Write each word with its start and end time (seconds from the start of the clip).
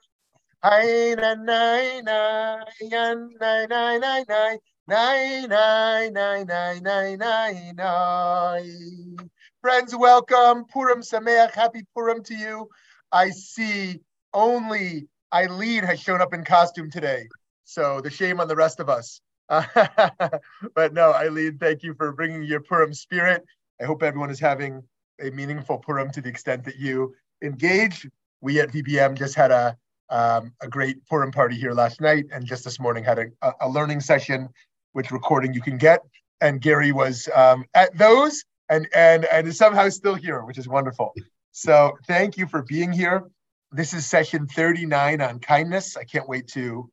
Friends, 9.61 9.95
welcome. 9.95 10.65
Purim 10.65 11.03
Sameach. 11.03 11.53
Happy 11.53 11.83
Purim 11.95 12.23
to 12.25 12.35
you. 12.35 12.69
I 13.13 13.31
see 13.31 14.01
only 14.33 15.09
Eileen 15.33 15.85
has 15.85 16.01
shown 16.01 16.21
up 16.23 16.33
in 16.33 16.43
costume 16.43 16.91
today. 16.91 17.29
So 17.65 18.01
the 18.01 18.11
shame 18.11 18.41
on 18.41 18.49
the 18.49 18.57
rest 18.57 18.81
of 18.81 18.89
us. 18.89 19.21
but 19.49 20.93
no, 20.93 21.13
Eileen, 21.13 21.59
thank 21.59 21.83
you 21.83 21.95
for 21.95 22.13
bringing 22.13 22.43
your 22.45 22.61
Purim 22.61 22.95
spirit. 22.95 23.45
I 23.81 23.85
hope 23.85 24.03
everyone 24.03 24.31
is 24.31 24.41
having 24.41 24.83
a 25.21 25.31
meaningful 25.31 25.79
Purim 25.79 26.11
to 26.13 26.23
the 26.23 26.29
extent 26.29 26.65
that 26.65 26.77
you 26.77 27.15
engage. 27.43 28.09
We 28.41 28.61
at 28.61 28.71
VBM 28.71 29.19
just 29.19 29.35
had 29.35 29.51
a 29.51 29.77
um, 30.11 30.53
a 30.61 30.69
great 30.69 31.05
Purim 31.07 31.33
party 31.33 31.57
here 31.57 31.73
last 31.73 32.01
night, 32.01 32.27
and 32.33 32.45
just 32.45 32.65
this 32.65 32.79
morning 32.79 33.05
had 33.05 33.19
a, 33.19 33.53
a 33.61 33.69
learning 33.69 34.01
session, 34.01 34.49
which 34.93 35.11
recording 35.11 35.53
you 35.53 35.61
can 35.61 35.79
get. 35.79 36.01
And 36.41 36.61
Gary 36.61 36.93
was 36.93 37.29
um, 37.35 37.65
at 37.75 37.97
those, 37.97 38.45
and 38.69 38.87
and 38.95 39.25
and 39.27 39.49
is 39.49 39.57
somehow 39.57 39.89
still 39.89 40.15
here, 40.15 40.45
which 40.45 40.59
is 40.59 40.69
wonderful. 40.69 41.15
So 41.53 41.97
thank 42.07 42.37
you 42.37 42.47
for 42.47 42.63
being 42.63 42.93
here. 42.93 43.25
This 43.73 43.95
is 43.95 44.07
session 44.07 44.47
39 44.47 45.21
on 45.21 45.39
kindness. 45.41 45.97
I 45.97 46.05
can't 46.05 46.29
wait 46.29 46.47
to 46.49 46.89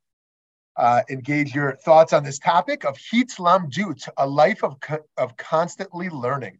uh, 0.78 1.02
engage 1.10 1.54
your 1.54 1.76
thoughts 1.76 2.14
on 2.14 2.24
this 2.24 2.40
topic 2.40 2.84
of 2.84 2.98
Heat 2.98 3.30
Hitlamdut, 3.30 4.08
a 4.18 4.28
life 4.28 4.64
of 4.64 4.80
co- 4.80 5.06
of 5.18 5.38
constantly 5.38 6.10
learning, 6.10 6.58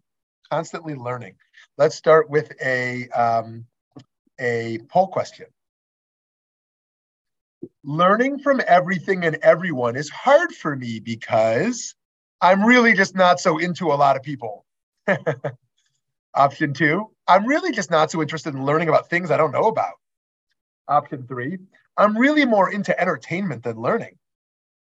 constantly 0.52 0.94
learning. 0.94 1.36
Let's 1.78 1.96
start 1.96 2.30
with 2.30 2.52
a 2.62 3.10
um, 3.10 3.66
a 4.40 4.80
poll 4.90 5.08
question 5.08 5.48
learning 7.84 8.40
from 8.40 8.62
everything 8.68 9.26
and 9.26 9.38
everyone 9.38 9.96
is 9.96 10.10
hard 10.10 10.54
for 10.54 10.76
me 10.76 11.00
because 11.00 11.96
I'm 12.42 12.64
really 12.64 12.94
just 12.94 13.16
not 13.16 13.40
so 13.40 13.58
into 13.58 13.92
a 13.92 13.96
lot 13.96 14.16
of 14.16 14.24
people. 14.24 14.66
Option 16.36 16.74
two, 16.74 17.10
I'm 17.28 17.46
really 17.46 17.72
just 17.72 17.92
not 17.92 18.12
so 18.12 18.22
interested 18.22 18.54
in 18.54 18.66
learning 18.66 18.90
about 18.90 19.10
things 19.10 19.32
I 19.32 19.38
don't 19.38 19.52
know 19.52 19.68
about. 19.68 19.94
Option 20.88 21.26
three, 21.28 21.60
I'm 21.96 22.18
really 22.18 22.46
more 22.46 22.72
into 22.72 23.00
entertainment 23.00 23.64
than 23.64 23.78
learning. 23.78 24.18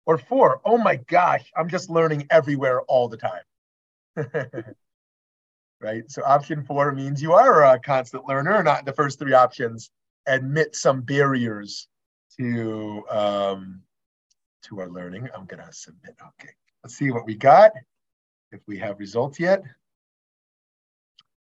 Or 0.07 0.19
four, 0.19 0.61
oh 0.65 0.79
my 0.79 0.97
gosh, 0.97 1.51
I'm 1.57 1.69
just 1.69 1.91
learning 1.91 2.27
everywhere 2.31 2.83
all 2.83 3.09
the 3.09 3.17
time. 3.17 3.43
right? 5.81 6.11
So 6.11 6.23
option 6.25 6.65
four 6.65 6.93
means 6.93 7.23
you 7.23 7.33
are 7.33 7.65
a 7.65 7.79
constant 7.79 8.27
learner, 8.29 8.63
not 8.63 8.85
the 8.85 8.93
first 8.93 9.19
three 9.19 9.33
options 9.33 9.91
admit 10.27 10.77
some 10.77 11.03
barriers 11.03 11.89
to 12.39 13.05
um, 13.11 13.83
to 14.65 14.81
our 14.81 14.89
learning. 14.89 15.29
I'm 15.37 15.47
gonna 15.47 15.73
submit. 15.73 16.17
Okay, 16.21 16.53
let's 16.83 16.97
see 16.97 17.11
what 17.11 17.27
we 17.27 17.35
got. 17.35 17.73
If 18.51 18.61
we 18.67 18.79
have 18.79 18.99
results 18.99 19.41
yet. 19.41 19.63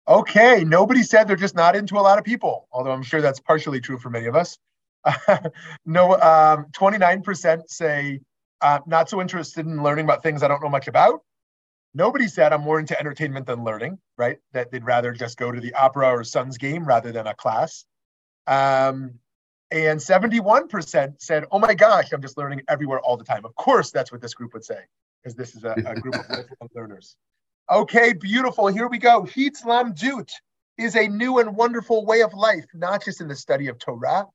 Okay, 0.09 0.65
nobody 0.65 1.03
said 1.03 1.29
they're 1.29 1.37
just 1.37 1.55
not 1.55 1.77
into 1.77 1.97
a 1.97 2.01
lot 2.01 2.19
of 2.19 2.25
people, 2.25 2.67
although 2.73 2.91
I'm 2.91 3.03
sure 3.03 3.23
that's 3.23 3.39
partially 3.39 3.81
true 3.81 3.99
for 3.99 4.11
many 4.11 4.27
of 4.27 4.35
us. 4.35 4.59
no, 5.87 6.15
um, 6.15 6.67
29% 6.73 7.63
say 7.69 8.21
uh, 8.61 8.81
not 8.87 9.09
so 9.09 9.21
interested 9.21 9.67
in 9.67 9.83
learning 9.83 10.05
about 10.05 10.23
things 10.23 10.43
I 10.43 10.49
don't 10.49 10.63
know 10.63 10.69
much 10.69 10.89
about. 10.89 11.21
Nobody 11.95 12.29
said 12.29 12.53
I'm 12.53 12.63
more 12.63 12.79
into 12.79 12.99
entertainment 12.99 13.47
than 13.47 13.65
learning, 13.65 13.99
right? 14.17 14.39
That 14.53 14.71
they'd 14.71 14.85
rather 14.85 15.13
just 15.13 15.39
go 15.39 15.51
to 15.51 15.61
the 15.61 15.75
opera 15.75 16.09
or 16.09 16.25
Suns 16.25 16.59
game 16.59 16.85
rather 16.85 17.13
than 17.13 17.27
a 17.27 17.35
class. 17.35 17.85
Um, 18.47 19.19
and 19.73 20.01
71% 20.01 21.15
said, 21.19 21.45
oh 21.53 21.59
my 21.59 21.75
gosh, 21.75 22.13
I'm 22.13 22.21
just 22.21 22.37
learning 22.37 22.63
everywhere 22.69 23.01
all 23.01 23.17
the 23.17 23.25
time. 23.25 23.45
Of 23.45 23.55
course, 23.55 23.93
that's 23.93 24.11
what 24.11 24.21
this 24.21 24.35
group 24.35 24.53
would 24.53 24.65
say, 24.65 24.81
because 25.23 25.37
this 25.37 25.55
is 25.55 25.65
a, 25.65 25.75
a 25.87 25.95
group 25.95 26.17
of 26.17 26.25
lifelong 26.29 26.71
learners. 26.75 27.17
Okay, 27.71 28.13
beautiful. 28.13 28.67
Here 28.67 28.89
we 28.89 28.99
go. 28.99 29.23
Hitlamdut 29.23 30.31
is 30.77 30.97
a 30.97 31.07
new 31.07 31.39
and 31.39 31.55
wonderful 31.55 32.05
way 32.05 32.23
of 32.23 32.35
life, 32.35 32.67
not 32.75 33.05
just 33.05 33.21
in 33.21 33.29
the 33.29 33.37
study 33.37 33.69
of 33.69 33.79
Torah, 33.79 34.27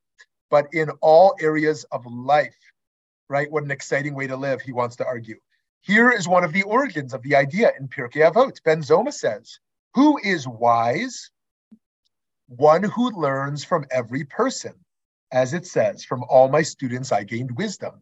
but 0.49 0.67
in 0.73 0.89
all 1.01 1.35
areas 1.41 1.83
of 1.91 2.05
life, 2.05 2.55
right? 3.27 3.51
What 3.51 3.63
an 3.63 3.71
exciting 3.71 4.15
way 4.15 4.27
to 4.27 4.37
live, 4.37 4.61
he 4.61 4.71
wants 4.71 4.95
to 4.97 5.05
argue. 5.05 5.37
Here 5.81 6.11
is 6.11 6.29
one 6.29 6.45
of 6.45 6.53
the 6.53 6.63
origins 6.63 7.13
of 7.13 7.21
the 7.23 7.35
idea 7.35 7.71
in 7.77 7.89
Pirkei 7.89 8.31
Avot. 8.31 8.63
Ben 8.63 8.81
Zoma 8.81 9.11
says, 9.11 9.59
Who 9.95 10.17
is 10.23 10.47
wise? 10.47 11.29
One 12.47 12.83
who 12.83 13.09
learns 13.09 13.65
from 13.65 13.85
every 13.91 14.23
person 14.23 14.75
as 15.31 15.53
it 15.53 15.65
says, 15.65 16.03
from 16.03 16.23
all 16.29 16.47
my 16.47 16.61
students 16.61 17.11
I 17.11 17.23
gained 17.23 17.57
wisdom. 17.57 18.01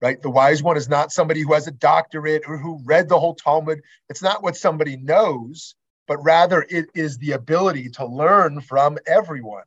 Right? 0.00 0.20
The 0.20 0.30
wise 0.30 0.62
one 0.62 0.78
is 0.78 0.88
not 0.88 1.12
somebody 1.12 1.42
who 1.42 1.52
has 1.52 1.66
a 1.66 1.72
doctorate 1.72 2.44
or 2.46 2.56
who 2.56 2.80
read 2.84 3.08
the 3.08 3.20
whole 3.20 3.34
Talmud. 3.34 3.82
It's 4.08 4.22
not 4.22 4.42
what 4.42 4.56
somebody 4.56 4.96
knows, 4.96 5.74
but 6.08 6.24
rather 6.24 6.64
it 6.70 6.86
is 6.94 7.18
the 7.18 7.32
ability 7.32 7.90
to 7.90 8.06
learn 8.06 8.62
from 8.62 8.96
everyone. 9.06 9.64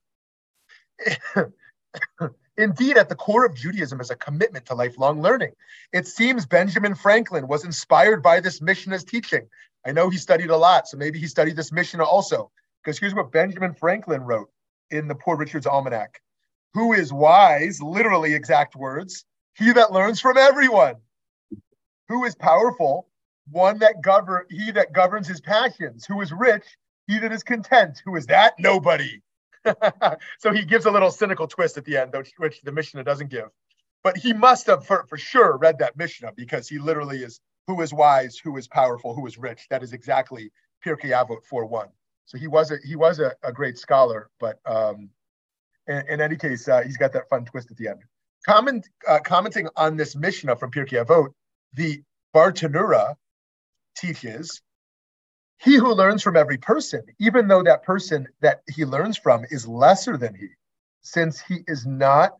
Indeed, 2.58 2.98
at 2.98 3.10
the 3.10 3.16
core 3.16 3.46
of 3.46 3.56
Judaism 3.56 4.00
is 4.00 4.12
a 4.12 4.16
commitment 4.16 4.66
to 4.68 4.76
lifelong 4.76 5.22
learning. 5.22 5.54
It 5.92 6.08
seems 6.08 6.46
Benjamin 6.46 6.96
Franklin 6.96 7.48
was 7.48 7.66
inspired 7.66 8.22
by 8.22 8.40
this 8.40 8.62
Mishnah's 8.62 9.04
teaching. 9.04 9.48
I 9.86 9.92
know 9.92 10.10
he 10.10 10.18
studied 10.18 10.50
a 10.50 10.58
lot, 10.58 10.88
so 10.88 10.98
maybe 10.98 11.20
he 11.20 11.28
studied 11.28 11.56
this 11.56 11.72
Mishnah 11.72 12.04
also. 12.04 12.52
Because 12.84 13.00
here's 13.00 13.14
what 13.14 13.32
Benjamin 13.32 13.74
Franklin 13.74 14.22
wrote 14.22 14.50
in 14.92 15.08
the 15.08 15.16
Poor 15.16 15.36
Richard's 15.36 15.66
Almanac 15.66 16.22
who 16.74 16.94
is 16.94 17.14
wise, 17.14 17.82
literally 17.82 18.34
exact 18.34 18.76
words, 18.76 19.26
he 19.56 19.72
that 19.74 19.92
learns 19.92 20.20
from 20.20 20.38
everyone. 20.38 20.96
Who 22.10 22.26
is 22.26 22.36
powerful, 22.36 23.08
one 23.50 23.80
that 23.80 24.02
govern 24.02 24.46
he 24.50 24.72
that 24.72 24.94
governs 24.94 25.28
his 25.28 25.42
passions. 25.42 26.06
Who 26.06 26.22
is 26.22 26.32
rich, 26.32 26.66
he 27.08 27.20
that 27.20 27.32
is 27.32 27.44
content. 27.44 28.02
Who 28.06 28.16
is 28.16 28.26
that? 28.28 28.54
Nobody. 28.60 29.22
so 30.40 30.52
he 30.52 30.66
gives 30.66 30.86
a 30.86 30.92
little 30.92 31.12
cynical 31.12 31.48
twist 31.48 31.78
at 31.78 31.86
the 31.86 31.98
end, 31.98 32.14
which, 32.38 32.62
the 32.62 32.72
Mishnah 32.72 33.04
doesn't 33.04 33.30
give. 33.30 33.50
But 34.04 34.18
he 34.18 34.34
must 34.34 34.68
have 34.68 34.86
for, 34.86 35.06
for 35.08 35.18
sure 35.18 35.58
read 35.58 35.80
that 35.80 35.96
Mishnah 35.96 36.34
because 36.36 36.68
he 36.68 36.78
literally 36.78 37.24
is 37.24 37.40
who 37.68 37.82
is 37.82 37.94
wise, 37.94 38.38
who 38.38 38.58
is 38.58 38.68
powerful, 38.68 39.16
who 39.16 39.26
is 39.26 39.38
rich. 39.38 39.68
That 39.70 39.84
is 39.84 39.94
exactly 39.94 40.52
Pirkei 40.86 41.12
Avot 41.12 41.40
4.1. 41.50 41.88
So 42.26 42.38
he 42.38 42.48
was 42.48 42.72
a 42.72 42.78
he 42.86 42.96
was 42.96 43.20
a, 43.20 43.34
a 43.44 43.54
great 43.54 43.78
scholar, 43.78 44.30
but 44.40 44.60
um, 44.66 45.10
in, 45.88 46.04
in 46.08 46.22
any 46.22 46.36
case, 46.36 46.68
uh, 46.68 46.82
he's 46.82 46.98
got 46.98 47.14
that 47.14 47.30
fun 47.30 47.46
twist 47.46 47.72
at 47.72 47.78
the 47.78 47.88
end. 47.88 48.02
Comment, 48.46 48.88
uh, 49.08 49.20
commenting 49.20 49.68
on 49.76 49.96
this 49.96 50.16
Mishnah 50.16 50.56
from 50.56 50.72
Pirkei 50.72 51.06
Avot, 51.06 51.30
the 51.74 52.02
Bartenura 52.36 53.16
teaches, 53.96 54.62
he 55.58 55.76
who 55.76 55.94
learns 55.94 56.22
from 56.22 56.36
every 56.36 56.58
person, 56.58 57.04
even 57.20 57.48
though 57.48 57.64
that 57.64 57.84
person 57.84 58.28
that 58.42 58.62
he 58.68 58.84
learns 58.84 59.18
from 59.18 59.46
is 59.50 59.68
lesser 59.68 60.18
than 60.18 60.36
he, 60.36 60.50
since 61.02 61.40
he 61.40 61.60
is 61.68 61.86
not 61.86 62.34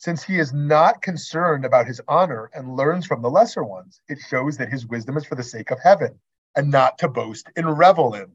since 0.00 0.22
he 0.22 0.38
is 0.38 0.52
not 0.52 1.02
concerned 1.02 1.64
about 1.64 1.86
his 1.86 2.00
honor 2.06 2.50
and 2.54 2.76
learns 2.76 3.04
from 3.04 3.20
the 3.20 3.28
lesser 3.28 3.64
ones, 3.64 4.00
it 4.08 4.18
shows 4.28 4.56
that 4.56 4.68
his 4.68 4.86
wisdom 4.86 5.16
is 5.16 5.24
for 5.24 5.34
the 5.34 5.42
sake 5.42 5.72
of 5.72 5.80
heaven 5.80 6.20
and 6.54 6.70
not 6.70 6.98
to 6.98 7.08
boast 7.08 7.48
and 7.56 7.76
revel 7.76 8.14
in 8.14 8.30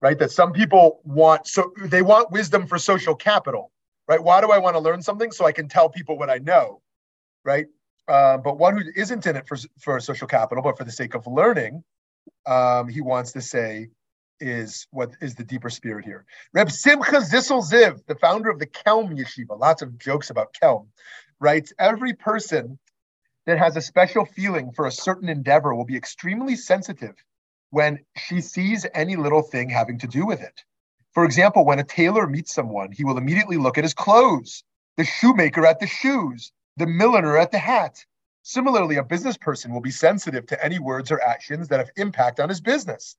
right? 0.00 0.18
That 0.18 0.30
some 0.30 0.52
people 0.52 1.00
want 1.04 1.46
so 1.46 1.72
they 1.82 2.02
want 2.02 2.30
wisdom 2.30 2.66
for 2.66 2.78
social 2.78 3.14
capital, 3.14 3.70
right? 4.08 4.22
Why 4.22 4.40
do 4.40 4.50
I 4.50 4.58
want 4.58 4.76
to 4.76 4.80
learn 4.80 5.02
something 5.02 5.32
so 5.32 5.46
I 5.46 5.52
can 5.52 5.68
tell 5.68 5.88
people 5.88 6.18
what 6.18 6.30
I 6.30 6.38
know, 6.38 6.80
right? 7.44 7.66
Uh, 8.08 8.38
but 8.38 8.58
one 8.58 8.76
who 8.76 8.84
isn't 8.96 9.26
in 9.26 9.36
it 9.36 9.46
for 9.46 9.56
for 9.78 10.00
social 10.00 10.26
capital, 10.26 10.62
but 10.62 10.76
for 10.76 10.84
the 10.84 10.92
sake 10.92 11.14
of 11.14 11.26
learning, 11.26 11.84
um, 12.46 12.88
he 12.88 13.00
wants 13.00 13.32
to 13.32 13.40
say 13.40 13.88
is 14.40 14.86
what 14.90 15.10
is 15.20 15.34
the 15.34 15.44
deeper 15.44 15.68
spirit 15.68 16.04
here. 16.04 16.24
Reb 16.54 16.70
Simcha 16.70 17.20
Zissel 17.20 17.62
Ziv, 17.62 18.04
the 18.06 18.14
founder 18.14 18.48
of 18.48 18.58
the 18.58 18.66
Kelm 18.66 19.16
Yeshiva, 19.16 19.58
lots 19.58 19.82
of 19.82 19.98
jokes 19.98 20.30
about 20.30 20.54
Kelm, 20.60 20.86
writes 21.40 21.72
every 21.78 22.14
person 22.14 22.78
that 23.46 23.58
has 23.58 23.76
a 23.76 23.82
special 23.82 24.24
feeling 24.24 24.72
for 24.72 24.86
a 24.86 24.92
certain 24.92 25.28
endeavor 25.28 25.74
will 25.74 25.84
be 25.84 25.96
extremely 25.96 26.56
sensitive 26.56 27.14
when 27.70 27.98
she 28.16 28.40
sees 28.40 28.86
any 28.94 29.16
little 29.16 29.42
thing 29.42 29.68
having 29.68 29.98
to 29.98 30.06
do 30.06 30.26
with 30.26 30.40
it. 30.40 30.64
For 31.12 31.24
example, 31.24 31.64
when 31.64 31.78
a 31.78 31.84
tailor 31.84 32.26
meets 32.26 32.54
someone, 32.54 32.92
he 32.92 33.04
will 33.04 33.18
immediately 33.18 33.56
look 33.56 33.78
at 33.78 33.84
his 33.84 33.94
clothes 33.94 34.62
the 34.96 35.04
shoemaker 35.04 35.64
at 35.64 35.80
the 35.80 35.86
shoes, 35.86 36.52
the 36.76 36.86
milliner 36.86 37.38
at 37.38 37.50
the 37.50 37.58
hat. 37.58 38.04
Similarly, 38.42 38.96
a 38.96 39.04
business 39.04 39.36
person 39.36 39.72
will 39.72 39.80
be 39.80 39.90
sensitive 39.90 40.46
to 40.46 40.62
any 40.64 40.78
words 40.78 41.10
or 41.10 41.22
actions 41.22 41.68
that 41.68 41.78
have 41.78 41.90
impact 41.96 42.38
on 42.38 42.48
his 42.48 42.60
business. 42.60 43.16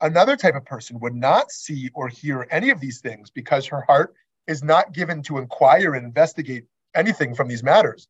Another 0.00 0.36
type 0.36 0.54
of 0.54 0.66
person 0.66 1.00
would 1.00 1.14
not 1.14 1.50
see 1.50 1.88
or 1.94 2.08
hear 2.08 2.46
any 2.50 2.68
of 2.70 2.80
these 2.80 3.00
things 3.00 3.30
because 3.30 3.64
her 3.66 3.82
heart 3.82 4.14
is 4.46 4.62
not 4.62 4.92
given 4.92 5.22
to 5.22 5.38
inquire 5.38 5.94
and 5.94 6.04
investigate 6.04 6.66
anything 6.94 7.34
from 7.34 7.48
these 7.48 7.62
matters. 7.62 8.08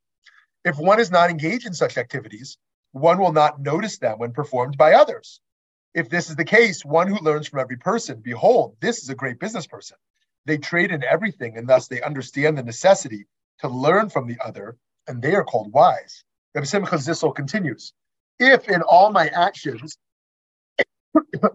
If 0.65 0.79
one 0.79 0.99
is 0.99 1.11
not 1.11 1.31
engaged 1.31 1.67
in 1.67 1.75
such 1.75 1.99
activities, 1.99 2.59
one 2.93 3.19
will 3.19 3.33
not 3.33 3.61
notice 3.61 3.99
them 3.99 4.19
when 4.19 4.33
performed 4.33 4.77
by 4.77 4.95
others. 4.95 5.41
If 5.95 6.11
this 6.11 6.29
is 6.29 6.37
the 6.37 6.45
case, 6.45 6.85
one 6.85 7.09
who 7.09 7.19
learns 7.21 7.49
from 7.49 7.61
every 7.61 7.77
person, 7.77 8.21
behold, 8.21 8.77
this 8.81 9.03
is 9.03 9.11
a 9.11 9.15
great 9.15 9.39
business 9.39 9.67
person. 9.67 9.97
They 10.47 10.59
trade 10.59 10.91
in 10.91 11.05
everything, 11.05 11.57
and 11.57 11.69
thus 11.69 11.89
they 11.89 12.03
understand 12.03 12.59
the 12.59 12.65
necessity 12.65 13.27
to 13.61 13.69
learn 13.69 14.11
from 14.11 14.27
the 14.27 14.39
other, 14.45 14.77
and 15.07 15.23
they 15.23 15.35
are 15.35 15.45
called 15.45 15.73
wise. 15.73 16.25
Simcha 16.65 16.97
Zissel 16.97 17.35
continues, 17.35 17.93
if 18.39 18.69
in 18.69 18.83
all 18.83 19.11
my 19.13 19.29
actions 19.29 19.97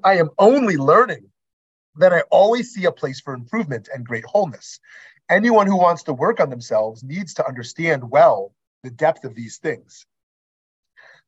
I 0.03 0.18
am 0.18 0.30
only 0.38 0.77
learning, 0.77 1.30
then 1.95 2.13
I 2.13 2.21
always 2.31 2.74
see 2.74 2.85
a 2.85 2.92
place 2.92 3.19
for 3.19 3.33
improvement 3.33 3.89
and 3.94 4.06
great 4.06 4.25
wholeness. 4.25 4.80
Anyone 5.30 5.68
who 5.68 5.77
wants 5.77 6.03
to 6.03 6.13
work 6.13 6.39
on 6.39 6.50
themselves 6.50 7.03
needs 7.03 7.33
to 7.35 7.47
understand 7.47 8.09
well 8.09 8.53
the 8.83 8.89
depth 8.89 9.25
of 9.25 9.35
these 9.35 9.57
things. 9.57 10.06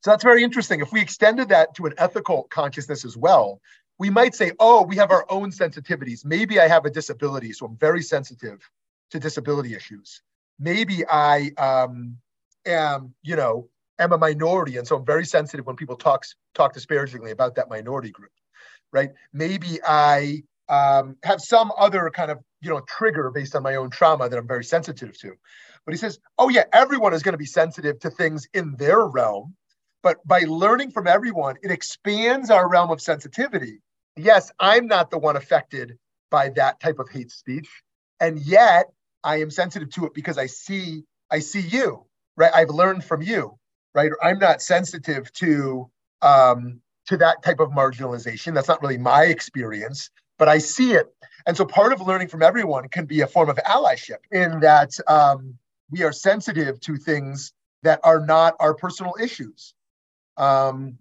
So 0.01 0.09
that's 0.09 0.23
very 0.23 0.43
interesting. 0.43 0.81
If 0.81 0.91
we 0.91 0.99
extended 0.99 1.49
that 1.49 1.75
to 1.75 1.85
an 1.85 1.93
ethical 1.97 2.43
consciousness 2.49 3.05
as 3.05 3.15
well, 3.15 3.61
we 3.99 4.09
might 4.09 4.33
say, 4.33 4.51
oh, 4.59 4.83
we 4.83 4.95
have 4.95 5.11
our 5.11 5.25
own 5.29 5.51
sensitivities. 5.51 6.25
Maybe 6.25 6.59
I 6.59 6.67
have 6.67 6.85
a 6.85 6.89
disability, 6.89 7.53
so 7.53 7.67
I'm 7.67 7.77
very 7.77 8.01
sensitive 8.01 8.67
to 9.11 9.19
disability 9.19 9.75
issues. 9.75 10.21
Maybe 10.59 11.03
I 11.07 11.51
um, 11.57 12.17
am, 12.65 13.13
you 13.21 13.35
know, 13.35 13.69
am 13.99 14.11
a 14.11 14.17
minority, 14.17 14.77
and 14.77 14.87
so 14.87 14.97
I'm 14.97 15.05
very 15.05 15.25
sensitive 15.25 15.67
when 15.67 15.75
people 15.75 15.95
talk 15.95 16.25
talk 16.55 16.73
disparagingly 16.73 17.29
about 17.29 17.55
that 17.55 17.69
minority 17.69 18.09
group, 18.09 18.31
right? 18.91 19.11
Maybe 19.33 19.79
I 19.85 20.41
um, 20.67 21.17
have 21.23 21.39
some 21.41 21.71
other 21.77 22.09
kind 22.09 22.31
of, 22.31 22.39
you 22.61 22.71
know, 22.71 22.81
trigger 22.87 23.29
based 23.29 23.55
on 23.55 23.61
my 23.61 23.75
own 23.75 23.91
trauma 23.91 24.29
that 24.29 24.37
I'm 24.37 24.47
very 24.47 24.63
sensitive 24.63 25.15
to. 25.19 25.33
But 25.85 25.93
he 25.93 25.97
says, 25.97 26.19
oh 26.39 26.49
yeah, 26.49 26.63
everyone 26.73 27.13
is 27.13 27.21
going 27.21 27.33
to 27.33 27.37
be 27.37 27.45
sensitive 27.45 27.99
to 27.99 28.09
things 28.09 28.47
in 28.53 28.75
their 28.77 29.05
realm, 29.05 29.55
but 30.03 30.25
by 30.27 30.41
learning 30.41 30.91
from 30.91 31.07
everyone, 31.07 31.55
it 31.63 31.71
expands 31.71 32.49
our 32.49 32.69
realm 32.69 32.91
of 32.91 33.01
sensitivity 33.01 33.81
yes, 34.15 34.51
I'm 34.59 34.87
not 34.87 35.09
the 35.11 35.17
one 35.17 35.35
affected 35.35 35.97
by 36.29 36.49
that 36.49 36.79
type 36.79 36.99
of 36.99 37.09
hate 37.09 37.31
speech, 37.31 37.69
and 38.19 38.39
yet 38.39 38.91
I 39.23 39.37
am 39.37 39.51
sensitive 39.51 39.89
to 39.91 40.05
it 40.05 40.13
because 40.13 40.37
I 40.37 40.47
see 40.47 41.03
I 41.29 41.39
see 41.39 41.61
you, 41.61 42.05
right? 42.35 42.51
I've 42.53 42.69
learned 42.69 43.03
from 43.03 43.21
you, 43.21 43.57
right? 43.95 44.11
I'm 44.21 44.39
not 44.39 44.61
sensitive 44.61 45.31
to 45.33 45.89
um, 46.21 46.81
to 47.07 47.17
that 47.17 47.43
type 47.43 47.59
of 47.59 47.69
marginalization. 47.69 48.53
That's 48.53 48.67
not 48.67 48.81
really 48.81 48.97
my 48.97 49.25
experience, 49.25 50.09
but 50.37 50.47
I 50.47 50.59
see 50.59 50.93
it. 50.93 51.07
And 51.47 51.57
so 51.57 51.65
part 51.65 51.93
of 51.93 52.01
learning 52.01 52.27
from 52.27 52.43
everyone 52.43 52.87
can 52.89 53.05
be 53.05 53.21
a 53.21 53.27
form 53.27 53.49
of 53.49 53.57
allyship 53.57 54.19
in 54.31 54.59
that 54.59 54.91
um, 55.07 55.55
we 55.89 56.03
are 56.03 56.13
sensitive 56.13 56.79
to 56.81 56.97
things 56.97 57.53
that 57.83 57.99
are 58.03 58.23
not 58.23 58.55
our 58.59 58.75
personal 58.75 59.15
issues. 59.19 59.73
Um, 60.41 60.97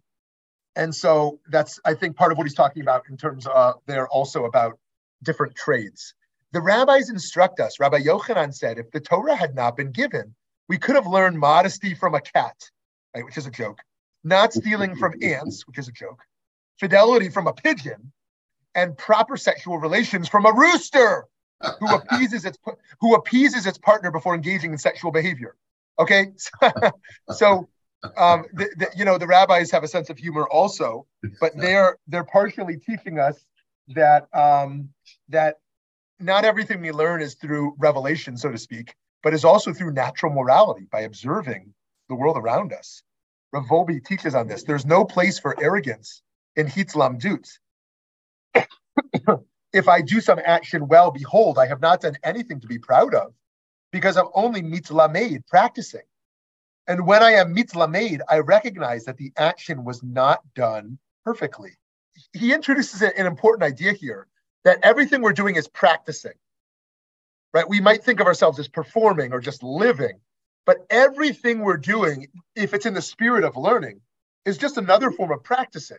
and 0.77 0.95
so 0.95 1.41
that's, 1.49 1.81
I 1.85 1.95
think, 1.95 2.17
part 2.17 2.31
of 2.31 2.39
what 2.39 2.45
he's 2.45 2.55
talking 2.55 2.83
about 2.83 3.05
in 3.09 3.17
terms 3.17 3.47
of 3.47 3.77
they're 3.87 4.09
also 4.09 4.45
about 4.45 4.79
different 5.23 5.57
trades. 5.57 6.15
The 6.53 6.61
rabbis 6.61 7.11
instruct 7.11 7.59
us, 7.59 7.81
Rabbi 7.81 8.01
Yochanan 8.01 8.55
said, 8.55 8.79
if 8.79 8.91
the 8.91 9.01
Torah 9.01 9.35
had 9.35 9.55
not 9.55 9.77
been 9.77 9.93
given, 9.93 10.35
we 10.69 10.79
could 10.79 10.95
have 10.95 11.07
learned 11.07 11.39
modesty 11.39 11.95
from 11.95 12.15
a 12.15 12.21
cat, 12.21 12.57
right, 13.15 13.25
which 13.25 13.39
is 13.39 13.47
a 13.47 13.51
joke, 13.51 13.79
not 14.25 14.53
stealing 14.53 14.95
from 14.97 15.15
ants, 15.23 15.67
which 15.67 15.79
is 15.79 15.89
a 15.89 15.93
joke, 15.93 16.23
fidelity 16.79 17.31
from 17.31 17.47
a 17.47 17.53
pigeon, 17.53 18.13
and 18.75 18.97
proper 18.97 19.37
sexual 19.37 19.79
relations 19.79 20.29
from 20.29 20.45
a 20.47 20.53
rooster 20.53 21.27
who 21.79 21.95
appeases 21.95 22.45
its 22.45 22.59
who 23.01 23.15
appeases 23.15 23.67
its 23.67 23.79
partner 23.79 24.11
before 24.11 24.35
engaging 24.35 24.73
in 24.73 24.79
sexual 24.79 25.11
behavior. 25.11 25.57
Okay, 25.99 26.33
so 27.33 27.69
um, 28.17 28.44
the, 28.52 28.70
the, 28.76 28.88
you 28.97 29.05
know, 29.05 29.19
the 29.19 29.26
rabbis 29.26 29.70
have 29.70 29.85
a 29.85 29.88
sense 29.88 30.11
of 30.11 30.19
humor 30.19 30.49
also, 30.49 31.06
but 31.41 31.52
they're 31.56 31.99
they're 32.08 32.25
partially 32.25 32.79
teaching 32.79 33.19
us 33.19 33.44
that 33.88 34.26
um, 34.35 34.88
that 35.29 35.56
not 36.19 36.44
everything 36.44 36.81
we 36.81 36.93
learn 36.93 37.20
is 37.20 37.35
through 37.35 37.75
revelation, 37.79 38.37
so 38.37 38.50
to 38.50 38.58
speak, 38.58 38.94
but 39.23 39.35
is 39.35 39.44
also 39.44 39.73
through 39.73 39.93
natural 39.93 40.32
morality 40.32 40.87
by 40.91 41.00
observing 41.00 41.73
the 42.08 42.14
world 42.14 42.37
around 42.37 42.73
us. 42.73 43.02
Rav 43.52 43.64
Wolbe 43.67 44.05
teaches 44.05 44.35
on 44.35 44.46
this. 44.46 44.62
There's 44.62 44.87
no 44.87 45.05
place 45.05 45.38
for 45.38 45.61
arrogance 45.61 46.23
in 46.56 46.67
hitlamdut. 46.67 47.49
if 49.73 49.88
I 49.88 50.03
do 50.03 50.20
some 50.20 50.41
action 50.44 50.88
well, 50.88 51.11
behold, 51.11 51.58
I 51.58 51.67
have 51.67 51.81
not 51.81 52.00
done 52.00 52.17
anything 52.23 52.61
to 52.61 52.67
be 52.67 52.79
proud 52.79 53.14
of, 53.14 53.32
because 53.93 54.17
I'm 54.17 54.29
only 54.35 54.62
mitlamed, 54.62 55.46
practicing. 55.49 56.03
And 56.91 57.07
when 57.07 57.23
I 57.23 57.35
am 57.35 57.55
mitlamed, 57.55 58.19
I 58.29 58.41
recognize 58.41 59.05
that 59.05 59.17
the 59.17 59.33
action 59.37 59.85
was 59.85 60.03
not 60.03 60.43
done 60.57 60.99
perfectly. 61.25 61.77
He 62.33 62.53
introduces 62.53 63.01
an 63.01 63.29
important 63.29 63.63
idea 63.63 63.93
here 63.93 64.27
that 64.65 64.81
everything 64.83 65.23
we're 65.23 65.33
doing 65.33 65.55
is 65.55 65.69
practicing. 65.69 66.33
Right? 67.55 67.69
We 67.69 67.81
might 67.81 68.03
think 68.03 68.19
of 68.19 68.27
ourselves 68.27 68.59
as 68.59 68.67
performing 68.67 69.33
or 69.33 69.39
just 69.39 69.63
living, 69.63 70.19
but 70.67 70.85
everything 70.91 71.61
we're 71.61 71.77
doing, 71.77 72.27
if 72.57 72.75
it's 72.75 72.87
in 72.87 72.95
the 72.95 73.03
spirit 73.03 73.45
of 73.45 73.57
learning, 73.57 74.01
is 74.45 74.59
just 74.59 74.77
another 74.77 75.13
form 75.13 75.31
of 75.31 75.45
practicing. 75.45 75.99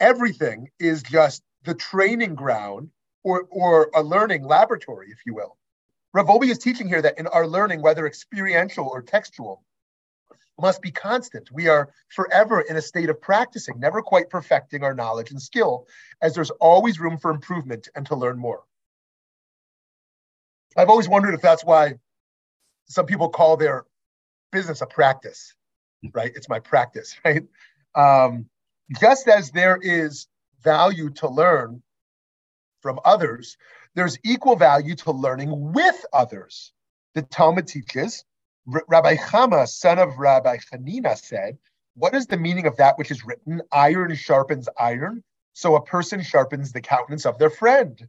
Everything 0.00 0.70
is 0.80 1.04
just 1.04 1.44
the 1.62 1.74
training 1.74 2.34
ground 2.34 2.90
or, 3.22 3.46
or 3.48 3.92
a 3.94 4.02
learning 4.02 4.42
laboratory, 4.42 5.12
if 5.12 5.18
you 5.24 5.34
will. 5.34 5.56
Rav 6.12 6.26
Wolbe 6.26 6.50
is 6.50 6.58
teaching 6.58 6.88
here 6.88 7.00
that 7.00 7.16
in 7.16 7.28
our 7.28 7.46
learning, 7.46 7.80
whether 7.80 8.08
experiential 8.08 8.88
or 8.88 9.02
textual, 9.02 9.62
must 10.60 10.82
be 10.82 10.90
constant. 10.90 11.50
We 11.50 11.68
are 11.68 11.92
forever 12.08 12.60
in 12.60 12.76
a 12.76 12.82
state 12.82 13.10
of 13.10 13.20
practicing, 13.20 13.80
never 13.80 14.02
quite 14.02 14.30
perfecting 14.30 14.82
our 14.84 14.94
knowledge 14.94 15.30
and 15.30 15.40
skill, 15.40 15.86
as 16.22 16.34
there's 16.34 16.50
always 16.50 17.00
room 17.00 17.18
for 17.18 17.30
improvement 17.30 17.88
and 17.94 18.06
to 18.06 18.16
learn 18.16 18.38
more. 18.38 18.62
I've 20.76 20.88
always 20.88 21.08
wondered 21.08 21.34
if 21.34 21.42
that's 21.42 21.64
why 21.64 21.94
some 22.86 23.06
people 23.06 23.28
call 23.28 23.56
their 23.56 23.84
business 24.52 24.80
a 24.82 24.86
practice, 24.86 25.54
right? 26.12 26.32
It's 26.34 26.48
my 26.48 26.60
practice, 26.60 27.16
right? 27.24 27.44
Um, 27.94 28.46
just 29.00 29.28
as 29.28 29.50
there 29.50 29.78
is 29.80 30.26
value 30.62 31.10
to 31.10 31.28
learn 31.28 31.82
from 32.82 32.98
others, 33.04 33.56
there's 33.94 34.18
equal 34.24 34.56
value 34.56 34.94
to 34.96 35.12
learning 35.12 35.72
with 35.72 36.04
others. 36.12 36.72
The 37.14 37.22
Talmud 37.22 37.66
teaches 37.66 38.24
Rabbi 38.88 39.16
Chama, 39.16 39.66
son 39.66 39.98
of 39.98 40.18
Rabbi 40.18 40.58
Hanina, 40.72 41.18
said, 41.18 41.58
What 41.94 42.14
is 42.14 42.26
the 42.26 42.36
meaning 42.36 42.66
of 42.66 42.76
that 42.76 42.98
which 42.98 43.10
is 43.10 43.24
written? 43.24 43.62
Iron 43.72 44.14
sharpens 44.14 44.68
iron, 44.78 45.24
so 45.54 45.74
a 45.74 45.84
person 45.84 46.22
sharpens 46.22 46.72
the 46.72 46.80
countenance 46.80 47.26
of 47.26 47.38
their 47.38 47.50
friend. 47.50 48.08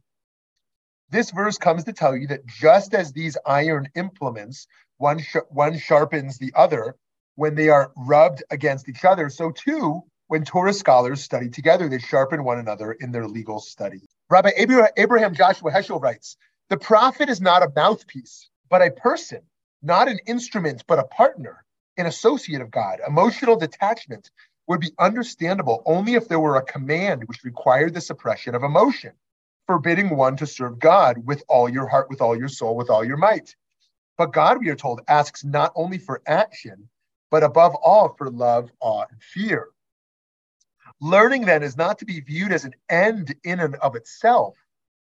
This 1.10 1.30
verse 1.32 1.58
comes 1.58 1.84
to 1.84 1.92
tell 1.92 2.16
you 2.16 2.28
that 2.28 2.46
just 2.46 2.94
as 2.94 3.12
these 3.12 3.36
iron 3.44 3.88
implements, 3.96 4.68
one, 4.98 5.20
sh- 5.20 5.36
one 5.50 5.78
sharpens 5.78 6.38
the 6.38 6.52
other 6.54 6.96
when 7.34 7.54
they 7.56 7.68
are 7.68 7.92
rubbed 7.96 8.44
against 8.50 8.88
each 8.88 9.04
other, 9.04 9.30
so 9.30 9.50
too, 9.50 10.02
when 10.28 10.44
Torah 10.44 10.72
scholars 10.72 11.22
study 11.22 11.50
together, 11.50 11.88
they 11.88 11.98
sharpen 11.98 12.44
one 12.44 12.58
another 12.58 12.92
in 12.92 13.10
their 13.10 13.26
legal 13.26 13.58
study. 13.58 14.02
Rabbi 14.30 14.52
Abraham 14.96 15.34
Joshua 15.34 15.72
Heschel 15.72 16.00
writes, 16.00 16.36
The 16.68 16.78
prophet 16.78 17.28
is 17.28 17.40
not 17.40 17.62
a 17.62 17.72
mouthpiece, 17.74 18.48
but 18.70 18.80
a 18.80 18.90
person 18.90 19.42
not 19.82 20.08
an 20.08 20.18
instrument, 20.26 20.84
but 20.86 20.98
a 20.98 21.04
partner, 21.04 21.64
an 21.96 22.06
associate 22.06 22.62
of 22.62 22.70
God. 22.70 23.00
Emotional 23.06 23.56
detachment 23.56 24.30
would 24.68 24.80
be 24.80 24.92
understandable 24.98 25.82
only 25.86 26.14
if 26.14 26.28
there 26.28 26.40
were 26.40 26.56
a 26.56 26.62
command 26.62 27.24
which 27.24 27.44
required 27.44 27.94
the 27.94 28.00
suppression 28.00 28.54
of 28.54 28.62
emotion, 28.62 29.12
forbidding 29.66 30.16
one 30.16 30.36
to 30.36 30.46
serve 30.46 30.78
God 30.78 31.18
with 31.26 31.42
all 31.48 31.68
your 31.68 31.86
heart, 31.86 32.08
with 32.08 32.20
all 32.20 32.36
your 32.36 32.48
soul, 32.48 32.76
with 32.76 32.90
all 32.90 33.04
your 33.04 33.16
might. 33.16 33.54
But 34.16 34.32
God, 34.32 34.58
we 34.60 34.68
are 34.68 34.76
told, 34.76 35.00
asks 35.08 35.44
not 35.44 35.72
only 35.74 35.98
for 35.98 36.22
action, 36.26 36.88
but 37.30 37.42
above 37.42 37.74
all 37.76 38.14
for 38.16 38.30
love, 38.30 38.70
awe, 38.80 39.06
and 39.10 39.22
fear. 39.22 39.68
Learning 41.00 41.44
then 41.44 41.62
is 41.62 41.76
not 41.76 41.98
to 41.98 42.04
be 42.04 42.20
viewed 42.20 42.52
as 42.52 42.64
an 42.64 42.74
end 42.88 43.34
in 43.42 43.58
and 43.58 43.74
of 43.76 43.96
itself, 43.96 44.54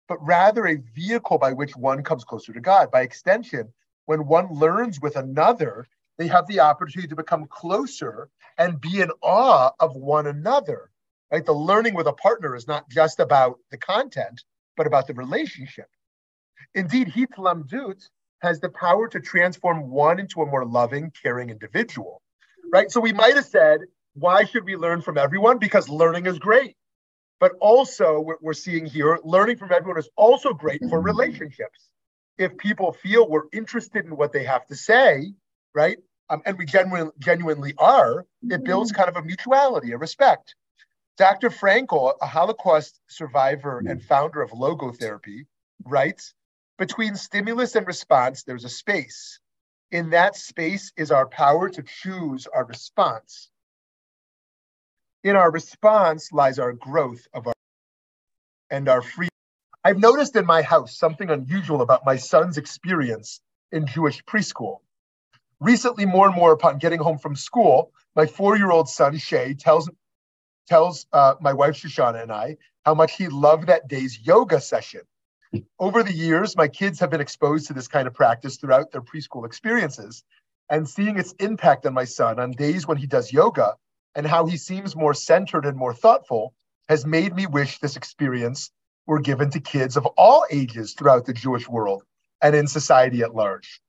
but 0.07 0.25
rather 0.25 0.65
a 0.65 0.81
vehicle 0.95 1.37
by 1.37 1.53
which 1.53 1.75
one 1.75 2.03
comes 2.03 2.23
closer 2.23 2.53
to 2.53 2.59
God. 2.59 2.89
By 2.89 3.01
extension, 3.01 3.71
when 4.05 4.27
one 4.27 4.53
learns 4.53 4.99
with 5.01 5.15
another, 5.15 5.87
they 6.17 6.27
have 6.27 6.47
the 6.47 6.59
opportunity 6.59 7.07
to 7.07 7.15
become 7.15 7.47
closer 7.47 8.29
and 8.57 8.79
be 8.81 9.01
in 9.01 9.09
awe 9.21 9.71
of 9.79 9.95
one 9.95 10.27
another. 10.27 10.89
Right? 11.31 11.45
The 11.45 11.53
learning 11.53 11.95
with 11.95 12.07
a 12.07 12.13
partner 12.13 12.55
is 12.55 12.67
not 12.67 12.89
just 12.89 13.19
about 13.19 13.59
the 13.71 13.77
content, 13.77 14.43
but 14.77 14.87
about 14.87 15.07
the 15.07 15.13
relationship. 15.13 15.87
Indeed, 16.75 17.07
hitlamdut 17.07 18.07
has 18.41 18.59
the 18.59 18.69
power 18.69 19.07
to 19.07 19.19
transform 19.19 19.89
one 19.89 20.19
into 20.19 20.41
a 20.41 20.45
more 20.45 20.65
loving, 20.65 21.11
caring 21.21 21.49
individual, 21.49 22.21
right? 22.71 22.91
So 22.91 22.99
we 22.99 23.13
might 23.13 23.35
have 23.35 23.45
said, 23.45 23.81
why 24.15 24.43
should 24.43 24.65
we 24.65 24.75
learn 24.75 25.01
from 25.01 25.17
everyone? 25.17 25.57
Because 25.59 25.89
learning 25.89 26.25
is 26.25 26.39
great. 26.39 26.75
But 27.39 27.53
also, 27.59 28.25
we're 28.41 28.53
seeing 28.53 28.85
here, 28.85 29.19
learning 29.23 29.57
from 29.57 29.71
everyone 29.71 29.97
is 29.97 30.09
also 30.15 30.53
great 30.53 30.81
for 30.89 31.01
relationships. 31.01 31.89
If 32.37 32.57
people 32.57 32.93
feel 32.93 33.29
we're 33.29 33.47
interested 33.53 34.05
in 34.05 34.17
what 34.17 34.33
they 34.33 34.43
have 34.43 34.65
to 34.67 34.75
say, 34.75 35.33
right? 35.75 35.97
Um, 36.29 36.41
and 36.45 36.57
we 36.57 36.65
genuinely, 36.65 37.11
genuinely 37.19 37.73
are, 37.77 38.25
it 38.49 38.63
builds 38.63 38.91
kind 38.91 39.09
of 39.09 39.17
a 39.17 39.21
mutuality, 39.23 39.91
a 39.91 39.97
respect. 39.97 40.55
Dr. 41.17 41.49
Frankl, 41.49 42.15
a 42.21 42.25
Holocaust 42.25 42.99
survivor 43.07 43.83
and 43.85 44.01
founder 44.03 44.41
of 44.41 44.51
logotherapy, 44.51 45.45
writes 45.85 46.33
Between 46.79 47.15
stimulus 47.15 47.75
and 47.75 47.85
response, 47.85 48.43
there's 48.43 48.65
a 48.65 48.69
space. 48.69 49.39
In 49.91 50.09
that 50.11 50.35
space 50.35 50.91
is 50.97 51.11
our 51.11 51.27
power 51.27 51.69
to 51.69 51.83
choose 51.83 52.47
our 52.47 52.65
response. 52.65 53.51
In 55.23 55.35
our 55.35 55.51
response 55.51 56.31
lies 56.31 56.59
our 56.59 56.73
growth 56.73 57.27
of 57.33 57.47
our 57.47 57.53
and 58.71 58.89
our 58.89 59.01
freedom. 59.03 59.32
I've 59.85 59.99
noticed 59.99 60.35
in 60.37 60.45
my 60.45 60.61
house 60.61 60.97
something 60.97 61.29
unusual 61.29 61.81
about 61.81 62.05
my 62.05 62.15
son's 62.15 62.57
experience 62.57 63.41
in 63.73 63.85
Jewish 63.85 64.23
preschool. 64.23 64.77
Recently, 65.59 66.05
more 66.05 66.27
and 66.27 66.35
more 66.35 66.53
upon 66.53 66.77
getting 66.77 66.99
home 66.99 67.17
from 67.17 67.35
school, 67.35 67.91
my 68.15 68.25
four-year-old 68.25 68.87
son 68.87 69.17
Shay 69.17 69.53
tells 69.53 69.89
tells 70.69 71.05
uh, 71.11 71.35
my 71.41 71.51
wife 71.51 71.75
Shoshana 71.75 72.23
and 72.23 72.31
I 72.31 72.55
how 72.85 72.93
much 72.93 73.17
he 73.17 73.27
loved 73.27 73.67
that 73.67 73.89
day's 73.89 74.25
yoga 74.25 74.61
session. 74.61 75.01
Over 75.77 76.01
the 76.01 76.13
years, 76.13 76.55
my 76.55 76.69
kids 76.69 77.01
have 77.01 77.09
been 77.09 77.19
exposed 77.19 77.67
to 77.67 77.73
this 77.73 77.89
kind 77.89 78.07
of 78.07 78.13
practice 78.13 78.55
throughout 78.55 78.91
their 78.91 79.01
preschool 79.01 79.45
experiences, 79.45 80.23
and 80.69 80.87
seeing 80.87 81.19
its 81.19 81.33
impact 81.39 81.85
on 81.85 81.93
my 81.93 82.05
son 82.05 82.39
on 82.39 82.51
days 82.51 82.87
when 82.87 82.97
he 82.97 83.05
does 83.05 83.33
yoga 83.33 83.75
and 84.15 84.25
how 84.25 84.45
he 84.45 84.55
seems 84.55 84.95
more 84.95 85.13
centered 85.13 85.65
and 85.65 85.77
more 85.77 85.93
thoughtful 85.93 86.53
has 86.87 87.05
made 87.05 87.35
me 87.35 87.45
wish 87.47 87.79
this 87.79 87.97
experience 87.97 88.71
were 89.05 89.19
given 89.19 89.49
to 89.51 89.59
kids 89.59 89.97
of 89.97 90.05
all 90.05 90.45
ages 90.49 90.93
throughout 90.93 91.25
the 91.25 91.33
Jewish 91.33 91.67
world 91.67 92.03
and 92.41 92.55
in 92.55 92.67
society 92.67 93.21
at 93.21 93.35
large. 93.35 93.81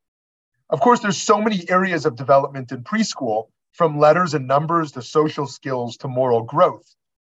Of 0.70 0.80
course, 0.80 1.00
there's 1.00 1.20
so 1.20 1.40
many 1.40 1.68
areas 1.68 2.06
of 2.06 2.16
development 2.16 2.72
in 2.72 2.82
preschool 2.82 3.48
from 3.72 3.98
letters 3.98 4.34
and 4.34 4.46
numbers 4.46 4.92
to 4.92 5.02
social 5.02 5.46
skills 5.46 5.96
to 5.98 6.08
moral 6.08 6.42
growth. 6.42 6.94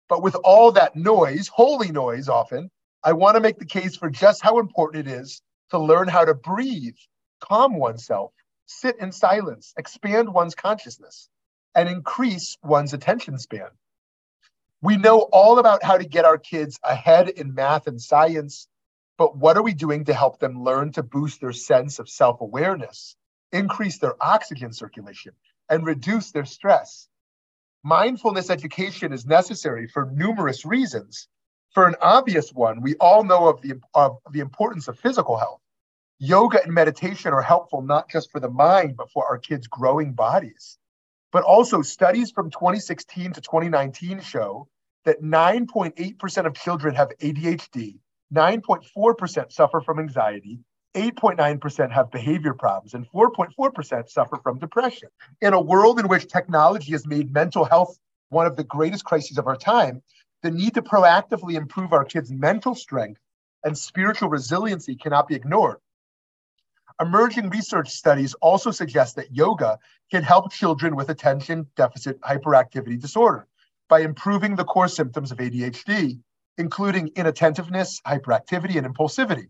But 0.08 0.22
with 0.22 0.36
all 0.36 0.72
that 0.72 0.96
noise, 0.96 1.48
holy 1.48 1.92
noise 1.92 2.28
often, 2.28 2.70
I 3.04 3.12
want 3.12 3.36
to 3.36 3.40
make 3.40 3.58
the 3.58 3.66
case 3.66 3.96
for 3.96 4.10
just 4.10 4.42
how 4.42 4.58
important 4.58 5.06
it 5.06 5.12
is 5.12 5.42
to 5.70 5.78
learn 5.78 6.08
how 6.08 6.24
to 6.24 6.34
breathe, 6.34 6.96
calm 7.40 7.76
oneself, 7.76 8.32
sit 8.66 8.96
in 8.98 9.12
silence, 9.12 9.74
expand 9.76 10.32
one's 10.32 10.54
consciousness, 10.54 11.28
and 11.74 11.88
increase 11.88 12.56
one's 12.62 12.94
attention 12.94 13.38
span. 13.38 13.68
We 14.80 14.96
know 14.96 15.22
all 15.32 15.58
about 15.58 15.82
how 15.82 15.98
to 15.98 16.04
get 16.04 16.24
our 16.24 16.38
kids 16.38 16.78
ahead 16.84 17.28
in 17.30 17.54
math 17.54 17.88
and 17.88 18.00
science, 18.00 18.68
but 19.16 19.36
what 19.36 19.56
are 19.56 19.62
we 19.62 19.74
doing 19.74 20.04
to 20.04 20.14
help 20.14 20.38
them 20.38 20.62
learn 20.62 20.92
to 20.92 21.02
boost 21.02 21.40
their 21.40 21.52
sense 21.52 21.98
of 21.98 22.08
self 22.08 22.40
awareness, 22.40 23.16
increase 23.50 23.98
their 23.98 24.14
oxygen 24.22 24.72
circulation, 24.72 25.32
and 25.68 25.84
reduce 25.84 26.30
their 26.30 26.44
stress. 26.44 27.08
Mindfulness 27.82 28.50
education 28.50 29.12
is 29.12 29.26
necessary 29.26 29.88
for 29.88 30.10
numerous 30.12 30.64
reasons. 30.64 31.28
For 31.74 31.88
an 31.88 31.96
obvious 32.00 32.52
one, 32.52 32.80
we 32.80 32.94
all 32.96 33.24
know 33.24 33.48
of 33.48 33.60
the, 33.60 33.80
of 33.94 34.18
the 34.30 34.40
importance 34.40 34.86
of 34.86 34.98
physical 34.98 35.36
health. 35.36 35.60
Yoga 36.20 36.62
and 36.62 36.72
meditation 36.72 37.32
are 37.32 37.42
helpful 37.42 37.82
not 37.82 38.08
just 38.08 38.30
for 38.30 38.40
the 38.40 38.50
mind, 38.50 38.96
but 38.96 39.10
for 39.10 39.26
our 39.26 39.38
kids' 39.38 39.66
growing 39.66 40.12
bodies. 40.12 40.78
But 41.30 41.44
also, 41.44 41.82
studies 41.82 42.30
from 42.30 42.50
2016 42.50 43.32
to 43.32 43.40
2019 43.40 44.20
show 44.20 44.68
that 45.04 45.22
9.8% 45.22 46.46
of 46.46 46.54
children 46.54 46.94
have 46.94 47.10
ADHD, 47.20 47.98
9.4% 48.34 49.52
suffer 49.52 49.80
from 49.80 49.98
anxiety, 49.98 50.60
8.9% 50.94 51.90
have 51.90 52.10
behavior 52.10 52.54
problems, 52.54 52.94
and 52.94 53.06
4.4% 53.10 54.08
suffer 54.08 54.38
from 54.42 54.58
depression. 54.58 55.08
In 55.40 55.52
a 55.52 55.60
world 55.60 56.00
in 56.00 56.08
which 56.08 56.28
technology 56.28 56.92
has 56.92 57.06
made 57.06 57.32
mental 57.32 57.64
health 57.64 57.98
one 58.30 58.46
of 58.46 58.56
the 58.56 58.64
greatest 58.64 59.04
crises 59.04 59.38
of 59.38 59.46
our 59.46 59.56
time, 59.56 60.02
the 60.42 60.50
need 60.50 60.74
to 60.74 60.82
proactively 60.82 61.54
improve 61.54 61.92
our 61.92 62.04
kids' 62.04 62.30
mental 62.30 62.74
strength 62.74 63.20
and 63.64 63.76
spiritual 63.76 64.28
resiliency 64.28 64.94
cannot 64.94 65.28
be 65.28 65.34
ignored. 65.34 65.78
Emerging 67.00 67.48
research 67.50 67.90
studies 67.90 68.34
also 68.34 68.70
suggest 68.72 69.14
that 69.16 69.34
yoga 69.34 69.78
can 70.10 70.22
help 70.22 70.50
children 70.50 70.96
with 70.96 71.10
attention 71.10 71.66
deficit 71.76 72.20
hyperactivity 72.22 73.00
disorder 73.00 73.46
by 73.88 74.00
improving 74.00 74.56
the 74.56 74.64
core 74.64 74.88
symptoms 74.88 75.30
of 75.30 75.38
ADHD, 75.38 76.20
including 76.58 77.10
inattentiveness, 77.14 78.00
hyperactivity, 78.06 78.76
and 78.76 78.86
impulsivity. 78.86 79.48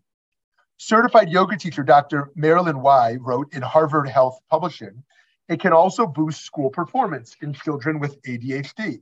Certified 0.77 1.31
yoga 1.31 1.57
teacher 1.57 1.83
Dr. 1.83 2.31
Marlynn 2.37 2.83
Wei 2.83 3.17
wrote 3.19 3.53
in 3.55 3.63
Harvard 3.63 4.09
Health 4.09 4.39
Publishing, 4.51 5.03
it 5.49 5.61
can 5.61 5.73
also 5.73 6.07
boost 6.07 6.45
school 6.45 6.69
performance 6.69 7.35
in 7.41 7.55
children 7.55 7.99
with 7.99 8.21
ADHD. 8.23 9.01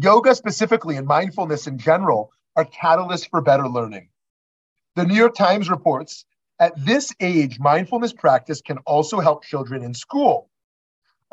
Yoga 0.00 0.34
specifically 0.34 0.96
and 0.96 1.06
mindfulness 1.06 1.66
in 1.66 1.76
general 1.76 2.32
are 2.56 2.64
catalysts 2.64 3.28
for 3.28 3.42
better 3.42 3.68
learning. 3.68 4.08
The 4.96 5.04
New 5.04 5.14
York 5.14 5.34
Times 5.34 5.68
reports 5.70 6.24
at 6.62 6.72
this 6.76 7.12
age, 7.18 7.58
mindfulness 7.58 8.12
practice 8.12 8.60
can 8.60 8.78
also 8.86 9.18
help 9.18 9.42
children 9.42 9.82
in 9.82 9.92
school. 9.92 10.48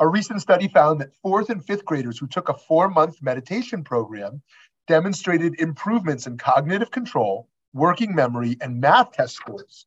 A 0.00 0.08
recent 0.08 0.42
study 0.42 0.66
found 0.66 1.00
that 1.00 1.14
fourth 1.22 1.50
and 1.50 1.64
fifth 1.64 1.84
graders 1.84 2.18
who 2.18 2.26
took 2.26 2.48
a 2.48 2.54
four 2.54 2.90
month 2.90 3.22
meditation 3.22 3.84
program 3.84 4.42
demonstrated 4.88 5.60
improvements 5.60 6.26
in 6.26 6.36
cognitive 6.36 6.90
control, 6.90 7.48
working 7.72 8.12
memory, 8.12 8.56
and 8.60 8.80
math 8.80 9.12
test 9.12 9.36
scores. 9.36 9.86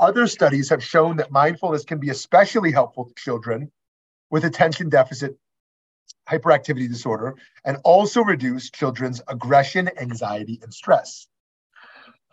Other 0.00 0.26
studies 0.26 0.70
have 0.70 0.82
shown 0.82 1.18
that 1.18 1.30
mindfulness 1.30 1.84
can 1.84 1.98
be 1.98 2.08
especially 2.08 2.72
helpful 2.72 3.04
to 3.04 3.14
children 3.14 3.70
with 4.30 4.46
attention 4.46 4.88
deficit 4.88 5.36
hyperactivity 6.26 6.88
disorder 6.88 7.34
and 7.66 7.76
also 7.84 8.22
reduce 8.22 8.70
children's 8.70 9.20
aggression, 9.28 9.90
anxiety, 10.00 10.58
and 10.62 10.72
stress. 10.72 11.28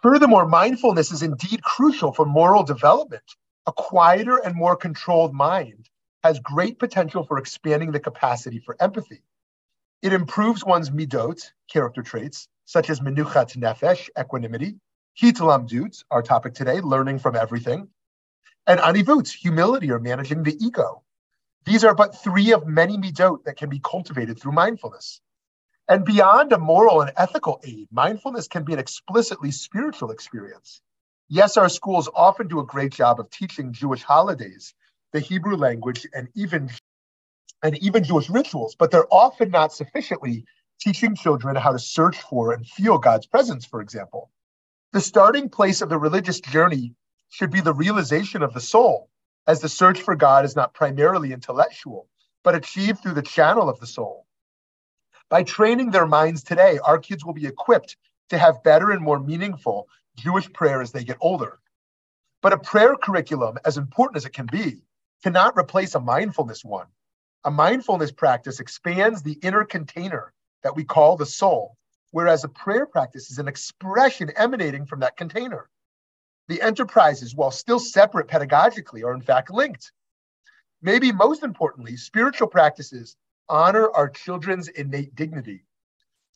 Furthermore, 0.06 0.46
mindfulness 0.46 1.12
is 1.12 1.24
indeed 1.24 1.64
crucial 1.64 2.12
for 2.14 2.28
moral 2.28 2.62
development. 2.62 3.24
A 3.66 3.72
quieter 3.72 4.38
and 4.38 4.56
more 4.56 4.76
controlled 4.76 5.34
mind 5.34 5.90
has 6.24 6.40
great 6.42 6.78
potential 6.78 7.24
for 7.24 7.40
expanding 7.40 7.92
the 7.92 8.00
capacity 8.00 8.60
for 8.60 8.78
empathy. 8.80 9.24
It 10.04 10.14
improves 10.14 10.64
one's 10.64 10.92
midot, 10.92 11.42
character 11.68 12.04
traits, 12.04 12.48
such 12.66 12.92
as 12.92 13.00
menuchat 13.00 13.58
nefesh, 13.58 14.08
equanimity, 14.16 14.76
hitlamdut, 15.20 16.04
our 16.12 16.22
topic 16.22 16.54
today, 16.54 16.82
learning 16.82 17.18
from 17.18 17.36
everything, 17.36 17.88
and 18.68 18.80
anivut, 18.82 19.28
humility 19.28 19.90
or 19.90 19.98
managing 19.98 20.44
the 20.44 20.56
ego. 20.64 21.02
These 21.66 21.84
are 21.84 21.96
but 21.96 22.16
three 22.16 22.54
of 22.54 22.68
many 22.68 22.96
midot 22.96 23.44
that 23.46 23.58
can 23.58 23.70
be 23.72 23.82
cultivated 23.84 24.40
through 24.40 24.52
mindfulness. 24.52 25.20
And 25.88 26.04
beyond 26.04 26.52
a 26.52 26.58
moral 26.58 27.02
and 27.02 27.12
ethical 27.16 27.62
aid, 27.64 27.88
mindfulness 27.92 28.48
can 28.48 28.64
be 28.64 28.74
an 28.74 28.80
explicitly 28.80 29.52
spiritual 29.52 30.10
experience. 30.10 30.82
Yes, 31.30 31.58
our 31.58 31.70
schools 31.70 32.10
often 32.16 32.48
do 32.48 32.60
a 32.60 32.66
great 32.66 32.92
job 32.92 33.20
of 33.20 33.30
teaching 33.30 33.72
Jewish 33.72 34.02
holidays, 34.02 34.74
the 35.14 35.20
Hebrew 35.20 35.56
language, 35.56 36.08
and 36.14 36.28
even 36.36 36.72
and 37.64 37.78
even 37.80 38.04
Jewish 38.04 38.30
rituals, 38.30 38.76
but 38.76 38.92
they're 38.92 39.12
often 39.12 39.50
not 39.50 39.74
sufficiently 39.74 40.46
teaching 40.80 41.16
children 41.16 41.56
how 41.56 41.72
to 41.72 41.80
search 41.80 42.18
for 42.22 42.54
and 42.54 42.68
feel 42.68 42.98
God's 42.98 43.26
presence, 43.28 43.66
for 43.66 43.82
example. 43.82 44.32
The 44.92 45.02
starting 45.02 45.50
place 45.50 45.82
of 45.82 45.90
the 45.90 45.98
religious 45.98 46.40
journey 46.40 46.94
should 47.30 47.52
be 47.52 47.62
the 47.62 47.74
realization 47.74 48.44
of 48.44 48.54
the 48.54 48.62
soul, 48.62 49.10
as 49.48 49.62
the 49.62 49.70
search 49.70 50.02
for 50.02 50.16
God 50.16 50.46
is 50.46 50.56
not 50.56 50.74
primarily 50.74 51.32
intellectual, 51.34 52.08
but 52.44 52.56
achieved 52.56 53.02
through 53.02 53.14
the 53.14 53.22
channel 53.22 53.70
of 53.70 53.80
the 53.80 53.88
soul. 53.88 54.25
By 55.30 55.44
training 55.44 55.92
their 55.92 56.06
minds 56.06 56.44
today, 56.44 56.78
our 56.84 57.00
kids 57.00 57.26
will 57.26 57.34
be 57.34 57.48
equipped 57.48 57.98
to 58.30 58.38
have 58.38 58.64
better 58.64 58.92
and 58.92 59.02
more 59.02 59.20
meaningful 59.20 59.88
Jewish 60.16 60.52
prayer 60.54 60.82
as 60.82 60.92
they 60.92 61.04
get 61.04 61.18
older. 61.20 61.60
But 62.42 62.54
a 62.54 62.60
prayer 62.60 62.96
curriculum, 62.96 63.58
as 63.66 63.78
important 63.78 64.18
as 64.18 64.26
it 64.26 64.34
can 64.34 64.46
be, 64.46 64.84
cannot 65.24 65.58
replace 65.58 65.96
a 65.96 66.00
mindfulness 66.00 66.64
one. 66.64 66.88
A 67.44 67.52
mindfulness 67.52 68.12
practice 68.12 68.60
expands 68.60 69.22
the 69.24 69.40
inner 69.42 69.64
container 69.64 70.34
that 70.64 70.76
we 70.76 70.84
call 70.84 71.16
the 71.16 71.26
soul, 71.26 71.76
whereas 72.12 72.44
a 72.44 72.50
prayer 72.50 72.86
practice 72.86 73.32
is 73.32 73.40
an 73.40 73.48
expression 73.48 74.32
emanating 74.36 74.86
from 74.86 75.00
that 75.00 75.18
container. 75.18 75.70
The 76.48 76.62
enterprises, 76.62 77.36
while 77.36 77.52
still 77.52 77.80
separate 77.80 78.28
pedagogically, 78.28 79.04
are 79.04 79.14
in 79.14 79.22
fact 79.22 79.50
linked. 79.50 79.92
Maybe 80.82 81.12
most 81.12 81.44
importantly, 81.44 81.98
spiritual 81.98 82.48
practices 82.48 83.18
honor 83.50 83.90
our 83.92 84.10
children's 84.10 84.68
innate 84.68 85.16
dignity. 85.16 85.66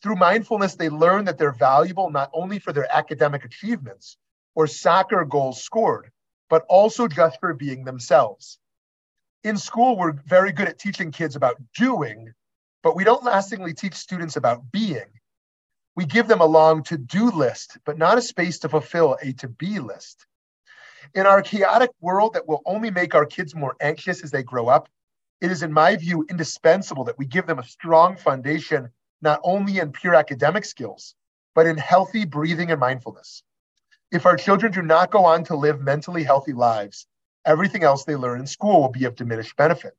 Through 0.01 0.15
mindfulness, 0.15 0.75
they 0.75 0.89
learn 0.89 1.25
that 1.25 1.37
they're 1.37 1.51
valuable 1.51 2.09
not 2.09 2.29
only 2.33 2.59
for 2.59 2.71
their 2.71 2.87
academic 2.95 3.43
achievements 3.43 4.17
or 4.55 4.67
soccer 4.67 5.25
goals 5.25 5.63
scored, 5.63 6.11
but 6.49 6.65
also 6.69 7.07
just 7.07 7.39
for 7.39 7.53
being 7.53 7.83
themselves. 7.83 8.59
In 9.43 9.57
school, 9.57 9.97
we're 9.97 10.13
very 10.13 10.51
good 10.51 10.67
at 10.67 10.79
teaching 10.79 11.11
kids 11.11 11.35
about 11.35 11.61
doing, 11.75 12.33
but 12.83 12.95
we 12.95 13.03
don't 13.03 13.23
lastingly 13.23 13.73
teach 13.73 13.93
students 13.93 14.35
about 14.35 14.71
being. 14.71 15.05
We 15.95 16.05
give 16.05 16.27
them 16.27 16.41
a 16.41 16.45
long 16.45 16.83
to 16.83 16.97
do 16.97 17.29
list, 17.29 17.77
but 17.85 17.97
not 17.97 18.17
a 18.17 18.21
space 18.21 18.59
to 18.59 18.69
fulfill 18.69 19.17
a 19.21 19.33
to 19.33 19.47
be 19.47 19.79
list. 19.79 20.25
In 21.13 21.25
our 21.25 21.41
chaotic 21.41 21.91
world 21.99 22.33
that 22.33 22.47
will 22.47 22.61
only 22.65 22.91
make 22.91 23.15
our 23.15 23.25
kids 23.25 23.55
more 23.55 23.75
anxious 23.81 24.23
as 24.23 24.31
they 24.31 24.43
grow 24.43 24.67
up, 24.67 24.89
it 25.41 25.51
is, 25.51 25.63
in 25.63 25.71
my 25.71 25.95
view, 25.95 26.25
indispensable 26.29 27.05
that 27.05 27.17
we 27.17 27.25
give 27.25 27.47
them 27.47 27.59
a 27.59 27.63
strong 27.63 28.17
foundation, 28.17 28.89
not 29.21 29.39
only 29.43 29.79
in 29.79 29.91
pure 29.91 30.15
academic 30.15 30.65
skills, 30.65 31.15
but 31.55 31.65
in 31.65 31.77
healthy 31.77 32.25
breathing 32.25 32.71
and 32.71 32.79
mindfulness. 32.79 33.43
If 34.11 34.25
our 34.25 34.35
children 34.35 34.71
do 34.71 34.81
not 34.81 35.11
go 35.11 35.25
on 35.25 35.43
to 35.45 35.55
live 35.55 35.81
mentally 35.81 36.23
healthy 36.23 36.53
lives, 36.53 37.07
everything 37.45 37.83
else 37.83 38.03
they 38.03 38.15
learn 38.15 38.39
in 38.39 38.47
school 38.47 38.81
will 38.81 38.89
be 38.89 39.05
of 39.05 39.15
diminished 39.15 39.55
benefit. 39.55 39.95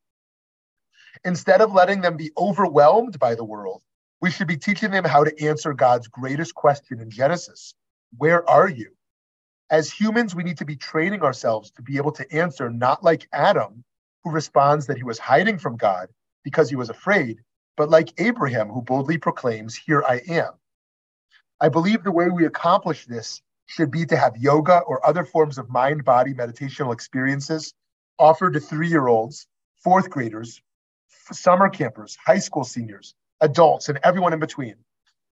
Instead 1.25 1.61
of 1.61 1.73
letting 1.73 2.01
them 2.01 2.17
be 2.17 2.33
overwhelmed 2.37 3.19
by 3.19 3.35
the 3.35 3.45
world, 3.45 3.83
we 4.21 4.31
should 4.31 4.47
be 4.47 4.57
teaching 4.57 4.91
them 4.91 5.05
how 5.05 5.25
to 5.25 5.45
answer 5.45 5.73
God's 5.73 6.09
greatest 6.09 6.55
question 6.55 7.01
in 7.01 7.11
Genesis 7.11 7.75
Where 8.19 8.49
are 8.49 8.69
you? 8.69 8.91
As 9.71 9.91
humans, 9.91 10.35
we 10.35 10.43
need 10.43 10.59
to 10.59 10.65
be 10.65 10.77
training 10.77 11.23
ourselves 11.23 11.71
to 11.73 11.83
be 11.83 11.97
able 11.97 12.13
to 12.13 12.33
answer 12.33 12.69
not 12.69 13.03
like 13.05 13.29
Adam, 13.33 13.85
who 14.25 14.31
responds 14.31 14.87
that 14.87 14.97
he 14.97 15.03
was 15.03 15.19
hiding 15.19 15.59
from 15.59 15.77
God 15.77 16.09
because 16.45 16.69
he 16.69 16.77
was 16.77 16.91
afraid, 16.91 17.39
but 17.77 17.91
like 17.91 18.21
Abraham, 18.21 18.69
who 18.69 18.83
boldly 18.83 19.19
proclaims, 19.19 19.75
Here 19.75 20.03
I 20.07 20.21
am. 20.29 20.53
I 21.61 21.69
believe 21.69 22.03
the 22.03 22.13
way 22.13 22.29
we 22.29 22.47
accomplish 22.47 23.07
this 23.07 23.43
should 23.67 23.91
be 23.91 24.05
to 24.07 24.17
have 24.17 24.37
yoga 24.37 24.81
or 24.81 25.07
other 25.07 25.25
forms 25.25 25.59
of 25.59 25.71
mind 25.71 26.05
body 26.05 26.35
meditational 26.35 26.93
experiences 26.93 27.73
offered 28.19 28.55
to 28.55 28.61
three 28.61 28.89
year 28.89 29.07
olds, 29.07 29.47
fourth 29.83 30.11
graders, 30.11 30.61
summer 31.33 31.69
campers, 31.69 32.17
high 32.25 32.39
school 32.39 32.65
seniors, 32.65 33.15
adults, 33.41 33.89
and 33.89 33.99
everyone 34.03 34.33
in 34.33 34.41
between. 34.41 34.75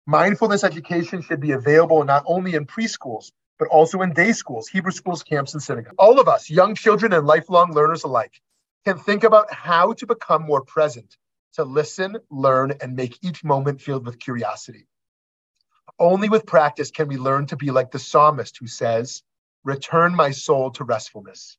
Mindfulness 0.07 0.63
education 0.63 1.23
should 1.23 1.41
be 1.41 1.53
available 1.53 2.05
not 2.05 2.23
only 2.27 2.55
in 2.55 2.67
preschools, 2.67 3.33
but 3.59 3.69
also 3.69 4.03
in 4.03 4.13
day 4.13 4.33
schools, 4.33 4.69
Hebrew 4.69 4.93
schools, 4.93 5.23
camps, 5.23 5.55
and 5.55 5.63
synagogues. 5.63 5.97
All 5.99 6.21
of 6.21 6.29
us, 6.29 6.51
young 6.51 6.75
children 6.75 7.13
and 7.13 7.27
lifelong 7.27 7.73
learners 7.73 8.05
alike, 8.05 8.41
can 8.87 8.99
think 8.99 9.25
about 9.25 9.53
how 9.53 9.93
to 9.93 10.07
become 10.07 10.43
more 10.43 10.63
present, 10.63 11.17
to 11.55 11.65
listen, 11.65 12.17
learn, 12.31 12.73
and 12.81 12.95
make 12.95 13.19
each 13.21 13.43
moment 13.43 13.81
filled 13.81 14.07
with 14.07 14.21
curiosity. 14.21 14.87
Only 15.99 16.29
with 16.29 16.47
practice 16.47 16.93
can 16.93 17.09
we 17.09 17.17
learn 17.17 17.47
to 17.47 17.57
be 17.57 17.73
like 17.73 17.91
the 17.91 17.99
psalmist 17.99 18.59
who 18.59 18.69
says, 18.69 19.25
Return 19.65 20.15
my 20.15 20.31
soul 20.31 20.71
to 20.71 20.85
restfulness. 20.85 21.59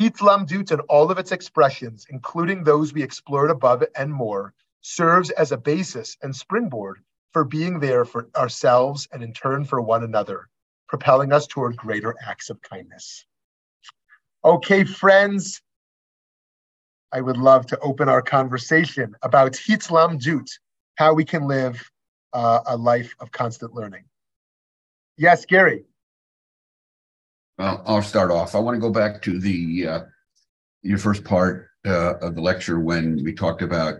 Hitlamdut 0.00 0.70
and 0.70 0.80
all 0.82 1.10
of 1.10 1.18
its 1.18 1.32
expressions, 1.32 2.06
including 2.08 2.62
those 2.62 2.94
we 2.94 3.02
explored 3.02 3.50
above 3.50 3.82
and 3.96 4.12
more, 4.12 4.54
serves 4.80 5.30
as 5.30 5.50
a 5.50 5.56
basis 5.56 6.16
and 6.22 6.36
springboard 6.36 7.02
for 7.32 7.42
being 7.42 7.80
there 7.80 8.04
for 8.04 8.28
ourselves 8.36 9.08
and 9.10 9.24
in 9.24 9.32
turn 9.32 9.64
for 9.64 9.80
one 9.80 10.04
another, 10.04 10.48
propelling 10.86 11.32
us 11.32 11.48
toward 11.48 11.76
greater 11.76 12.14
acts 12.24 12.48
of 12.48 12.62
kindness. 12.62 13.26
Okay, 14.44 14.84
friends, 14.84 15.60
I 17.14 17.20
would 17.20 17.36
love 17.36 17.64
to 17.66 17.78
open 17.78 18.08
our 18.08 18.20
conversation 18.20 19.14
about 19.22 19.52
Hitlamdut, 19.52 20.50
how 20.96 21.14
we 21.14 21.24
can 21.24 21.46
live 21.46 21.88
uh, 22.32 22.60
a 22.66 22.76
life 22.76 23.14
of 23.20 23.30
constant 23.30 23.72
learning. 23.72 24.02
Yes, 25.16 25.46
Gary. 25.46 25.84
Well, 27.56 27.84
I'll 27.86 28.02
start 28.02 28.32
off. 28.32 28.56
I 28.56 28.58
want 28.58 28.74
to 28.74 28.80
go 28.80 28.90
back 28.90 29.22
to 29.22 29.38
the 29.38 29.86
uh, 29.86 30.00
your 30.82 30.98
first 30.98 31.22
part 31.22 31.68
uh, 31.86 32.14
of 32.16 32.34
the 32.34 32.40
lecture 32.40 32.80
when 32.80 33.22
we 33.22 33.32
talked 33.32 33.62
about 33.62 33.94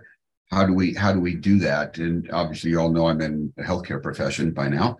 how 0.51 0.67
do 0.67 0.75
we 0.75 0.93
how 0.93 1.13
do 1.13 1.21
we 1.21 1.35
do 1.35 1.59
that 1.61 1.99
and 1.99 2.31
obviously 2.31 2.71
you 2.71 2.79
all 2.79 2.91
know 2.91 3.09
i'm 3.09 3.23
in 3.23 3.53
the 3.57 3.63
healthcare 3.63 4.01
profession 4.01 4.53
by 4.53 4.69
now 4.69 4.97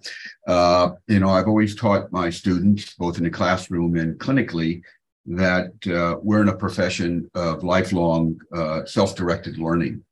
uh, 0.49 0.91
you 1.07 1.21
know 1.21 1.29
i've 1.29 1.47
always 1.47 1.77
taught 1.77 2.11
my 2.11 2.31
students 2.31 2.95
both 2.95 3.19
in 3.19 3.25
the 3.25 3.31
classroom 3.31 3.97
and 3.97 4.19
clinically 4.19 4.81
that 5.27 5.73
uh, 5.87 6.19
we're 6.23 6.43
in 6.43 6.49
a 6.49 6.57
profession 6.57 7.31
of 7.35 7.65
lifelong 7.65 8.39
uh, 8.55 8.85
self-directed 8.85 9.59
learning 9.59 10.03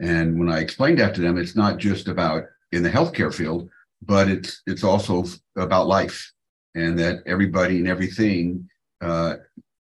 and 0.00 0.38
when 0.38 0.50
i 0.50 0.58
explained 0.58 0.98
that 0.98 1.14
to 1.14 1.20
them 1.20 1.38
it's 1.38 1.56
not 1.56 1.78
just 1.78 2.08
about 2.08 2.44
in 2.72 2.82
the 2.82 2.90
healthcare 2.90 3.32
field, 3.32 3.68
but 4.02 4.28
it's 4.28 4.62
it's 4.66 4.84
also 4.84 5.24
about 5.56 5.86
life, 5.86 6.32
and 6.74 6.98
that 6.98 7.22
everybody 7.26 7.78
and 7.78 7.88
everything 7.88 8.68
uh, 9.00 9.36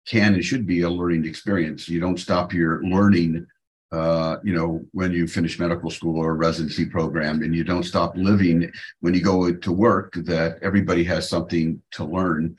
can 0.06 0.34
and 0.34 0.44
should 0.44 0.66
be 0.66 0.82
a 0.82 0.90
learning 0.90 1.24
experience. 1.24 1.88
You 1.88 2.00
don't 2.00 2.20
stop 2.20 2.52
your 2.52 2.82
learning, 2.84 3.46
uh, 3.92 4.36
you 4.44 4.54
know, 4.54 4.84
when 4.92 5.12
you 5.12 5.26
finish 5.26 5.58
medical 5.58 5.90
school 5.90 6.18
or 6.22 6.34
residency 6.34 6.84
program, 6.84 7.42
and 7.42 7.54
you 7.54 7.64
don't 7.64 7.84
stop 7.84 8.16
living 8.16 8.70
when 9.00 9.14
you 9.14 9.22
go 9.22 9.52
to 9.52 9.72
work. 9.72 10.14
That 10.14 10.58
everybody 10.62 11.04
has 11.04 11.28
something 11.28 11.80
to 11.92 12.04
learn, 12.04 12.56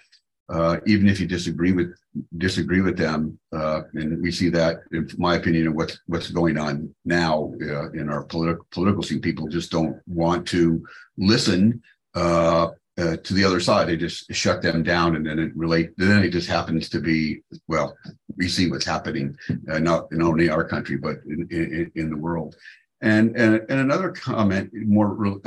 uh, 0.50 0.78
even 0.86 1.10
if 1.10 1.20
you 1.20 1.28
disagree 1.28 1.72
with 1.72 1.96
disagree 2.38 2.82
with 2.82 2.98
them, 2.98 3.38
uh, 3.52 3.82
and 3.94 4.22
we 4.22 4.32
see 4.32 4.50
that, 4.50 4.82
in 4.92 5.10
my 5.18 5.36
opinion, 5.36 5.68
of 5.68 5.74
what's 5.74 6.00
what's 6.06 6.30
going 6.30 6.58
on 6.58 6.94
now 7.04 7.54
uh, 7.62 7.92
in 7.92 8.10
our 8.10 8.24
political 8.24 8.66
political 8.70 9.02
scene. 9.02 9.22
People 9.22 9.48
just 9.48 9.72
don't 9.72 10.00
want 10.08 10.48
to 10.48 10.86
listen 11.18 11.82
uh, 12.14 12.68
uh, 12.98 13.18
to 13.18 13.34
the 13.34 13.44
other 13.44 13.60
side. 13.60 13.88
They 13.88 13.98
just 13.98 14.32
shut 14.34 14.62
them 14.62 14.84
down, 14.84 15.16
and 15.16 15.26
then 15.26 15.40
it 15.40 15.56
relate. 15.56 15.92
Then 15.98 16.24
it 16.24 16.30
just 16.30 16.48
happens 16.48 16.90
to 16.90 17.00
be 17.00 17.42
well. 17.68 17.98
We 18.38 18.48
see 18.48 18.70
what's 18.70 18.86
happening, 18.86 19.36
not 19.64 20.12
in 20.12 20.22
only 20.22 20.50
our 20.50 20.64
country, 20.64 20.98
but 20.98 21.18
in, 21.26 21.48
in, 21.50 21.92
in 21.96 22.10
the 22.10 22.18
world. 22.18 22.56
And, 23.02 23.36
and 23.36 23.66
and 23.70 23.80
another 23.80 24.12
comment, 24.12 24.70
more 24.74 25.42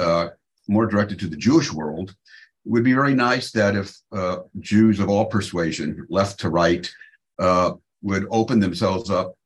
more 0.68 0.86
directed 0.86 1.18
to 1.20 1.28
the 1.28 1.36
Jewish 1.36 1.72
world, 1.72 2.14
it 2.68 2.72
would 2.72 2.84
be 2.84 2.92
very 2.92 3.14
nice 3.14 3.50
that 3.52 3.74
if 3.76 3.96
uh, 4.12 4.40
Jews 4.60 5.00
of 5.00 5.08
all 5.08 5.24
persuasion, 5.24 6.06
left 6.10 6.38
to 6.40 6.50
right, 6.50 6.86
uh, 7.38 7.72
would 8.02 8.26
open 8.30 8.60
themselves 8.60 9.08
up 9.08 9.38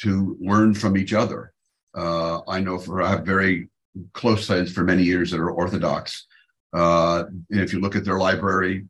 to 0.00 0.36
learn 0.42 0.74
from 0.74 0.98
each 0.98 1.14
other. 1.14 1.54
Uh, 1.96 2.40
I 2.46 2.60
know 2.60 2.76
for 2.78 3.00
I 3.00 3.08
have 3.08 3.24
very 3.24 3.70
close 4.12 4.46
friends 4.46 4.72
for 4.72 4.84
many 4.84 5.02
years 5.02 5.30
that 5.30 5.40
are 5.40 5.50
Orthodox. 5.50 6.26
Uh, 6.74 7.24
if 7.48 7.72
you 7.72 7.80
look 7.80 7.96
at 7.96 8.04
their 8.04 8.18
library, 8.18 8.84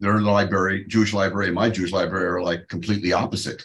their 0.00 0.22
library, 0.22 0.86
Jewish 0.88 1.12
library, 1.12 1.48
and 1.48 1.54
my 1.54 1.68
Jewish 1.68 1.92
library 1.92 2.24
are 2.24 2.40
like 2.40 2.66
completely 2.68 3.12
opposite. 3.12 3.62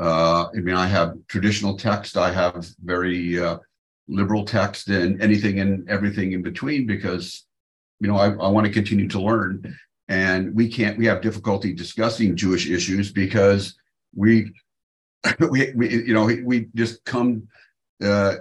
Uh, 0.00 0.46
I 0.46 0.60
mean, 0.60 0.74
I 0.74 0.86
have 0.86 1.18
traditional 1.28 1.76
text, 1.76 2.16
I 2.16 2.32
have 2.32 2.66
very 2.82 3.38
uh, 3.38 3.58
liberal 4.08 4.46
text, 4.46 4.88
and 4.88 5.20
anything 5.20 5.60
and 5.60 5.86
everything 5.86 6.32
in 6.32 6.40
between 6.40 6.86
because 6.86 7.46
you 8.00 8.08
know, 8.08 8.16
I, 8.16 8.26
I 8.28 8.48
want 8.48 8.66
to 8.66 8.72
continue 8.72 9.08
to 9.08 9.20
learn. 9.20 9.76
And 10.08 10.54
we 10.54 10.68
can't, 10.68 10.98
we 10.98 11.06
have 11.06 11.20
difficulty 11.20 11.72
discussing 11.72 12.36
Jewish 12.36 12.68
issues 12.68 13.10
because 13.10 13.74
we, 14.14 14.52
we, 15.50 15.72
we 15.74 16.04
you 16.04 16.14
know, 16.14 16.24
we 16.24 16.68
just 16.74 17.04
come, 17.04 17.48
uh, 18.02 18.34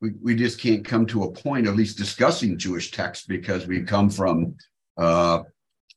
we, 0.00 0.12
we 0.22 0.34
just 0.34 0.60
can't 0.60 0.84
come 0.84 1.06
to 1.06 1.24
a 1.24 1.32
point 1.32 1.66
at 1.66 1.76
least 1.76 1.98
discussing 1.98 2.58
Jewish 2.58 2.90
texts 2.90 3.26
because 3.26 3.66
we 3.66 3.82
come 3.82 4.10
from 4.10 4.54
uh, 4.98 5.42